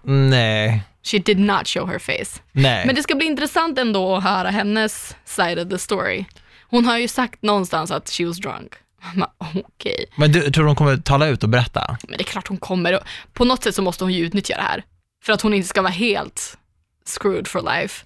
Nej, 0.02 0.82
She 1.04 1.18
did 1.18 1.38
not 1.38 1.68
show 1.68 1.88
her 1.88 1.98
face. 1.98 2.40
nej. 2.52 2.86
Men 2.86 2.94
det 2.94 3.02
ska 3.02 3.14
bli 3.14 3.26
intressant 3.26 3.78
ändå 3.78 4.16
att 4.16 4.24
höra 4.24 4.50
hennes 4.50 5.16
side 5.24 5.58
of 5.58 5.68
the 5.68 5.78
story. 5.78 6.24
Hon 6.70 6.84
har 6.84 6.98
ju 6.98 7.08
sagt 7.08 7.42
någonstans 7.42 7.90
att 7.90 8.10
she 8.10 8.24
was 8.24 8.38
drunk. 8.38 8.72
Man 9.14 9.28
bara, 9.38 9.62
Okej, 9.64 10.06
Men 10.16 10.32
du 10.32 10.50
tror 10.50 10.66
hon 10.66 10.76
kommer 10.76 10.96
tala 10.96 11.26
ut 11.26 11.42
och 11.42 11.48
berätta? 11.48 11.96
men 12.08 12.16
det 12.18 12.22
är 12.22 12.24
klart 12.24 12.48
hon 12.48 12.56
kommer. 12.58 12.98
På 13.32 13.44
något 13.44 13.64
sätt 13.64 13.74
så 13.74 13.82
måste 13.82 14.04
hon 14.04 14.12
ju 14.12 14.24
utnyttja 14.26 14.56
det 14.56 14.62
här. 14.62 14.84
För 15.24 15.32
att 15.32 15.40
hon 15.40 15.54
inte 15.54 15.68
ska 15.68 15.82
vara 15.82 15.92
helt 15.92 16.58
screwed 17.06 17.48
for 17.48 17.62
life. 17.80 18.04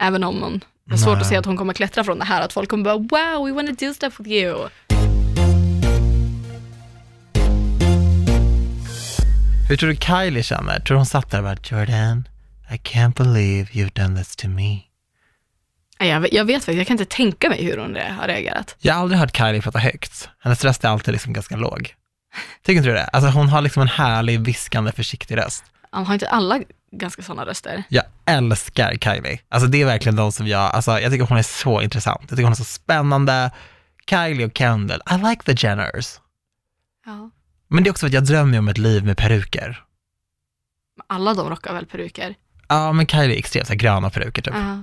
Även 0.00 0.24
om 0.24 0.42
hon, 0.42 0.64
det 0.84 0.94
är 0.94 0.98
svårt 0.98 1.12
Nej. 1.12 1.20
att 1.22 1.28
se 1.28 1.36
att 1.36 1.46
hon 1.46 1.56
kommer 1.56 1.72
klättra 1.72 2.04
från 2.04 2.18
det 2.18 2.24
här. 2.24 2.40
Att 2.40 2.52
folk 2.52 2.70
kommer 2.70 2.84
bara 2.84 2.96
wow, 2.98 3.46
we 3.46 3.52
want 3.52 3.78
to 3.78 3.86
do 3.86 3.94
stuff 3.94 4.20
with 4.20 4.30
you. 4.30 4.68
Hur 9.68 9.76
tror 9.76 9.88
du 9.90 9.96
Kylie 9.96 10.42
känner? 10.42 10.80
Tror 10.80 10.94
du 10.94 10.98
hon 10.98 11.06
satt 11.06 11.30
där 11.30 11.38
och 11.38 11.44
bara, 11.44 11.56
Jordan, 11.62 12.28
I 12.70 12.76
can't 12.76 13.16
believe 13.16 13.70
you've 13.72 14.02
done 14.02 14.18
this 14.22 14.36
to 14.36 14.48
me. 14.48 14.85
Jag 15.98 16.20
vet, 16.20 16.32
jag 16.32 16.44
vet 16.44 16.56
faktiskt, 16.56 16.78
jag 16.78 16.86
kan 16.86 16.94
inte 16.94 17.16
tänka 17.16 17.48
mig 17.48 17.64
hur 17.64 17.78
hon 17.78 17.96
har 17.96 18.26
reagerat. 18.26 18.76
Jag 18.78 18.94
har 18.94 19.00
aldrig 19.00 19.20
hört 19.20 19.36
Kylie 19.36 19.62
prata 19.62 19.78
högt. 19.78 20.28
Hennes 20.38 20.64
röst 20.64 20.84
är 20.84 20.88
alltid 20.88 21.12
liksom 21.12 21.32
ganska 21.32 21.56
låg. 21.56 21.94
Tycker 22.62 22.76
inte 22.76 22.88
du 22.88 22.94
det? 22.94 23.04
Alltså 23.04 23.30
hon 23.30 23.48
har 23.48 23.62
liksom 23.62 23.82
en 23.82 23.88
härlig, 23.88 24.40
viskande, 24.40 24.92
försiktig 24.92 25.36
röst. 25.36 25.64
Har 25.90 26.14
inte 26.14 26.28
alla 26.28 26.60
ganska 26.92 27.22
sådana 27.22 27.46
röster? 27.46 27.82
Jag 27.88 28.04
älskar 28.24 28.94
Kylie. 29.00 29.40
Alltså 29.48 29.68
det 29.68 29.82
är 29.82 29.86
verkligen 29.86 30.16
de 30.16 30.32
som 30.32 30.46
jag, 30.46 30.74
alltså 30.74 31.00
jag 31.00 31.12
tycker 31.12 31.26
hon 31.26 31.38
är 31.38 31.42
så 31.42 31.82
intressant. 31.82 32.20
Jag 32.20 32.30
tycker 32.30 32.42
hon 32.42 32.52
är 32.52 32.56
så 32.56 32.64
spännande. 32.64 33.50
Kylie 34.10 34.46
och 34.46 34.58
Kendall, 34.58 35.02
I 35.10 35.14
like 35.28 35.42
the 35.42 35.66
Jenners. 35.66 36.20
Ja. 37.06 37.30
Men 37.68 37.84
det 37.84 37.88
är 37.88 37.90
också 37.90 38.00
för 38.00 38.06
att 38.06 38.12
jag 38.12 38.24
drömmer 38.24 38.58
om 38.58 38.68
ett 38.68 38.78
liv 38.78 39.04
med 39.04 39.16
peruker. 39.16 39.82
Alla 41.06 41.34
de 41.34 41.50
rockar 41.50 41.74
väl 41.74 41.86
peruker? 41.86 42.34
Ja, 42.68 42.92
men 42.92 43.06
Kylie 43.06 43.34
är 43.34 43.38
extremt 43.38 43.66
så 43.66 43.72
här 43.72 43.78
gröna 43.78 44.10
peruker 44.10 44.42
typ. 44.42 44.54
Ja. 44.54 44.82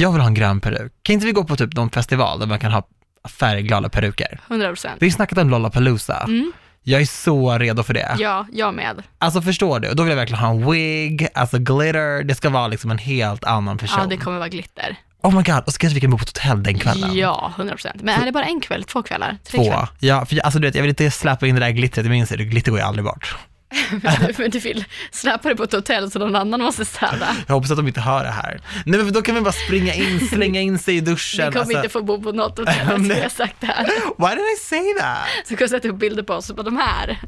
Jag 0.00 0.12
vill 0.12 0.20
ha 0.20 0.28
en 0.28 0.34
grön 0.34 0.60
peruk. 0.60 0.92
Kan 1.02 1.14
inte 1.14 1.26
vi 1.26 1.32
gå 1.32 1.44
på 1.44 1.56
typ 1.56 1.74
någon 1.74 1.90
festival 1.90 2.40
där 2.40 2.46
man 2.46 2.58
kan 2.58 2.72
ha 2.72 2.86
färgglada 3.28 3.88
peruker? 3.88 4.40
100 4.48 4.68
procent. 4.68 4.96
Vi 4.98 5.06
har 5.06 5.12
snackat 5.12 5.38
om 5.38 5.50
Lollapalooza. 5.50 6.24
Mm. 6.24 6.52
Jag 6.82 7.00
är 7.00 7.06
så 7.06 7.58
redo 7.58 7.82
för 7.82 7.94
det. 7.94 8.16
Ja, 8.18 8.46
jag 8.52 8.74
med. 8.74 9.02
Alltså 9.18 9.42
förstår 9.42 9.80
du? 9.80 9.92
Då 9.94 10.02
vill 10.02 10.10
jag 10.10 10.16
verkligen 10.16 10.40
ha 10.40 10.50
en 10.50 10.70
wig, 10.70 11.28
alltså 11.34 11.58
glitter, 11.58 12.22
det 12.22 12.34
ska 12.34 12.50
vara 12.50 12.68
liksom 12.68 12.90
en 12.90 12.98
helt 12.98 13.44
annan 13.44 13.78
person. 13.78 13.98
Ja, 14.00 14.06
det 14.06 14.16
kommer 14.16 14.38
vara 14.38 14.48
glitter. 14.48 14.96
Oh 15.22 15.36
my 15.36 15.42
god, 15.42 15.62
och 15.66 15.72
så 15.72 15.78
kanske 15.78 15.94
vi 15.94 16.00
kan 16.00 16.10
bo 16.10 16.18
på 16.18 16.22
ett 16.22 16.38
hotell 16.38 16.62
den 16.62 16.78
kvällen. 16.78 17.16
Ja, 17.16 17.52
100 17.56 17.74
procent. 17.74 18.02
Men 18.02 18.20
är 18.20 18.26
det 18.26 18.32
bara 18.32 18.44
en 18.44 18.60
kväll, 18.60 18.84
två 18.84 19.02
kvällar, 19.02 19.36
tre 19.44 19.58
Två. 19.58 19.64
kvällar? 19.64 19.88
Ja, 19.98 20.24
för 20.24 20.36
jag, 20.36 20.44
alltså 20.44 20.58
du 20.60 20.66
vet, 20.66 20.74
jag 20.74 20.82
vill 20.82 20.88
inte 20.88 21.10
släppa 21.10 21.46
in 21.46 21.54
det 21.54 21.60
där 21.60 21.70
glittret, 21.70 22.06
jag 22.06 22.10
minns 22.10 22.28
det, 22.28 22.44
glitter 22.44 22.70
går 22.70 22.80
ju 22.80 22.86
aldrig 22.86 23.04
bort. 23.04 23.36
Men 24.38 24.50
du 24.50 24.58
vill 24.58 24.84
släppa 25.10 25.48
det 25.48 25.56
på 25.56 25.62
ett 25.62 25.72
hotell 25.72 26.10
så 26.10 26.18
någon 26.18 26.36
annan 26.36 26.60
måste 26.62 26.84
städa. 26.84 27.36
Jag 27.46 27.54
hoppas 27.54 27.70
att 27.70 27.76
de 27.76 27.88
inte 27.88 28.00
hör 28.00 28.24
det 28.24 28.30
här. 28.30 28.60
Nej 28.86 29.02
men 29.02 29.12
då 29.12 29.22
kan 29.22 29.34
vi 29.34 29.40
bara 29.40 29.52
springa 29.52 29.94
in, 29.94 30.28
slänga 30.28 30.60
in 30.60 30.78
sig 30.78 30.96
i 30.96 31.00
Vi 31.00 31.06
duschen. 31.06 31.46
kommer 31.52 31.60
alltså. 31.60 31.76
inte 31.76 31.88
få 31.88 32.02
bo 32.02 32.22
på 32.22 32.32
något 32.32 32.58
hotell, 32.58 32.74
Nej. 32.98 33.16
vi 33.16 33.22
har 33.22 33.28
sagt 33.28 33.56
det 33.60 33.66
här. 33.66 33.84
Why 34.18 34.28
did 34.34 34.44
I 34.44 34.56
say 34.60 34.94
that? 35.00 35.18
Så 35.48 35.56
kan 35.56 35.58
jag 35.60 35.70
sätta 35.70 35.88
upp 35.88 35.96
bilder 35.96 36.22
på 36.22 36.34
oss 36.34 36.50
och 36.50 36.56
bara 36.56 36.62
de 36.62 36.76
här 36.76 37.18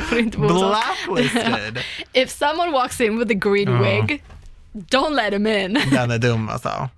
får 0.08 0.18
inte 0.18 0.38
bo. 0.38 0.48
Blacklisted. 0.48 1.78
If 2.12 2.30
someone 2.30 2.70
walks 2.72 3.00
in 3.00 3.18
with 3.18 3.30
a 3.30 3.38
green 3.50 3.82
wig, 3.82 4.22
don't 4.72 5.14
let 5.14 5.32
him 5.32 5.46
in. 5.46 5.80
Den 5.92 6.10
är 6.10 6.18
dum 6.18 6.48
alltså. 6.48 6.88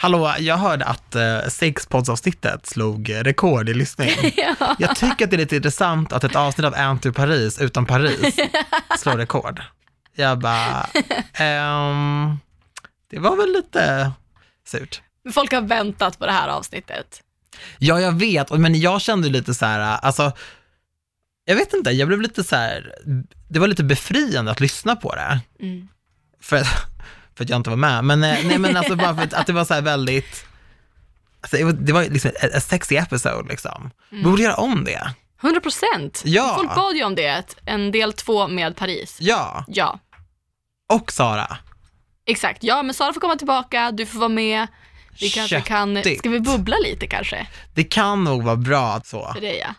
Hallå, 0.00 0.34
jag 0.38 0.56
hörde 0.56 0.84
att 0.84 1.16
uh, 1.16 1.48
sexpodsavsnittet 1.48 2.66
slog 2.66 3.12
rekord 3.14 3.68
i 3.68 3.74
lyssning. 3.74 4.10
ja. 4.36 4.76
Jag 4.78 4.96
tycker 4.96 5.24
att 5.24 5.30
det 5.30 5.36
är 5.36 5.38
lite 5.38 5.56
intressant 5.56 6.12
att 6.12 6.24
ett 6.24 6.36
avsnitt 6.36 6.66
av 6.66 6.74
Anty 6.74 7.12
Paris 7.12 7.58
utan 7.60 7.86
Paris 7.86 8.36
slår 8.98 9.16
rekord. 9.16 9.62
Jag 10.14 10.38
bara, 10.38 10.86
ehm, 11.32 12.38
det 13.10 13.18
var 13.18 13.36
väl 13.36 13.52
lite 13.52 14.12
surt. 14.66 15.02
Folk 15.32 15.52
har 15.52 15.60
väntat 15.60 16.18
på 16.18 16.26
det 16.26 16.32
här 16.32 16.48
avsnittet. 16.48 17.22
Ja, 17.78 18.00
jag 18.00 18.12
vet, 18.12 18.50
men 18.50 18.80
jag 18.80 19.00
kände 19.00 19.28
lite 19.28 19.54
så 19.54 19.66
här, 19.66 19.80
alltså, 19.80 20.32
jag 21.44 21.56
vet 21.56 21.74
inte, 21.74 21.90
jag 21.90 22.08
blev 22.08 22.20
lite 22.20 22.44
så 22.44 22.56
här, 22.56 22.94
det 23.48 23.58
var 23.58 23.68
lite 23.68 23.84
befriande 23.84 24.50
att 24.50 24.60
lyssna 24.60 24.96
på 24.96 25.14
det. 25.14 25.40
Mm. 25.60 25.88
För, 26.40 26.62
för 27.38 27.44
att 27.44 27.50
jag 27.50 27.56
inte 27.56 27.70
var 27.70 27.76
med, 27.76 28.04
men, 28.04 28.24
eh, 28.24 28.38
nej, 28.44 28.58
men 28.58 28.76
alltså 28.76 28.96
bara 28.96 29.14
för 29.14 29.22
att, 29.22 29.34
att 29.34 29.46
det 29.46 29.52
var 29.52 29.64
så 29.64 29.74
här 29.74 29.82
väldigt, 29.82 30.46
alltså, 31.40 31.56
det 31.56 31.64
var- 31.64 31.72
det 31.72 31.92
var 31.92 32.04
liksom 32.04 32.30
ett 32.40 32.62
sexy 32.64 32.96
episode 32.96 33.48
liksom. 33.48 33.90
Vi 34.10 34.22
borde 34.22 34.42
göra 34.42 34.54
om 34.54 34.84
det. 34.84 35.12
100 35.42 35.60
procent. 35.60 36.22
Ja. 36.24 36.54
Folk 36.56 36.74
bad 36.74 36.96
ju 36.96 37.04
om 37.04 37.14
det, 37.14 37.56
en 37.66 37.92
del 37.92 38.12
två 38.12 38.48
med 38.48 38.76
Paris. 38.76 39.16
Ja, 39.20 39.64
Ja, 39.68 39.98
och 40.92 41.12
Sara. 41.12 41.56
exakt. 42.26 42.62
Ja, 42.64 42.82
men 42.82 42.94
Sara 42.94 43.12
får 43.12 43.20
komma 43.20 43.36
tillbaka, 43.36 43.90
du 43.90 44.06
får 44.06 44.18
vara 44.18 44.28
med. 44.28 44.66
Vi 45.20 45.30
kanske 45.30 45.60
kan, 45.60 45.94
Köttigt. 45.96 46.18
ska 46.18 46.28
vi 46.28 46.40
bubbla 46.40 46.76
lite 46.84 47.06
kanske? 47.06 47.46
Det 47.74 47.84
kan 47.84 48.24
nog 48.24 48.42
vara 48.42 48.56
bra 48.56 49.00
så. 49.04 49.30
För 49.34 49.40
dig 49.40 49.58
ja. 49.58 49.74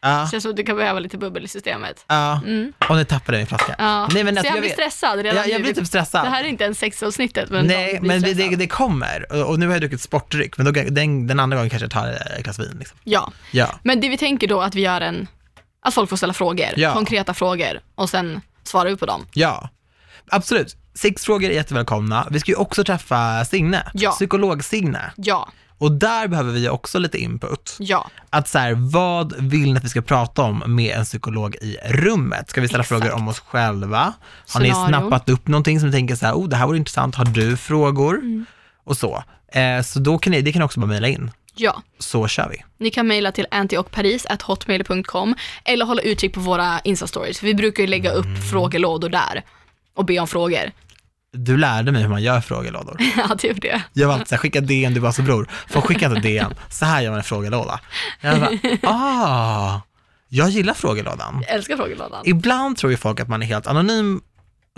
Ja, 0.00 0.28
Känns 0.30 0.42
som 0.42 0.50
att 0.50 0.56
du 0.56 0.62
kan 0.64 0.76
behöva 0.76 0.98
lite 0.98 1.18
bubbel 1.18 1.44
i 1.44 1.48
systemet. 1.48 2.04
ja. 2.08 2.40
Mm. 2.46 2.72
Och 2.88 2.96
nu 2.96 3.04
tappade 3.04 3.38
jag 3.38 3.40
min 3.40 3.46
flaska. 3.46 3.74
Ja. 3.78 4.08
Nej, 4.14 4.24
men 4.24 4.34
Så 4.34 4.38
alltså, 4.40 4.54
jag 4.54 4.60
blir 4.62 4.72
stressad 4.72 5.18
redan 5.18 5.36
Jag, 5.36 5.48
jag 5.50 5.62
blir 5.62 5.74
typ 5.74 5.86
stressad. 5.86 6.24
Det 6.24 6.28
här 6.30 6.44
är 6.44 6.48
inte 6.48 6.64
ens 6.64 6.78
sexavsnittet, 6.78 7.50
men 7.50 7.66
Nej, 7.66 7.98
men 8.02 8.22
det, 8.22 8.34
det, 8.34 8.56
det 8.56 8.66
kommer. 8.68 9.46
Och, 9.48 9.58
nu 9.58 9.66
har 9.66 9.72
jag 9.72 9.82
druckit 9.82 10.00
sportdryck, 10.00 10.56
men 10.58 10.66
då, 10.66 10.72
den, 10.72 11.26
den 11.26 11.40
andra 11.40 11.56
gången 11.56 11.70
kanske 11.70 11.84
jag 11.84 11.90
tar 11.92 12.08
ett 12.38 12.44
glas 12.44 12.58
vin. 12.58 12.76
Liksom. 12.78 12.98
Ja, 13.04 13.32
Ja. 13.50 13.78
men 13.82 14.00
det 14.00 14.08
vi 14.08 14.18
tänker 14.18 14.48
då 14.48 14.60
att 14.62 14.74
vi 14.74 14.80
gör 14.80 15.00
en, 15.00 15.26
att 15.82 15.94
folk 15.94 16.10
får 16.10 16.16
ställa 16.16 16.32
frågor, 16.32 16.66
Ja. 16.76 16.92
konkreta 16.94 17.34
frågor 17.34 17.80
och 17.94 18.10
sen 18.10 18.40
svarar 18.64 18.90
vi 18.90 18.96
på 18.96 19.06
dem. 19.06 19.26
Ja, 19.32 19.68
absolut. 20.30 20.76
Sex 20.94 21.24
frågor 21.24 21.50
är 21.50 21.54
jättevälkomna. 21.54 22.26
Vi 22.30 22.40
ska 22.40 22.50
ju 22.52 22.56
också 22.56 22.84
träffa 22.84 23.44
Signe, 23.44 23.86
Ja. 23.94 24.10
psykolog-Signe. 24.10 25.12
Ja, 25.16 25.48
Och 25.78 25.92
där 25.92 26.28
behöver 26.28 26.52
vi 26.52 26.68
också 26.68 26.98
lite 26.98 27.18
input. 27.18 27.76
ja, 27.80 28.10
Att 28.30 28.48
så 28.48 28.58
här, 28.58 28.74
vad 28.92 29.34
vill 29.38 29.72
ni 29.72 29.78
att 29.78 29.84
vi 29.84 29.88
ska 29.88 30.02
prata 30.02 30.42
om 30.42 30.62
med 30.66 30.96
en 30.96 31.04
psykolog 31.04 31.54
i 31.56 31.76
rummet? 31.88 32.50
Ska 32.50 32.60
vi 32.60 32.68
ställa 32.68 32.82
Exakt. 32.82 33.02
frågor 33.02 33.14
om 33.16 33.28
oss 33.28 33.40
själva? 33.40 34.12
Har 34.52 34.60
ni 34.60 34.70
Scenario. 34.70 34.88
snappat 34.88 35.28
upp 35.28 35.48
någonting 35.48 35.80
som 35.80 35.88
ni 35.88 35.92
tänker 35.94 36.16
så 36.16 36.26
här, 36.26 36.34
oh 36.34 36.48
det 36.48 36.56
här 36.56 36.66
vore 36.66 36.78
intressant, 36.78 37.14
har 37.14 37.24
du 37.24 37.56
frågor? 37.56 38.14
Mm. 38.14 38.46
Och 38.84 38.96
så. 38.96 39.22
Eh, 39.52 39.82
så 39.82 39.98
då 39.98 40.18
kan 40.18 40.30
ni, 40.30 40.42
det 40.42 40.52
kan 40.52 40.60
ni 40.60 40.64
också 40.66 40.80
bara 40.80 40.86
mejla 40.86 41.08
in. 41.08 41.30
ja. 41.54 41.82
Så 41.98 42.28
kör 42.28 42.48
vi. 42.48 42.64
Ni 42.84 42.90
kan 42.90 43.06
mejla 43.06 43.32
till 43.32 43.46
antiochparis.hotmail.com 43.50 45.34
eller 45.64 45.84
hålla 45.86 46.02
utkik 46.02 46.34
på 46.34 46.40
våra 46.40 46.78
Insta-stories, 46.80 47.42
vi 47.44 47.54
brukar 47.54 47.82
ju 47.82 47.86
lägga 47.86 48.10
upp 48.10 48.24
Mm. 48.26 48.42
frågelådor 48.42 49.08
där 49.08 49.44
och 49.94 50.04
be 50.04 50.18
om 50.18 50.26
frågor. 50.28 50.72
Du 51.32 51.56
lärde 51.56 51.92
mig 51.92 52.02
hur 52.02 52.08
man 52.08 52.22
gör 52.22 52.40
frågelådor. 52.40 52.96
ja, 53.16 53.34
det 53.40 53.48
gjorde 53.48 53.68
jag. 53.68 53.80
Jag 53.92 54.08
var 54.08 54.14
alltid 54.14 54.28
såhär, 54.28 54.40
skicka 54.40 54.60
DN, 54.60 54.94
du 54.94 55.00
var 55.00 55.12
så 55.12 55.22
bror. 55.22 55.48
Folk 55.68 55.84
skicka 55.86 56.06
inte 56.06 56.20
DN. 56.20 56.54
Så 56.70 56.84
här 56.84 57.00
gör 57.02 57.10
man 57.10 57.18
en 57.18 57.24
frågelåda. 57.24 57.80
Jag 58.20 58.40
bara, 58.40 58.50
ah, 58.82 59.80
jag 60.28 60.50
gillar 60.50 60.74
frågelådan. 60.74 61.44
Jag 61.46 61.54
älskar 61.56 61.76
frågelådan. 61.76 62.22
Ibland 62.24 62.76
tror 62.76 62.90
ju 62.92 62.96
folk 62.96 63.20
att 63.20 63.28
man 63.28 63.42
är 63.42 63.46
helt 63.46 63.66
anonym 63.66 64.20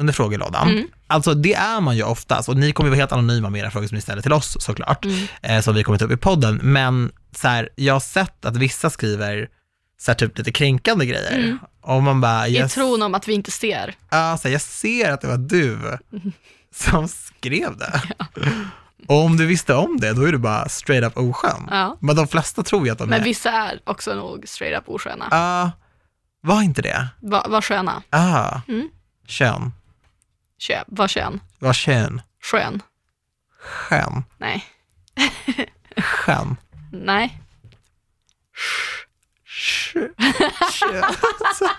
under 0.01 0.13
frågelådan. 0.13 0.69
Mm. 0.69 0.87
Alltså 1.07 1.35
det 1.35 1.55
är 1.55 1.81
man 1.81 1.97
ju 1.97 2.03
oftast 2.03 2.49
och 2.49 2.57
ni 2.57 2.73
kommer 2.73 2.89
ju 2.89 2.91
vara 2.91 3.01
helt 3.01 3.13
anonyma 3.13 3.51
med 3.51 3.61
era 3.61 3.71
frågor 3.71 3.87
som 3.89 3.95
ni 3.95 4.01
ställer 4.01 4.23
till 4.23 4.33
oss 4.33 4.57
såklart, 4.61 5.05
Mm. 5.05 5.27
eh, 5.43 5.61
som 5.61 5.75
vi 5.75 5.83
kommer 5.85 5.99
ta 5.99 6.05
upp 6.05 6.11
i 6.13 6.17
podden. 6.17 6.61
Men 6.63 7.13
så 7.37 7.49
här, 7.49 7.69
jag 7.75 7.95
har 7.95 8.01
sett 8.01 8.45
att 8.45 8.57
vissa 8.57 8.91
skriver 8.91 9.49
så 10.01 10.11
här, 10.11 10.17
typ 10.17 10.39
lite 10.39 10.53
kränkande 10.53 11.07
grejer. 11.07 11.59
Och 11.81 12.03
man 12.03 12.21
bara, 12.21 12.49
I 12.49 12.59
jag, 12.59 12.71
tron 12.71 13.03
om 13.03 13.15
att 13.15 13.29
vi 13.29 13.33
inte 13.33 13.51
ser. 13.51 13.95
ja, 14.11 14.39
så 14.39 14.49
här, 14.49 14.53
jag 14.53 14.61
ser 14.63 15.11
att 15.13 15.21
det 15.21 15.27
var 15.29 15.39
du 15.39 15.99
som 16.75 17.09
skrev 17.09 17.77
det. 17.77 18.03
Och 19.09 19.25
om 19.25 19.37
du 19.37 19.47
visste 19.47 19.75
om 19.75 19.97
det, 20.01 20.13
då 20.13 20.23
är 20.23 20.33
du 20.33 20.39
bara 20.39 20.69
straight 20.69 21.05
up 21.05 21.17
oskön. 21.19 21.69
Ja. 21.71 21.97
Men 22.01 22.17
de 22.17 22.29
flesta 22.29 22.63
tror 22.63 22.87
ju 22.87 22.93
att 22.93 22.99
de 22.99 23.09
Men 23.09 23.21
är, 23.21 23.25
vissa 23.25 23.51
är 23.51 23.81
också 23.85 24.15
nog 24.15 24.49
straight 24.49 24.79
up 24.79 24.89
osköna. 24.89 25.29
ja, 25.31 25.71
var 26.41 26.63
inte 26.63 26.83
det? 26.83 27.09
Va- 27.23 27.47
Var 27.49 27.61
sköna. 27.63 28.03
Ah, 28.11 28.61
Mm. 28.69 28.89
kön, 29.27 29.73
Kö, 30.59 30.85
var 30.87 31.09
kön. 31.09 31.41
var 31.59 31.73
kön, 31.73 32.23
Skön. 32.43 32.83
skön, 33.61 34.25
Nej. 34.39 34.65
skön. 35.97 36.57
Nej. 36.93 37.41
Tjö. 39.61 40.09
Tjö. 40.73 41.01
Tjö. 41.57 41.71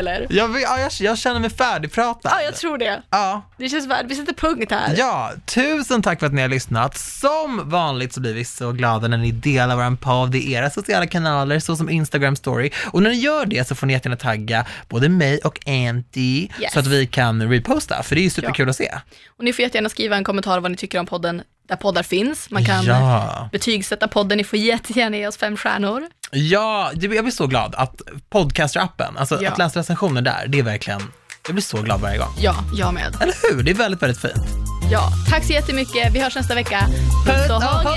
Eller? 0.00 0.26
Jag, 0.30 0.60
ja, 0.60 0.78
jag, 0.80 0.90
jag 1.00 1.18
känner 1.18 1.40
mig 1.40 1.50
färdigpratad. 1.50 2.32
Ja, 2.34 2.42
jag 2.42 2.54
tror 2.56 2.78
det. 2.78 3.02
Ja. 3.10 3.42
Det 3.58 3.68
känns 3.68 3.86
värd. 3.86 4.06
Vi 4.08 4.14
sätter 4.14 4.32
punkt 4.32 4.70
här. 4.72 4.94
Ja, 4.98 5.32
tusen 5.44 6.02
tack 6.02 6.18
för 6.20 6.26
att 6.26 6.32
ni 6.34 6.42
har 6.42 6.48
lyssnat. 6.48 6.98
Som 6.98 7.68
vanligt 7.70 8.12
så 8.12 8.20
blir 8.20 8.34
vi 8.34 8.44
så 8.44 8.72
glada 8.72 9.08
när 9.08 9.16
ni 9.18 9.30
delar 9.32 9.76
vår 9.76 9.96
podd 9.96 10.34
i 10.34 10.52
era 10.52 10.70
sociala 10.70 11.06
kanaler, 11.06 11.58
såsom 11.58 11.90
Instagram 11.90 12.36
story. 12.36 12.70
Och 12.92 13.02
när 13.02 13.10
ni 13.10 13.16
gör 13.16 13.46
det 13.46 13.68
så 13.68 13.74
får 13.74 13.86
ni 13.86 13.92
jättegärna 13.92 14.16
tagga 14.16 14.66
både 14.88 15.08
mig 15.08 15.38
och 15.38 15.60
Anty 15.68 16.48
Yes. 16.60 16.72
så 16.72 16.80
att 16.80 16.86
vi 16.86 17.06
kan 17.06 17.50
reposta, 17.50 18.02
för 18.02 18.14
det 18.14 18.20
är 18.20 18.22
ju 18.22 18.30
superkul 18.30 18.68
att 18.70 18.76
se. 18.76 18.94
Och 19.36 19.44
ni 19.44 19.52
får 19.52 19.62
jättegärna 19.62 19.88
skriva 19.88 20.16
en 20.16 20.24
kommentar 20.24 20.60
vad 20.60 20.70
ni 20.70 20.76
tycker 20.76 20.98
om 20.98 21.06
podden 21.06 21.42
där 21.68 21.76
poddar 21.76 22.02
finns. 22.02 22.50
Man 22.50 22.64
kan 22.64 22.84
Ja. 22.84 23.48
betygsätta 23.52 24.08
podden. 24.08 24.38
Ni 24.38 24.44
får 24.44 24.58
jättegärna 24.58 25.16
ge 25.16 25.26
oss 25.28 25.36
fem 25.36 25.56
stjärnor. 25.56 26.06
Ja, 26.32 26.90
jag 26.94 27.10
blir 27.24 27.30
så 27.30 27.46
glad 27.46 27.74
att 27.74 28.00
podcaster-appen, 28.32 29.18
alltså 29.18 29.42
Ja. 29.42 29.50
att 29.52 29.58
läsa 29.58 29.78
recensioner 29.78 30.22
där, 30.22 30.44
det 30.48 30.58
är 30.58 30.62
verkligen, 30.62 31.00
jag 31.46 31.54
blir 31.54 31.62
så 31.62 31.82
glad 31.82 32.00
varje 32.00 32.18
gång. 32.18 32.34
Ja, 32.38 32.54
jag 32.74 32.94
med. 32.94 33.16
Eller 33.20 33.34
hur? 33.54 33.62
Det 33.62 33.70
är 33.70 33.74
väldigt, 33.74 34.02
väldigt 34.02 34.20
fint. 34.20 34.46
Ja, 34.92 35.12
tack 35.30 35.44
så 35.44 35.52
jättemycket. 35.52 36.12
Vi 36.14 36.20
hörs 36.20 36.36
nästa 36.36 36.54
vecka. 36.54 36.80
Puss 37.26 37.50
och 37.50 37.56
och 37.56 37.96